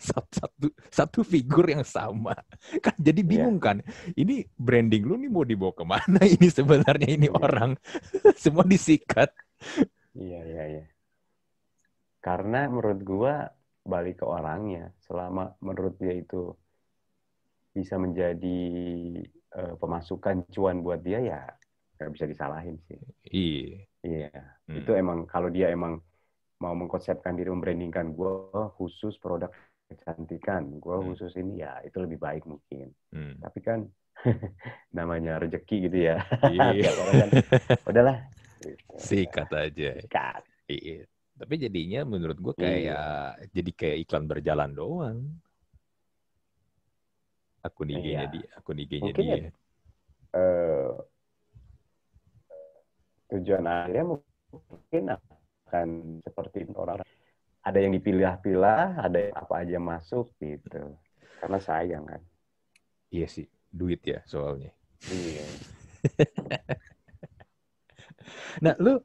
Satu 0.00 0.32
satu 0.40 0.66
satu 0.88 1.20
figur 1.22 1.68
yang 1.68 1.84
sama 1.84 2.32
kan 2.84 2.96
jadi 2.98 3.20
bingung 3.20 3.60
kan 3.60 3.84
ini 4.16 4.48
branding 4.56 5.04
lu 5.04 5.14
nih 5.20 5.30
mau 5.30 5.44
dibawa 5.44 5.72
ke 5.76 5.84
mana 5.84 6.20
ini 6.34 6.48
sebenarnya 6.48 7.08
ini 7.20 7.28
Iya. 7.28 7.44
orang 7.44 7.76
semua 8.42 8.64
disikat 8.64 9.30
Iya, 10.14 10.38
iya, 10.50 10.62
iya. 10.72 10.82
Karena 12.26 12.58
menurut 12.72 13.00
gua 13.10 13.34
balik 13.92 14.14
ke 14.20 14.26
orangnya. 14.36 14.82
Selama 15.06 15.42
menurut 15.66 15.94
dia 16.02 16.14
itu 16.22 16.36
bisa 17.74 17.94
menjadi 18.04 18.58
eh, 19.58 19.74
pemasukan 19.80 20.36
cuan 20.54 20.76
buat 20.84 21.00
dia 21.06 21.18
ya 21.22 21.40
nggak 21.98 22.10
bisa 22.14 22.26
disalahin 22.32 22.76
sih. 22.88 22.98
iya 23.32 23.86
Iya, 24.06 24.28
Hmm. 24.68 24.80
itu 24.80 24.90
emang 24.96 25.18
kalau 25.32 25.48
dia 25.52 25.66
emang 25.76 26.00
mau 26.62 26.74
mengkonsepkan 26.80 27.34
diri 27.38 27.50
membrandingkan 27.54 28.06
gua 28.18 28.72
khusus 28.78 29.14
produk 29.22 29.50
kecantikan, 29.90 30.78
gua 30.78 31.02
Hmm. 31.02 31.10
khusus 31.10 31.34
ini 31.34 31.60
ya 31.60 31.82
itu 31.82 31.98
lebih 31.98 32.16
baik 32.16 32.46
mungkin. 32.46 32.94
Hmm. 33.10 33.34
Tapi 33.38 33.58
kan 33.58 33.84
namanya 34.96 35.36
rezeki 35.38 35.90
gitu 35.90 35.98
ya. 36.06 36.22
Iya. 36.46 36.90
Orang 37.02 37.14
kan, 37.18 37.30
udahlah. 37.84 38.18
Gitu. 38.60 38.92
sikat 39.00 39.48
aja 39.50 39.96
Sikat. 39.98 40.42
Iya. 40.68 41.08
Tapi 41.34 41.54
jadinya 41.56 42.04
menurut 42.04 42.36
gue 42.36 42.54
Iya. 42.54 42.60
kayak 42.60 43.08
jadi 43.50 43.70
kayak 43.72 43.98
iklan 44.04 44.24
berjalan 44.26 44.70
doang. 44.70 45.18
Akun 47.60 47.88
IG-nya 47.88 48.24
Iya. 48.24 48.32
dia, 48.32 48.48
akun 48.54 48.76
IG-nya 48.76 49.12
Mungkin 49.12 49.24
ya 49.24 49.36
dia. 49.36 49.50
eh, 50.32 50.90
tujuan 53.30 53.64
akhirnya 53.64 54.04
mungkin 54.52 55.02
akan 55.12 55.88
seperti 56.20 56.68
orang 56.74 57.00
ada 57.60 57.78
yang 57.78 57.92
dipilah-pilah, 57.96 59.04
ada 59.06 59.18
yang 59.30 59.36
apa 59.36 59.54
aja 59.62 59.76
masuk 59.76 60.32
gitu. 60.40 60.96
Karena 61.40 61.58
sayang 61.60 62.04
kan. 62.08 62.22
Iya 63.10 63.26
sih, 63.26 63.46
duit 63.70 64.00
ya 64.06 64.22
soalnya. 64.26 64.70
Iya. 65.08 65.44
Nah, 68.64 68.74
lu 68.78 69.00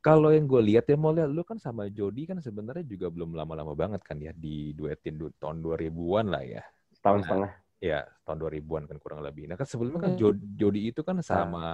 kalau 0.00 0.32
yang 0.32 0.48
gue 0.48 0.62
lihat 0.74 0.88
ya 0.88 0.96
mau 0.96 1.12
lihat 1.12 1.28
lu 1.28 1.44
kan 1.44 1.60
sama 1.60 1.88
Jody 1.92 2.24
kan 2.24 2.40
sebenarnya 2.40 2.84
juga 2.88 3.12
belum 3.12 3.36
lama-lama 3.36 3.76
banget 3.76 4.00
kan 4.04 4.16
ya 4.18 4.32
di 4.32 4.72
duetin 4.72 5.20
du- 5.20 5.34
tahun 5.36 5.60
2000-an 5.60 6.32
lah 6.32 6.44
ya. 6.44 6.62
Setahun 6.96 7.20
Nah, 7.20 7.24
setengah. 7.28 7.50
Ya, 7.80 8.04
tahun 8.28 8.38
2000-an 8.44 8.84
kan 8.88 8.98
kurang 9.00 9.20
lebih. 9.24 9.48
Nah, 9.48 9.56
kan 9.56 9.64
sebelumnya 9.64 10.04
kan 10.04 10.12
Hmm. 10.12 10.20
Jo- 10.20 10.44
Jody 10.60 10.92
itu 10.92 11.00
kan 11.00 11.16
sama 11.24 11.64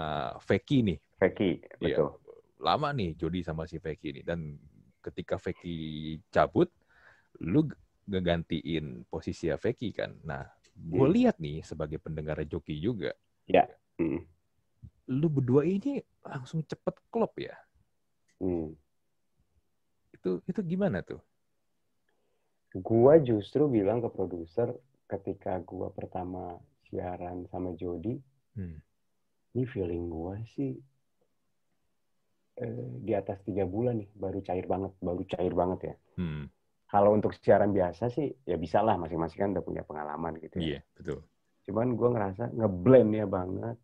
Feki 0.43 0.79
nih. 0.87 0.99
Feki, 1.19 1.51
Iya. 1.83 1.99
betul. 1.99 2.09
Lama 2.63 2.89
nih 2.95 3.19
Jody 3.19 3.43
sama 3.43 3.67
si 3.67 3.83
Feki 3.83 4.21
nih 4.21 4.25
dan 4.27 4.55
ketika 5.07 5.39
Feki 5.39 6.19
cabut 6.35 6.67
lu 7.39 7.71
ngegantiin 8.11 9.07
posisi 9.07 9.47
Feki 9.55 9.95
kan. 9.95 10.11
Nah, 10.27 10.43
gue 10.75 11.07
Hmm. 11.07 11.15
lihat 11.15 11.37
nih 11.39 11.63
sebagai 11.63 12.03
pendengar 12.03 12.43
joki 12.43 12.77
juga, 12.79 13.15
Hmm. 13.97 14.21
lu 15.07 15.29
berdua 15.31 15.63
ini 15.65 16.03
langsung 16.21 16.67
cepet 16.67 16.95
klop 17.09 17.33
ya. 17.39 17.55
Hmm. 18.43 18.75
Itu 20.13 20.43
itu 20.45 20.61
gimana 20.67 21.01
tuh? 21.01 21.23
Gua 22.77 23.17
justru 23.17 23.65
bilang 23.73 24.05
ke 24.05 24.13
produser 24.13 24.77
ketika 25.09 25.57
gua 25.65 25.89
pertama 25.89 26.61
siaran 26.91 27.49
sama 27.49 27.73
Jody, 27.73 28.21
Hmm. 28.53 28.83
ini 29.57 29.65
feeling 29.65 30.13
gua 30.13 30.37
sih 30.53 30.77
eh, 32.61 32.87
di 33.03 33.13
atas 33.13 33.41
tiga 33.45 33.65
bulan 33.65 34.01
nih 34.01 34.11
baru 34.17 34.41
cair 34.41 34.67
banget, 34.69 34.93
baru 35.01 35.23
cair 35.29 35.53
banget 35.53 35.81
ya. 35.93 35.97
Hmm. 36.17 36.45
Kalau 36.87 37.11
untuk 37.13 37.35
siaran 37.43 37.75
biasa 37.75 38.09
sih 38.09 38.31
ya 38.47 38.57
bisa 38.57 38.79
lah 38.81 38.95
masing-masing 38.95 39.39
kan 39.43 39.51
udah 39.53 39.65
punya 39.65 39.83
pengalaman 39.83 40.39
gitu 40.39 40.63
ya. 40.63 40.79
Iya, 40.79 40.81
betul. 40.95 41.19
Cuman 41.67 41.99
gua 41.99 42.09
ngerasa 42.15 42.45
ngeblend 42.55 43.11
ya 43.15 43.27
banget 43.27 43.77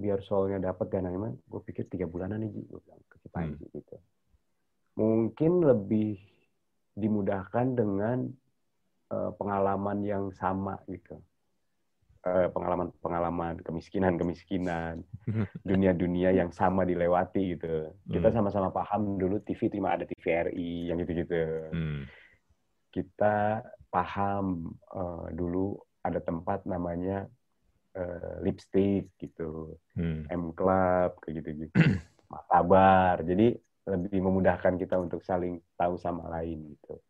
biar 0.00 0.18
soalnya 0.24 0.72
dapat 0.72 0.88
dan 0.88 1.12
emang 1.12 1.36
gue 1.44 1.60
pikir 1.60 1.84
tiga 1.92 2.08
bulanan 2.08 2.40
nih 2.40 2.48
gue 2.48 2.80
bilang 2.80 3.02
ke 3.04 3.28
Panji 3.28 3.68
gitu. 3.68 3.96
Mungkin 4.96 5.60
lebih 5.60 6.16
dimudahkan 6.96 7.76
dengan 7.76 8.24
eh, 9.12 9.32
pengalaman 9.36 10.00
yang 10.00 10.32
sama 10.32 10.80
gitu. 10.88 11.20
Eh, 12.20 12.52
pengalaman-pengalaman 12.52 13.64
kemiskinan-kemiskinan, 13.64 15.00
dunia-dunia 15.68 16.36
yang 16.36 16.52
sama 16.52 16.84
dilewati 16.84 17.56
gitu. 17.56 17.96
Kita 18.12 18.28
Hmm. 18.28 18.36
sama-sama 18.36 18.68
paham 18.68 19.16
dulu 19.16 19.40
TV 19.40 19.72
cuma 19.72 19.96
ada 19.96 20.04
TVRI 20.04 20.92
yang 20.92 21.00
gitu-gitu. 21.00 21.72
Hmm. 21.72 22.04
Kita 22.92 23.64
paham 23.88 24.68
eh, 24.92 25.26
dulu 25.32 25.80
ada 26.04 26.20
tempat 26.20 26.68
namanya 26.68 27.24
eh, 27.96 28.34
lipstick 28.44 29.16
gitu, 29.16 29.80
Hmm. 29.96 30.28
M 30.28 30.52
Club 30.52 31.24
kayak 31.24 31.40
gitu-gitu, 31.40 31.72
Martabar. 32.32 33.24
Jadi 33.24 33.56
lebih 33.88 34.20
memudahkan 34.20 34.76
kita 34.76 35.00
untuk 35.00 35.24
saling 35.24 35.56
tahu 35.72 35.96
sama 35.96 36.28
lain 36.28 36.68
gitu. 36.76 37.00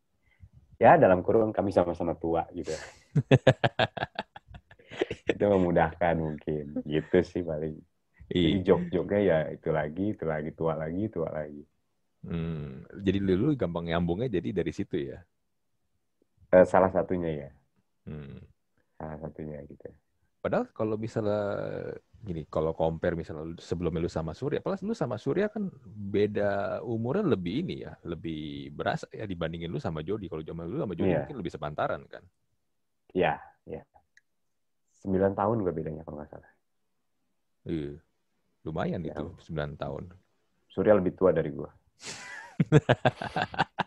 Ya 0.79 0.95
dalam 0.95 1.19
kurung 1.19 1.51
kami 1.51 1.75
sama-sama 1.75 2.15
tua 2.15 2.47
gitu. 2.55 2.71
itu 5.27 5.43
memudahkan 5.43 6.15
mungkin 6.17 6.81
gitu 6.85 7.17
sih 7.21 7.41
paling 7.45 7.77
iya. 8.31 8.63
jok-joknya 8.63 9.19
ya 9.21 9.37
itu 9.51 9.69
lagi 9.69 10.05
itu 10.15 10.23
lagi 10.25 10.49
tua 10.55 10.73
lagi 10.79 11.03
tua 11.11 11.29
lagi 11.29 11.63
hmm. 12.25 12.95
jadi 13.03 13.17
dulu 13.21 13.53
gampang 13.53 13.91
nyambungnya 13.91 14.31
jadi 14.31 14.49
dari 14.63 14.71
situ 14.73 14.97
ya 14.97 15.19
eh, 16.55 16.65
salah 16.65 16.89
satunya 16.89 17.47
ya 17.47 17.49
hmm. 18.07 18.39
salah 18.97 19.17
satunya 19.21 19.59
gitu 19.67 19.89
padahal 20.41 20.65
kalau 20.73 20.97
misalnya 20.97 21.41
gini 22.21 22.45
kalau 22.49 22.73
compare 22.73 23.17
misalnya 23.17 23.57
sebelum 23.57 23.97
lu 23.97 24.09
sama 24.09 24.33
Surya 24.37 24.61
plus 24.61 24.81
lu 24.85 24.93
sama 24.93 25.17
Surya 25.17 25.49
kan 25.49 25.69
beda 25.85 26.81
umurnya 26.85 27.25
lebih 27.33 27.65
ini 27.65 27.85
ya 27.85 27.97
lebih 28.05 28.73
berasa 28.73 29.09
ya 29.09 29.25
dibandingin 29.25 29.73
lu 29.73 29.81
sama 29.81 30.05
Jody 30.05 30.29
kalau 30.29 30.45
zaman 30.45 30.69
lu 30.69 30.81
sama 30.81 30.93
Jody 30.93 31.13
yeah. 31.13 31.25
mungkin 31.25 31.37
lebih 31.41 31.53
sepantaran 31.53 32.01
kan 32.05 32.21
ya 33.13 33.41
yeah. 33.65 33.85
9 35.01 35.33
tahun 35.33 35.57
gue 35.65 35.73
bedanya 35.73 36.05
kalau 36.05 36.21
nggak 36.21 36.29
salah. 36.29 36.51
Iya. 37.65 37.97
Lumayan 38.61 39.01
ya. 39.01 39.17
itu, 39.17 39.33
9 39.49 39.77
tahun. 39.77 40.13
Surya 40.69 40.93
lebih 40.97 41.17
tua 41.17 41.33
dari 41.33 41.49
gue. 41.49 41.69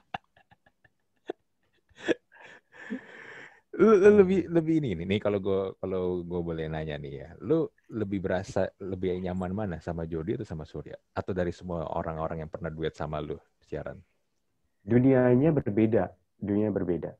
lu, 3.74 3.90
lu 3.98 4.10
lebih 4.22 4.46
lebih 4.46 4.74
ini 4.78 5.02
nih 5.02 5.18
kalau 5.18 5.42
gue 5.42 5.74
kalau 5.82 6.22
gue 6.22 6.40
boleh 6.42 6.70
nanya 6.70 6.94
nih 6.94 7.26
ya 7.26 7.28
lu 7.42 7.66
lebih 7.90 8.22
berasa 8.22 8.70
lebih 8.78 9.18
nyaman 9.18 9.50
mana 9.50 9.76
sama 9.82 10.06
Jody 10.06 10.38
atau 10.38 10.46
sama 10.46 10.62
Surya 10.62 10.94
atau 11.14 11.34
dari 11.34 11.50
semua 11.50 11.90
orang-orang 11.90 12.46
yang 12.46 12.50
pernah 12.50 12.70
duet 12.70 12.94
sama 12.94 13.18
lu 13.18 13.34
siaran 13.58 13.98
dunianya 14.86 15.50
berbeda 15.50 16.06
dunia 16.38 16.70
berbeda 16.70 17.18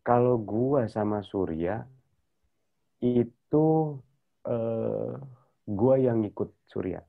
kalau 0.00 0.40
gue 0.40 0.88
sama 0.88 1.20
Surya 1.20 1.84
itu 3.00 3.66
eh, 4.44 5.14
gua 5.64 5.94
yang 5.96 6.22
ngikut 6.22 6.52
Surya. 6.68 7.00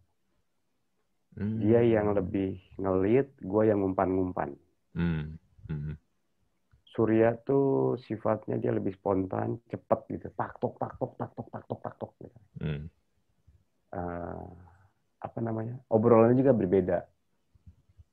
Hmm. 1.36 1.60
Dia 1.60 1.84
yang 1.84 2.16
lebih 2.16 2.56
ngelit, 2.80 3.36
gua 3.44 3.68
yang 3.68 3.84
ngumpan-ngumpan. 3.84 4.56
Hmm. 4.96 5.36
Hmm. 5.68 6.00
Surya 6.96 7.36
tuh 7.44 8.00
sifatnya 8.00 8.56
dia 8.56 8.72
lebih 8.72 8.96
spontan, 8.96 9.60
cepet 9.68 10.00
gitu. 10.16 10.28
Tak 10.32 10.56
tok 10.64 10.80
tak 10.80 10.96
tok 10.96 11.20
tak 11.20 11.32
tok 11.36 11.48
tak 11.52 11.64
tok 11.68 11.80
tak 11.84 11.96
tok 12.00 12.12
gitu. 12.24 12.40
Hmm. 12.64 12.84
Eh, 13.92 14.48
apa 15.20 15.40
namanya? 15.44 15.76
Obrolannya 15.92 16.40
juga 16.40 16.56
berbeda. 16.56 17.00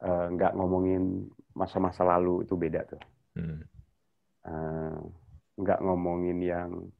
Eh, 0.02 0.26
nggak 0.34 0.58
ngomongin 0.58 1.30
masa-masa 1.54 2.02
lalu 2.02 2.42
itu 2.42 2.58
beda 2.58 2.80
tuh. 2.90 3.02
Hmm. 3.38 3.62
Nggak 5.54 5.78
ngomongin 5.78 6.42
yang 6.42 6.90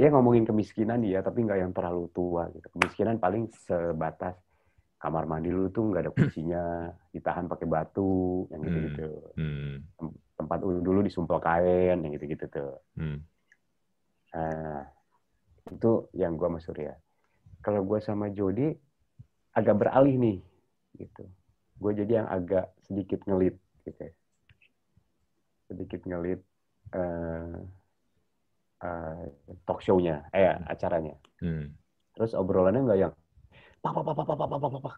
ya 0.00 0.08
ngomongin 0.08 0.48
kemiskinan 0.48 1.04
dia 1.04 1.20
tapi 1.20 1.44
nggak 1.44 1.60
yang 1.60 1.72
terlalu 1.76 2.08
tua 2.16 2.48
gitu 2.56 2.64
kemiskinan 2.72 3.20
paling 3.20 3.52
sebatas 3.52 4.32
kamar 4.96 5.28
mandi 5.28 5.52
lu 5.52 5.68
tuh 5.68 5.92
nggak 5.92 6.08
ada 6.08 6.12
kuncinya 6.16 6.88
ditahan 7.12 7.44
pakai 7.48 7.68
batu 7.68 8.48
yang 8.48 8.60
gitu 8.64 8.78
gitu 8.88 9.08
Hmm. 9.40 9.80
tempat 10.36 10.60
dulu 10.60 11.04
disumpel 11.04 11.36
kain 11.40 12.00
yang 12.00 12.12
gitu-gitu 12.16 12.48
tuh. 12.48 12.76
Hmm. 12.96 13.20
Nah, 14.32 14.88
itu 15.68 16.08
yang 16.16 16.36
gue 16.40 16.48
sama 16.48 16.60
Surya. 16.60 16.92
Kalau 17.60 17.84
gue 17.84 18.00
sama 18.00 18.32
Jody 18.32 18.72
agak 19.52 19.76
beralih 19.76 20.16
nih, 20.16 20.38
gitu. 20.96 21.24
Gue 21.76 21.92
jadi 21.92 22.24
yang 22.24 22.28
agak 22.32 22.72
sedikit 22.88 23.20
ngelit, 23.28 23.56
gitu. 23.84 24.00
ya. 24.00 24.12
Sedikit 25.68 26.00
ngelit 26.08 26.40
eh 26.96 27.56
eh, 28.80 29.24
talk 29.64 29.80
show-nya, 29.84 30.24
eh 30.32 30.50
acaranya. 30.66 31.14
Hmm. 31.40 31.72
Terus 32.16 32.32
obrolannya 32.34 32.84
nggak 32.84 33.00
yang 33.00 33.12
pak 33.80 33.92
pak 33.96 34.04
pak 34.04 34.14
pak 34.16 34.36
pak 34.36 34.48
pak 34.60 34.82
pak 34.84 34.96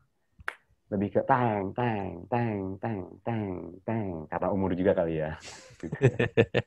lebih 0.92 1.08
ke 1.08 1.22
tang 1.24 1.72
tang 1.72 2.26
tang 2.28 2.76
tang 2.76 2.98
tang 3.24 3.42
tang 3.80 4.06
karena 4.28 4.48
umur 4.52 4.76
juga 4.76 4.92
kali 4.92 5.24
ya. 5.24 5.38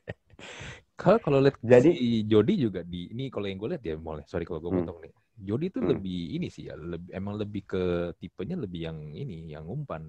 Kalau 0.96 1.20
kalau 1.20 1.38
lihat 1.44 1.60
Jadi- 1.60 1.92
si 1.92 2.24
Jody 2.24 2.56
juga 2.56 2.80
di 2.80 3.12
ini 3.12 3.28
kalau 3.28 3.44
yang 3.44 3.60
gue 3.60 3.68
lihat 3.76 3.84
ya 3.84 3.94
mulai 4.00 4.24
sorry 4.24 4.48
kalau 4.48 4.64
gue 4.64 4.72
Hmm. 4.72 4.80
potong 4.80 4.98
nih. 5.04 5.12
Jody 5.36 5.68
itu 5.68 5.80
Hmm. 5.84 5.90
lebih 5.92 6.20
ini 6.40 6.48
sih 6.48 6.72
ya, 6.72 6.74
lebih, 6.74 7.12
emang 7.12 7.36
lebih 7.36 7.62
ke 7.68 7.82
tipenya 8.16 8.56
lebih 8.56 8.80
yang 8.88 8.98
ini, 9.12 9.52
yang 9.52 9.68
umpan. 9.68 10.08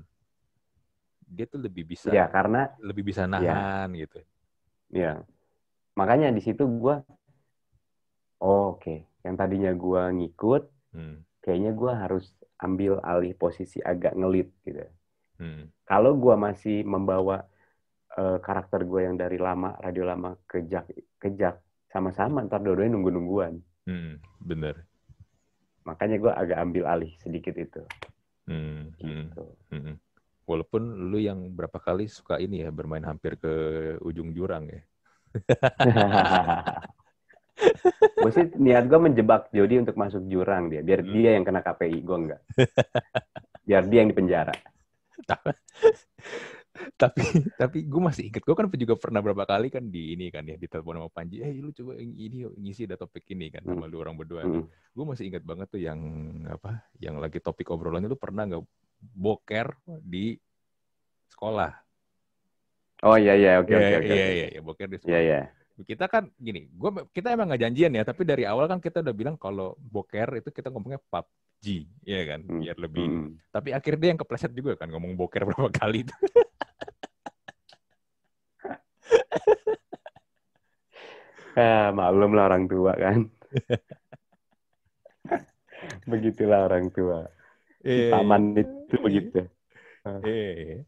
Dia 1.28 1.44
tuh 1.44 1.60
lebih 1.60 1.84
bisa 1.84 2.08
Ya 2.16 2.24
karena 2.32 2.72
lebih 2.80 3.04
bisa 3.04 3.28
nahan 3.28 3.92
gitu. 4.00 4.24
ya 4.88 5.20
makanya 5.98 6.30
di 6.30 6.42
situ 6.46 6.64
gue 6.64 6.96
oh, 8.46 8.78
oke 8.78 8.96
yang 9.26 9.34
tadinya 9.34 9.74
gue 9.74 10.02
ngikut 10.22 10.64
Hmm. 10.98 11.22
kayaknya 11.44 11.72
gue 11.78 11.92
harus 11.94 12.26
ambil 12.58 12.98
alih 13.06 13.38
posisi 13.38 13.78
agak 13.84 14.18
ngelit 14.18 14.50
gitu. 14.66 14.82
Hmm. 15.38 15.70
Kalau 15.86 16.18
gue 16.18 16.34
masih 16.34 16.82
membawa 16.82 17.46
eh, 18.18 18.42
karakter 18.42 18.82
gue 18.82 19.06
yang 19.06 19.14
dari 19.14 19.38
lama 19.38 19.78
radio 19.78 20.10
lama 20.10 20.34
ke 20.50 20.66
jak 20.66 20.90
ke 21.22 21.38
jak 21.38 21.62
sama-sama 21.94 22.42
ntar 22.50 22.66
dua-duanya 22.66 22.98
nunggu-nungguan. 22.98 23.62
Hmm. 23.86 24.18
Bener. 24.42 24.90
Makanya 25.86 26.18
gue 26.18 26.34
agak 26.34 26.58
ambil 26.66 26.84
alih 26.90 27.14
sedikit 27.22 27.54
itu. 27.54 27.84
Hmm. 28.50 28.90
Hmm. 28.98 29.30
Gitu. 29.30 29.44
Hmm. 29.70 29.96
Walaupun 30.50 31.14
lu 31.14 31.20
yang 31.22 31.52
berapa 31.54 31.78
kali 31.78 32.10
suka 32.10 32.42
ini 32.42 32.66
ya 32.66 32.74
bermain 32.74 33.04
hampir 33.06 33.38
ke 33.38 33.54
ujung 34.02 34.34
jurang 34.34 34.66
ya. 34.72 34.82
Gue 38.18 38.32
sih 38.32 38.46
niat 38.62 38.86
gue 38.86 39.00
menjebak 39.02 39.50
Jody 39.50 39.82
untuk 39.82 39.98
masuk 39.98 40.22
jurang 40.30 40.70
dia, 40.70 40.86
biar 40.86 41.02
Hmm. 41.02 41.10
dia 41.10 41.30
yang 41.38 41.46
kena 41.46 41.62
KPI, 41.62 41.98
gue 42.06 42.18
enggak. 42.18 42.42
Biar 43.66 43.84
dia 43.90 44.00
yang 44.06 44.10
dipenjara. 44.14 44.54
tapi 46.94 47.26
tapi 47.58 47.90
gue 47.90 48.02
masih 48.02 48.30
inget 48.30 48.46
gue 48.46 48.54
kan 48.54 48.70
juga 48.70 48.94
pernah 48.96 49.18
berapa 49.18 49.50
kali 49.50 49.74
kan 49.74 49.82
di 49.82 50.14
ini 50.14 50.30
kan 50.30 50.46
ya 50.46 50.62
ditelepon 50.62 51.02
sama 51.02 51.10
Panji 51.10 51.42
eh 51.42 51.58
lu 51.58 51.74
coba 51.74 51.98
ini 51.98 52.46
ngisi 52.54 52.86
ada 52.86 53.02
topik 53.02 53.26
ini 53.34 53.50
kan 53.50 53.66
sama 53.66 53.90
lu 53.90 53.98
orang 53.98 54.14
berdua 54.14 54.46
Mm. 54.46 54.64
gue 54.70 55.06
masih 55.10 55.26
inget 55.26 55.42
banget 55.42 55.68
tuh 55.74 55.82
yang 55.82 55.98
apa 56.46 56.86
yang 57.02 57.18
lagi 57.18 57.42
topik 57.42 57.74
obrolan 57.74 58.06
itu 58.06 58.14
pernah 58.14 58.46
nggak 58.46 58.62
boker 59.02 59.74
di 60.06 60.38
sekolah 61.34 61.74
Oh 63.06 63.14
iya 63.14 63.38
iya 63.38 63.62
oke 63.62 63.70
Iya, 63.70 63.78
oke 63.78 63.96
oke. 64.02 64.10
iya 64.10 64.26
iya 64.34 64.48
iya, 64.58 64.62
boker 64.66 64.90
di 64.90 64.98
Iya 65.06 65.20
iya. 65.22 65.42
kita 65.78 66.10
kan 66.10 66.34
gini 66.42 66.66
gua 66.74 67.06
kita 67.14 67.38
emang 67.38 67.54
nggak 67.54 67.70
janjian 67.70 67.94
ya 67.94 68.02
tapi 68.02 68.26
dari 68.26 68.50
awal 68.50 68.66
kan 68.66 68.82
kita 68.82 69.06
udah 69.06 69.14
bilang 69.14 69.38
kalau 69.38 69.78
boker 69.78 70.42
itu 70.42 70.50
kita 70.50 70.74
ngomongnya 70.74 70.98
PUBG 70.98 71.86
ya 72.02 72.26
kan 72.26 72.42
Hmm. 72.50 72.66
biar 72.66 72.78
lebih 72.82 73.06
Mm. 73.06 73.38
tapi 73.54 73.78
akhirnya 73.78 74.02
dia 74.02 74.10
yang 74.18 74.22
kepleset 74.26 74.50
juga 74.58 74.74
kan 74.74 74.90
ngomong 74.90 75.14
boker 75.14 75.46
berapa 75.46 75.70
kali 75.70 76.02
itu 76.02 76.16
Ah, 81.58 81.90
maklum 81.90 82.38
lah 82.38 82.54
orang 82.54 82.70
tua 82.70 82.94
kan. 82.94 83.26
Begitulah 86.06 86.70
orang 86.70 86.94
tua. 86.94 87.26
Iya, 87.82 88.14
Taman 88.14 88.54
itu 88.54 88.94
begitu. 89.02 89.42
Iya. 90.22 90.86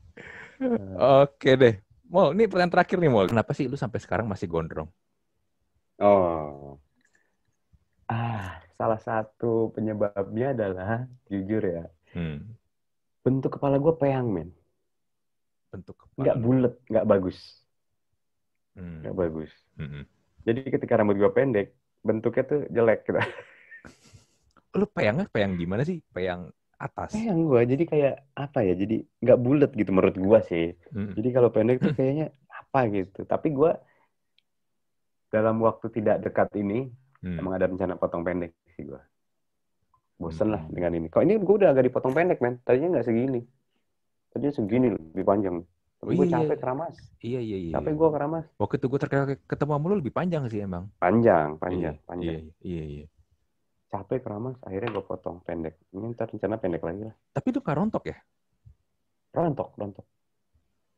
Oke 1.26 1.58
deh. 1.58 1.82
Mol, 2.10 2.34
ini 2.34 2.50
pertanyaan 2.50 2.74
terakhir 2.74 2.98
nih, 2.98 3.12
Mol. 3.14 3.30
Kenapa 3.30 3.54
sih 3.54 3.70
lu 3.70 3.78
sampai 3.78 4.02
sekarang 4.02 4.26
masih 4.26 4.50
gondrong? 4.50 4.90
Oh. 6.02 6.82
Ah, 8.10 8.58
salah 8.74 8.98
satu 8.98 9.70
penyebabnya 9.78 10.58
adalah 10.58 11.06
jujur 11.30 11.62
ya, 11.62 11.86
Hmm. 12.18 12.58
bentuk 13.22 13.54
kepala 13.54 13.78
gue 13.78 13.94
peyang 13.94 14.26
men, 14.26 14.50
Bentuk 15.70 15.94
kepala. 15.94 16.18
nggak 16.26 16.38
bulat, 16.42 16.74
nggak 16.90 17.06
bagus, 17.06 17.38
Hmm. 18.74 19.06
nggak 19.06 19.14
bagus. 19.14 19.52
Hmm. 19.78 20.10
Jadi 20.42 20.74
ketika 20.74 20.98
rambut 20.98 21.22
gue 21.22 21.30
pendek, 21.30 21.78
bentuknya 22.02 22.44
tuh 22.50 22.62
jelek 22.74 23.06
gitu. 23.06 23.22
Lu 24.74 24.90
peyangnya 24.90 25.30
peyang 25.30 25.54
gimana 25.54 25.86
sih? 25.86 26.02
Peyang 26.10 26.50
atas. 26.80 27.12
Peyang 27.12 27.44
gue, 27.44 27.62
jadi 27.68 27.84
kayak 27.84 28.14
apa 28.34 28.60
ya? 28.64 28.74
Jadi 28.74 29.04
nggak 29.20 29.40
bulat 29.40 29.72
gitu 29.76 29.92
menurut 29.92 30.16
gue 30.16 30.40
sih. 30.48 30.66
Hmm. 30.90 31.12
Jadi 31.14 31.30
kalau 31.30 31.52
pendek 31.52 31.84
tuh 31.84 31.92
kayaknya 31.92 32.32
apa 32.48 32.88
gitu. 32.88 33.28
Tapi 33.28 33.52
gue 33.52 33.72
dalam 35.30 35.62
waktu 35.62 35.92
tidak 35.92 36.24
dekat 36.24 36.50
ini 36.58 36.90
Hmm. 37.20 37.36
emang 37.36 37.60
ada 37.60 37.68
rencana 37.68 38.00
potong 38.00 38.24
pendek 38.24 38.56
sih 38.74 38.88
gue. 38.88 39.02
Bosen 40.16 40.50
lah 40.50 40.64
Hmm. 40.64 40.72
dengan 40.72 40.92
ini. 40.96 41.08
Kalau 41.12 41.24
ini 41.24 41.36
gue 41.36 41.56
udah 41.60 41.70
agak 41.70 41.84
dipotong 41.86 42.16
pendek 42.16 42.40
men. 42.40 42.64
Tadinya 42.64 42.96
nggak 42.96 43.06
segini. 43.06 43.44
Tadinya 44.32 44.54
segini 44.56 44.88
lebih 44.96 45.26
panjang. 45.28 45.60
Oh 46.00 46.08
Tapi 46.08 46.16
gue 46.16 46.28
iya. 46.32 46.36
capek 46.40 46.58
keramas. 46.64 46.96
Iya, 47.20 47.40
iya, 47.44 47.58
iya. 47.60 47.74
Capek 47.76 47.92
gue 47.92 48.08
keramas. 48.08 48.46
Waktu 48.56 48.76
itu 48.80 48.88
gue 48.88 49.00
terkait 49.04 49.40
ketemu 49.44 49.72
sama 49.76 49.86
lu 49.92 49.96
lebih 50.00 50.16
panjang 50.16 50.48
sih 50.48 50.64
emang. 50.64 50.88
Panjang, 50.96 51.60
panjang, 51.60 52.00
Iya, 52.00 52.08
panjang. 52.08 52.40
Iya, 52.40 52.44
iya, 52.64 52.84
iya. 52.88 53.06
Capek 53.90 54.22
keramas. 54.22 54.56
Akhirnya 54.62 54.94
gue 54.94 55.04
potong 55.04 55.42
pendek. 55.42 55.82
Ini 55.90 56.14
ntar 56.14 56.30
rencana 56.30 56.62
pendek 56.62 56.86
lagi 56.86 57.10
lah. 57.10 57.16
Tapi 57.34 57.48
itu 57.50 57.60
nggak 57.60 57.78
rontok 57.78 58.04
ya? 58.06 58.18
Rontok, 59.34 59.70
rontok. 59.78 60.06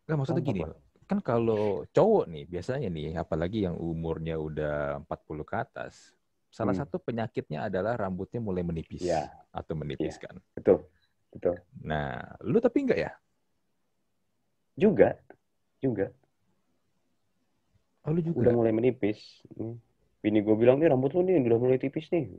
Nggak 0.08 0.18
maksudnya 0.20 0.44
Rontok 0.44 0.52
gini, 0.52 0.62
lah. 0.68 0.80
kan 1.08 1.20
kalau 1.24 1.84
cowok 1.92 2.24
nih 2.28 2.44
biasanya 2.48 2.88
nih, 2.92 3.16
apalagi 3.16 3.64
yang 3.64 3.76
umurnya 3.80 4.36
udah 4.36 5.04
40 5.08 5.44
ke 5.48 5.56
atas, 5.56 6.12
salah 6.52 6.76
Hmm. 6.76 6.84
satu 6.84 7.00
penyakitnya 7.00 7.72
adalah 7.72 7.96
rambutnya 7.96 8.44
mulai 8.44 8.64
menipis 8.64 9.08
Iya. 9.08 9.32
atau 9.56 9.72
menipis 9.76 10.20
kan. 10.20 10.36
Betul, 10.52 10.84
betul. 11.32 11.56
Nah, 11.84 12.20
lu 12.44 12.60
tapi 12.60 12.84
enggak 12.84 13.00
ya? 13.00 13.12
Juga, 14.76 15.16
juga. 15.80 16.12
Oh, 18.04 18.12
lu 18.12 18.20
juga. 18.20 18.48
Udah 18.48 18.54
mulai 18.56 18.74
menipis. 18.76 19.44
Bini 20.20 20.40
gue 20.44 20.56
bilang, 20.60 20.80
nih 20.80 20.92
rambut 20.92 21.12
lu 21.16 21.24
nih 21.24 21.40
udah 21.40 21.60
mulai 21.60 21.80
tipis 21.80 22.08
nih. 22.12 22.36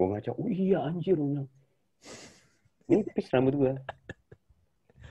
Gue 0.00 0.08
ngaca, 0.08 0.32
oh 0.32 0.48
iya 0.48 0.80
anjir. 0.80 1.12
Gue 1.12 1.28
bilang. 1.28 1.48
Nipis 2.88 3.28
rambut 3.28 3.52
gue. 3.52 3.72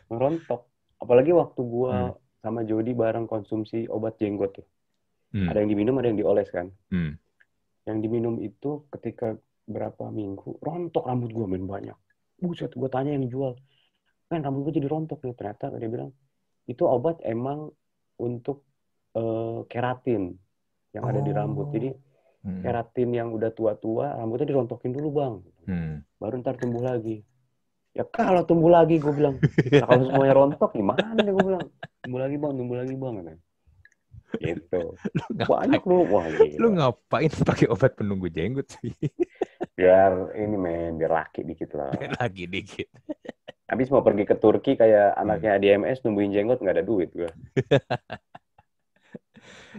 Ngerontok. 0.10 0.66
Apalagi 0.98 1.30
waktu 1.32 1.62
gue 1.62 1.94
Hmm. 1.94 2.18
sama 2.42 2.66
Jody 2.66 2.92
bareng 2.92 3.30
konsumsi 3.30 3.86
obat 3.86 4.18
jenggot 4.18 4.58
tuh. 4.58 4.66
Hmm, 5.30 5.46
Ada 5.46 5.62
yang 5.62 5.70
diminum, 5.70 5.96
ada 5.96 6.10
yang 6.10 6.18
dioles 6.18 6.50
kan. 6.50 6.74
hmm. 6.90 7.14
Yang 7.86 7.98
diminum 8.02 8.36
itu 8.40 8.90
ketika 8.90 9.38
berapa 9.64 10.10
minggu, 10.10 10.58
rontok 10.58 11.06
rambut 11.06 11.30
gue 11.30 11.46
main 11.46 11.62
banyak. 11.64 11.98
Buset, 12.40 12.74
gue 12.74 12.90
tanya 12.90 13.14
yang 13.14 13.30
jual. 13.30 13.54
Men, 14.28 14.42
rambut 14.42 14.66
gue 14.66 14.82
jadi 14.82 14.90
rontok 14.90 15.22
nih. 15.22 15.38
Ternyata 15.38 15.70
dia 15.72 15.86
bilang, 15.86 16.10
itu 16.66 16.82
obat 16.82 17.22
emang 17.22 17.70
untuk 18.18 18.66
eh, 19.14 19.60
keratin 19.66 20.34
yang 20.92 21.04
ada 21.04 21.20
di 21.20 21.30
rambut. 21.30 21.70
Oh. 21.70 21.72
Jadi 21.72 21.94
Hmm, 22.40 22.64
keratin 22.64 23.12
yang 23.12 23.36
udah 23.36 23.52
tua-tua, 23.52 24.16
rambutnya 24.16 24.48
dirontokin 24.56 24.96
dulu 24.96 25.10
bang. 25.12 25.34
hmm. 25.68 25.94
Baru 26.16 26.40
ntar 26.40 26.56
tumbuh 26.56 26.80
lagi. 26.80 27.20
Ya 27.92 28.08
kalau 28.08 28.48
tumbuh 28.48 28.72
lagi, 28.72 28.96
gue 29.02 29.12
bilang. 29.12 29.36
Nah, 29.44 29.86
kalau 29.90 30.04
semuanya 30.08 30.34
rontok, 30.40 30.72
gimana 30.72 31.20
nih 31.20 31.32
gue 31.36 31.44
bilang. 31.44 31.66
Tumbuh 32.06 32.20
lagi 32.22 32.36
bang, 32.40 32.54
tumbuh 32.56 32.78
lagi 32.80 32.96
bang. 32.96 33.16
Gitu. 34.40 34.82
Lu 35.36 35.46
Banyak 35.50 35.82
lu. 35.84 35.98
Wah, 36.08 36.26
gila. 36.30 36.58
lu 36.62 36.68
ngapain 36.78 37.32
pakai 37.44 37.68
obat 37.68 37.98
penunggu 37.98 38.30
jenggot 38.30 38.70
sih? 38.78 38.94
Biar 39.76 40.32
ini 40.38 40.56
men, 40.56 40.96
biar 40.96 41.12
laki 41.12 41.44
dikit 41.44 41.76
lah. 41.76 41.92
Lagi 42.22 42.46
dikit. 42.46 42.88
Habis 43.70 43.90
mau 43.94 44.02
pergi 44.02 44.24
ke 44.26 44.36
Turki 44.38 44.74
kayak 44.80 45.14
Hmm. 45.18 45.22
anaknya 45.28 45.58
DMS 45.62 46.02
numbuhin 46.06 46.34
jenggot 46.34 46.62
nggak 46.62 46.76
ada 46.80 46.86
duit 46.86 47.10
gue. 47.14 47.30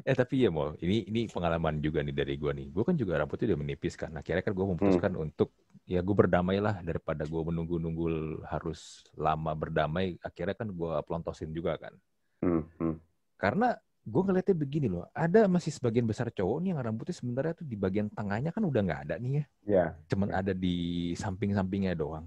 Eh 0.05 0.17
tapi 0.17 0.47
ya 0.47 0.51
mau 0.53 0.75
ini 0.81 1.07
ini 1.09 1.27
pengalaman 1.27 1.83
juga 1.83 2.01
nih 2.01 2.15
dari 2.15 2.35
gue 2.39 2.53
nih. 2.55 2.67
Gue 2.71 2.85
kan 2.87 2.95
juga 2.95 3.19
rambutnya 3.21 3.55
udah 3.55 3.61
menipis 3.61 3.95
kan. 3.95 4.11
Akhirnya 4.15 4.43
kan 4.43 4.53
gue 4.55 4.67
memutuskan 4.67 5.13
untuk 5.19 5.53
ya 5.85 6.01
gue 6.01 6.17
berdamai 6.17 6.63
lah 6.63 6.79
daripada 6.81 7.27
gue 7.27 7.43
menunggu-nunggu 7.43 8.41
harus 8.47 9.05
lama 9.19 9.53
berdamai. 9.55 10.17
Akhirnya 10.23 10.55
kan 10.55 10.69
gue 10.71 10.93
pelontosin 11.05 11.51
juga 11.51 11.77
kan. 11.79 11.95
Hmm, 12.41 12.65
hmm. 12.79 12.97
Karena 13.37 13.77
gue 14.01 14.23
ngeliatnya 14.25 14.57
begini 14.57 14.87
loh. 14.89 15.07
Ada 15.13 15.45
masih 15.47 15.71
sebagian 15.71 16.09
besar 16.09 16.33
cowok 16.33 16.59
nih 16.65 16.69
yang 16.73 16.81
rambutnya 16.81 17.15
sebenarnya 17.15 17.55
tuh 17.61 17.67
di 17.69 17.77
bagian 17.77 18.09
tengahnya 18.09 18.51
kan 18.51 18.65
udah 18.65 18.81
nggak 18.81 19.01
ada 19.09 19.15
nih 19.21 19.31
ya. 19.31 19.45
Ya, 19.69 19.87
Cuman 20.11 20.29
Ya. 20.33 20.41
ada 20.41 20.53
di 20.57 20.77
samping-sampingnya 21.15 21.95
doang. 21.95 22.27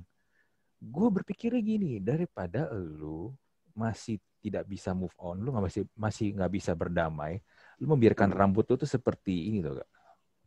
Gue 0.84 1.08
berpikirnya 1.10 1.64
gini, 1.64 1.98
daripada 2.04 2.68
lu 2.76 3.32
masih 3.74 4.20
tidak 4.44 4.68
bisa 4.68 4.92
move 4.92 5.16
on, 5.16 5.40
lu 5.40 5.56
nggak 5.56 5.66
masih 5.72 5.84
masih 5.96 6.28
nggak 6.36 6.52
bisa 6.52 6.72
berdamai, 6.76 7.40
lu 7.80 7.88
membiarkan 7.96 8.28
Hmm. 8.28 8.40
rambut 8.44 8.68
lu 8.68 8.76
tuh 8.76 8.90
seperti 8.92 9.48
ini 9.48 9.64
tuh, 9.64 9.80
Kak. 9.80 9.90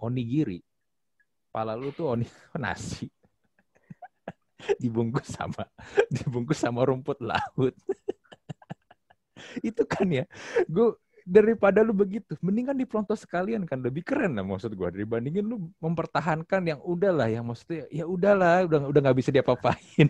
Onigiri. 0.05 0.61
Pala 1.49 1.73
lu 1.73 1.89
tuh 1.91 2.13
oni 2.13 2.29
nasi. 2.61 3.09
dibungkus 4.81 5.37
sama 5.37 5.69
dibungkus 6.17 6.59
sama 6.61 6.85
rumput 6.85 7.21
laut. 7.21 7.73
Itu 9.69 9.85
kan 9.85 10.09
ya, 10.09 10.25
gue 10.65 10.97
daripada 11.27 11.83
lu 11.85 11.93
begitu, 11.93 12.39
mendingan 12.41 12.79
dipelontos 12.79 13.27
sekalian 13.27 13.67
kan 13.67 13.83
lebih 13.83 14.01
keren 14.07 14.39
lah 14.39 14.47
maksud 14.47 14.73
gue 14.73 14.89
dibandingin 15.03 15.43
lu 15.45 15.69
mempertahankan 15.83 16.63
yang 16.63 16.81
udahlah 16.87 17.27
yang 17.27 17.45
maksudnya 17.45 17.85
ya 17.91 18.07
udahlah 18.07 18.65
udah 18.65 18.79
udah 18.89 19.01
nggak 19.03 19.19
bisa 19.19 19.31
diapa-apain. 19.35 20.09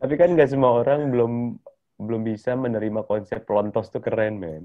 Tapi 0.00 0.14
kan 0.16 0.28
nggak 0.32 0.50
semua 0.52 0.80
orang 0.84 1.10
belum 1.12 1.32
belum 1.96 2.22
bisa 2.22 2.52
menerima 2.52 3.04
konsep 3.04 3.44
pelontos 3.44 3.88
tuh 3.88 4.00
keren, 4.00 4.36
men. 4.36 4.64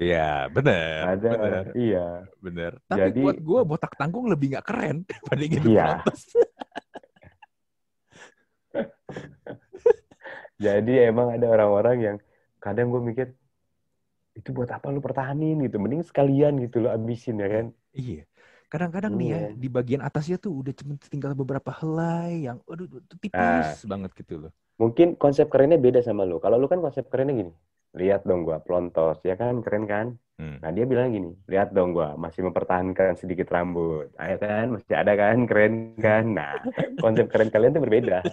Iya 0.00 0.48
bener, 0.48 1.12
Ada, 1.12 1.28
bener, 1.36 1.64
iya. 1.76 2.24
bener. 2.40 2.72
Tapi 2.88 3.00
Jadi- 3.04 3.20
buat 3.20 3.36
gue 3.36 3.60
botak 3.68 3.92
tanggung 4.00 4.32
lebih 4.32 4.56
nggak 4.56 4.64
keren 4.64 5.04
dibandingin 5.08 5.60
Iya. 5.66 6.00
pelontos. 6.00 6.20
Jadi 10.60 10.92
emang 11.00 11.32
ada 11.32 11.46
orang-orang 11.48 11.96
yang 12.00 12.16
kadang 12.60 12.92
gue 12.92 13.00
mikir 13.00 13.26
itu 14.36 14.52
buat 14.52 14.68
apa 14.68 14.88
lu 14.88 15.00
pertahanin 15.00 15.60
gitu, 15.64 15.76
mending 15.76 16.04
sekalian 16.04 16.60
gitu 16.60 16.80
lo 16.80 16.92
abisin 16.92 17.40
ya 17.40 17.48
kan. 17.48 17.66
Iya. 17.92 18.24
Kadang-kadang 18.70 19.18
nih 19.18 19.28
ya 19.28 19.38
Iya. 19.50 19.58
di 19.58 19.68
bagian 19.68 20.02
atasnya 20.06 20.38
tuh 20.38 20.54
udah 20.62 20.70
cuma 20.78 20.94
tinggal 21.10 21.34
beberapa 21.34 21.74
helai 21.74 22.46
yang 22.46 22.62
aduh 22.70 22.86
aduh, 22.86 23.02
tipis 23.18 23.34
Ah. 23.34 23.74
banget 23.90 24.10
gitu 24.14 24.34
loh. 24.46 24.52
Mungkin 24.78 25.18
konsep 25.18 25.50
kerennya 25.50 25.76
beda 25.76 26.00
sama 26.00 26.22
lu. 26.22 26.38
Kalau 26.38 26.56
lu 26.56 26.70
kan 26.70 26.78
konsep 26.78 27.10
kerennya 27.10 27.34
gini, 27.44 27.52
lihat 27.98 28.22
dong 28.24 28.46
gua 28.46 28.62
pelontos, 28.62 29.18
ya 29.26 29.34
kan 29.34 29.58
keren 29.60 29.84
kan? 29.90 30.06
Hmm. 30.38 30.56
Nah 30.62 30.70
dia 30.70 30.86
bilang 30.86 31.10
gini, 31.10 31.34
lihat 31.50 31.74
dong 31.74 31.92
gua 31.92 32.14
masih 32.14 32.46
mempertahankan 32.46 33.18
sedikit 33.18 33.50
rambut, 33.50 34.08
ayo 34.16 34.36
kan 34.38 34.78
masih 34.78 34.94
ada 34.96 35.12
kan 35.18 35.36
keren 35.50 35.72
kan? 35.98 36.24
Nah 36.30 36.62
konsep 37.02 37.26
keren 37.28 37.50
kalian 37.50 37.74
tuh 37.74 37.82
berbeda. 37.82 38.22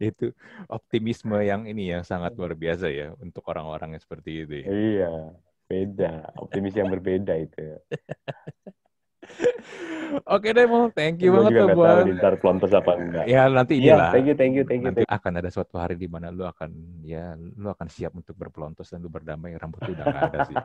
Itu 0.00 0.32
optimisme 0.66 1.36
yang 1.44 1.68
ini 1.68 1.92
yang 1.92 2.02
sangat 2.02 2.34
luar 2.34 2.56
biasa 2.56 2.88
ya 2.90 3.12
untuk 3.20 3.44
orang-orang 3.46 3.94
yang 3.96 4.02
seperti 4.02 4.30
itu. 4.42 4.54
ya. 4.62 4.66
Iya, 4.66 5.12
beda. 5.66 6.30
Optimis 6.38 6.74
yang 6.74 6.88
berbeda 6.90 7.34
itu. 7.36 7.76
Oke 10.22 10.54
deh, 10.54 10.66
Mo. 10.70 10.86
Thank 10.94 11.18
you 11.26 11.34
Gua 11.34 11.50
banget 11.50 11.58
loh 11.58 11.66
nggak 11.66 11.76
buat 11.76 11.86
tahu 11.90 12.14
ntar 12.16 12.34
pelontos 12.38 12.72
apa 12.72 12.92
enggak. 12.94 13.24
Ya 13.26 13.50
nanti 13.50 13.74
Iya, 13.82 13.98
inilah. 13.98 14.10
thank 14.14 14.26
you, 14.30 14.34
thank 14.38 14.54
you, 14.54 14.64
thank 14.64 14.80
you, 14.82 14.88
Nanti 14.90 15.02
thank 15.02 15.10
you. 15.10 15.18
akan 15.18 15.32
ada 15.42 15.50
suatu 15.50 15.74
hari 15.82 15.98
di 15.98 16.06
mana 16.06 16.30
lu 16.30 16.46
akan 16.46 16.70
ya 17.02 17.34
lu 17.34 17.66
akan 17.66 17.90
siap 17.90 18.14
untuk 18.14 18.38
berpelontos 18.38 18.86
dan 18.86 19.02
lu 19.02 19.10
berdamai 19.10 19.58
rambut 19.58 19.82
lu 19.82 19.98
udah 19.98 20.04
nggak 20.06 20.22
ada 20.30 20.38
sih. 20.46 20.56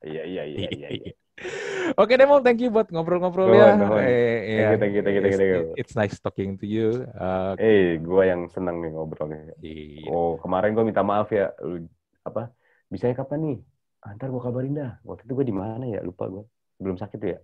Iya, 0.00 0.22
iya, 0.24 0.42
iya, 0.46 0.68
iya. 0.70 0.88
iya. 0.94 1.12
Oke 2.00 2.14
deh, 2.14 2.26
Mo. 2.28 2.38
Thank 2.38 2.62
you 2.62 2.70
buat 2.70 2.86
ngobrol-ngobrol 2.92 3.50
ya. 3.50 3.74
Eh, 4.06 4.62
ya, 4.62 4.78
Thank 4.78 4.94
you, 4.94 5.02
thank 5.02 5.16
you, 5.16 5.20
thank 5.20 5.34
you, 5.34 5.38
thank 5.40 5.52
you. 5.52 5.62
It's, 5.74 5.90
it's 5.90 5.94
nice 5.98 6.16
talking 6.22 6.54
to 6.60 6.66
you. 6.68 7.02
Uh, 7.18 7.58
Eh, 7.58 7.98
gua 7.98 8.30
yang 8.30 8.46
seneng 8.46 8.78
nih 8.78 8.94
ngobrolnya. 8.94 9.58
iya. 9.58 10.06
Oh, 10.06 10.38
kemarin 10.38 10.76
gua 10.76 10.84
minta 10.86 11.02
maaf 11.02 11.32
ya. 11.34 11.50
Lu, 11.64 11.88
apa? 12.22 12.52
Bisa 12.90 13.06
kapan 13.14 13.38
nih? 13.46 13.58
Ah, 14.02 14.10
ntar 14.16 14.28
gua 14.32 14.42
kabarin 14.42 14.74
dah. 14.74 14.92
Waktu 15.06 15.22
itu 15.28 15.32
gua 15.38 15.46
di 15.46 15.54
mana 15.54 15.84
ya? 15.86 16.00
Lupa 16.02 16.24
gua. 16.26 16.44
Belum 16.82 16.96
sakit 16.98 17.20
ya? 17.22 17.38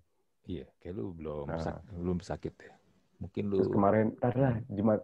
Iya, 0.46 0.64
kayak 0.78 0.94
lu 0.94 1.04
belum 1.18 1.46
Nah. 1.50 1.62
sak- 1.62 1.82
belum 1.90 2.18
sakit 2.22 2.54
ya. 2.66 2.72
Mungkin 3.22 3.44
lu 3.50 3.56
Terus 3.58 3.70
kemarin, 3.72 4.04
ntar 4.18 4.34
lah, 4.38 4.54
Jumat, 4.70 5.00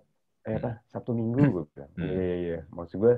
eh 0.46 0.56
apa, 0.58 0.70
Sabtu 0.90 1.10
Minggu 1.14 1.38
gue 1.54 1.64
bilang. 1.74 1.90
Hmm. 1.98 2.04
Iya, 2.06 2.14
iya, 2.22 2.34
iya. 2.42 2.58
Maksud 2.70 2.96
gue, 3.02 3.14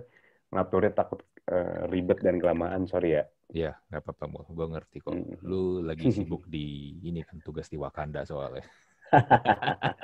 ngaturnya 0.52 0.92
takut 0.96 1.20
eh, 1.44 1.80
ribet 1.92 2.18
dan 2.24 2.36
kelamaan, 2.40 2.82
sorry 2.88 3.20
ya. 3.20 3.24
ya 3.52 3.70
nggak 3.92 4.00
apa-apa, 4.02 4.24
Mo. 4.32 4.40
Gue 4.56 4.66
ngerti 4.72 4.98
kok. 5.04 5.14
Hmm. 5.14 5.36
Lu 5.44 5.84
lagi 5.84 6.04
sibuk 6.16 6.42
di 6.48 6.96
ini 7.04 7.20
kan 7.28 7.38
tugas 7.44 7.68
di 7.68 7.76
Wakanda 7.76 8.24
soalnya. 8.24 8.64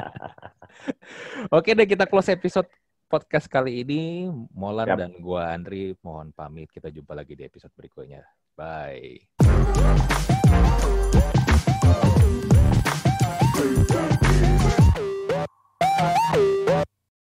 Oke 1.57 1.71
deh, 1.77 1.87
kita 1.89 2.05
close 2.07 2.31
episode 2.33 2.69
podcast 3.11 3.51
kali 3.51 3.83
ini 3.83 4.31
Molan 4.55 4.87
Siap. 4.87 4.99
dan 5.03 5.13
gua 5.19 5.51
Andri 5.51 5.99
mohon 6.07 6.31
pamit. 6.31 6.71
Kita 6.71 6.95
jumpa 6.95 7.19
lagi 7.19 7.35
di 7.35 7.43
episode 7.43 7.75
berikutnya. 7.75 8.23
Bye. 8.55 9.27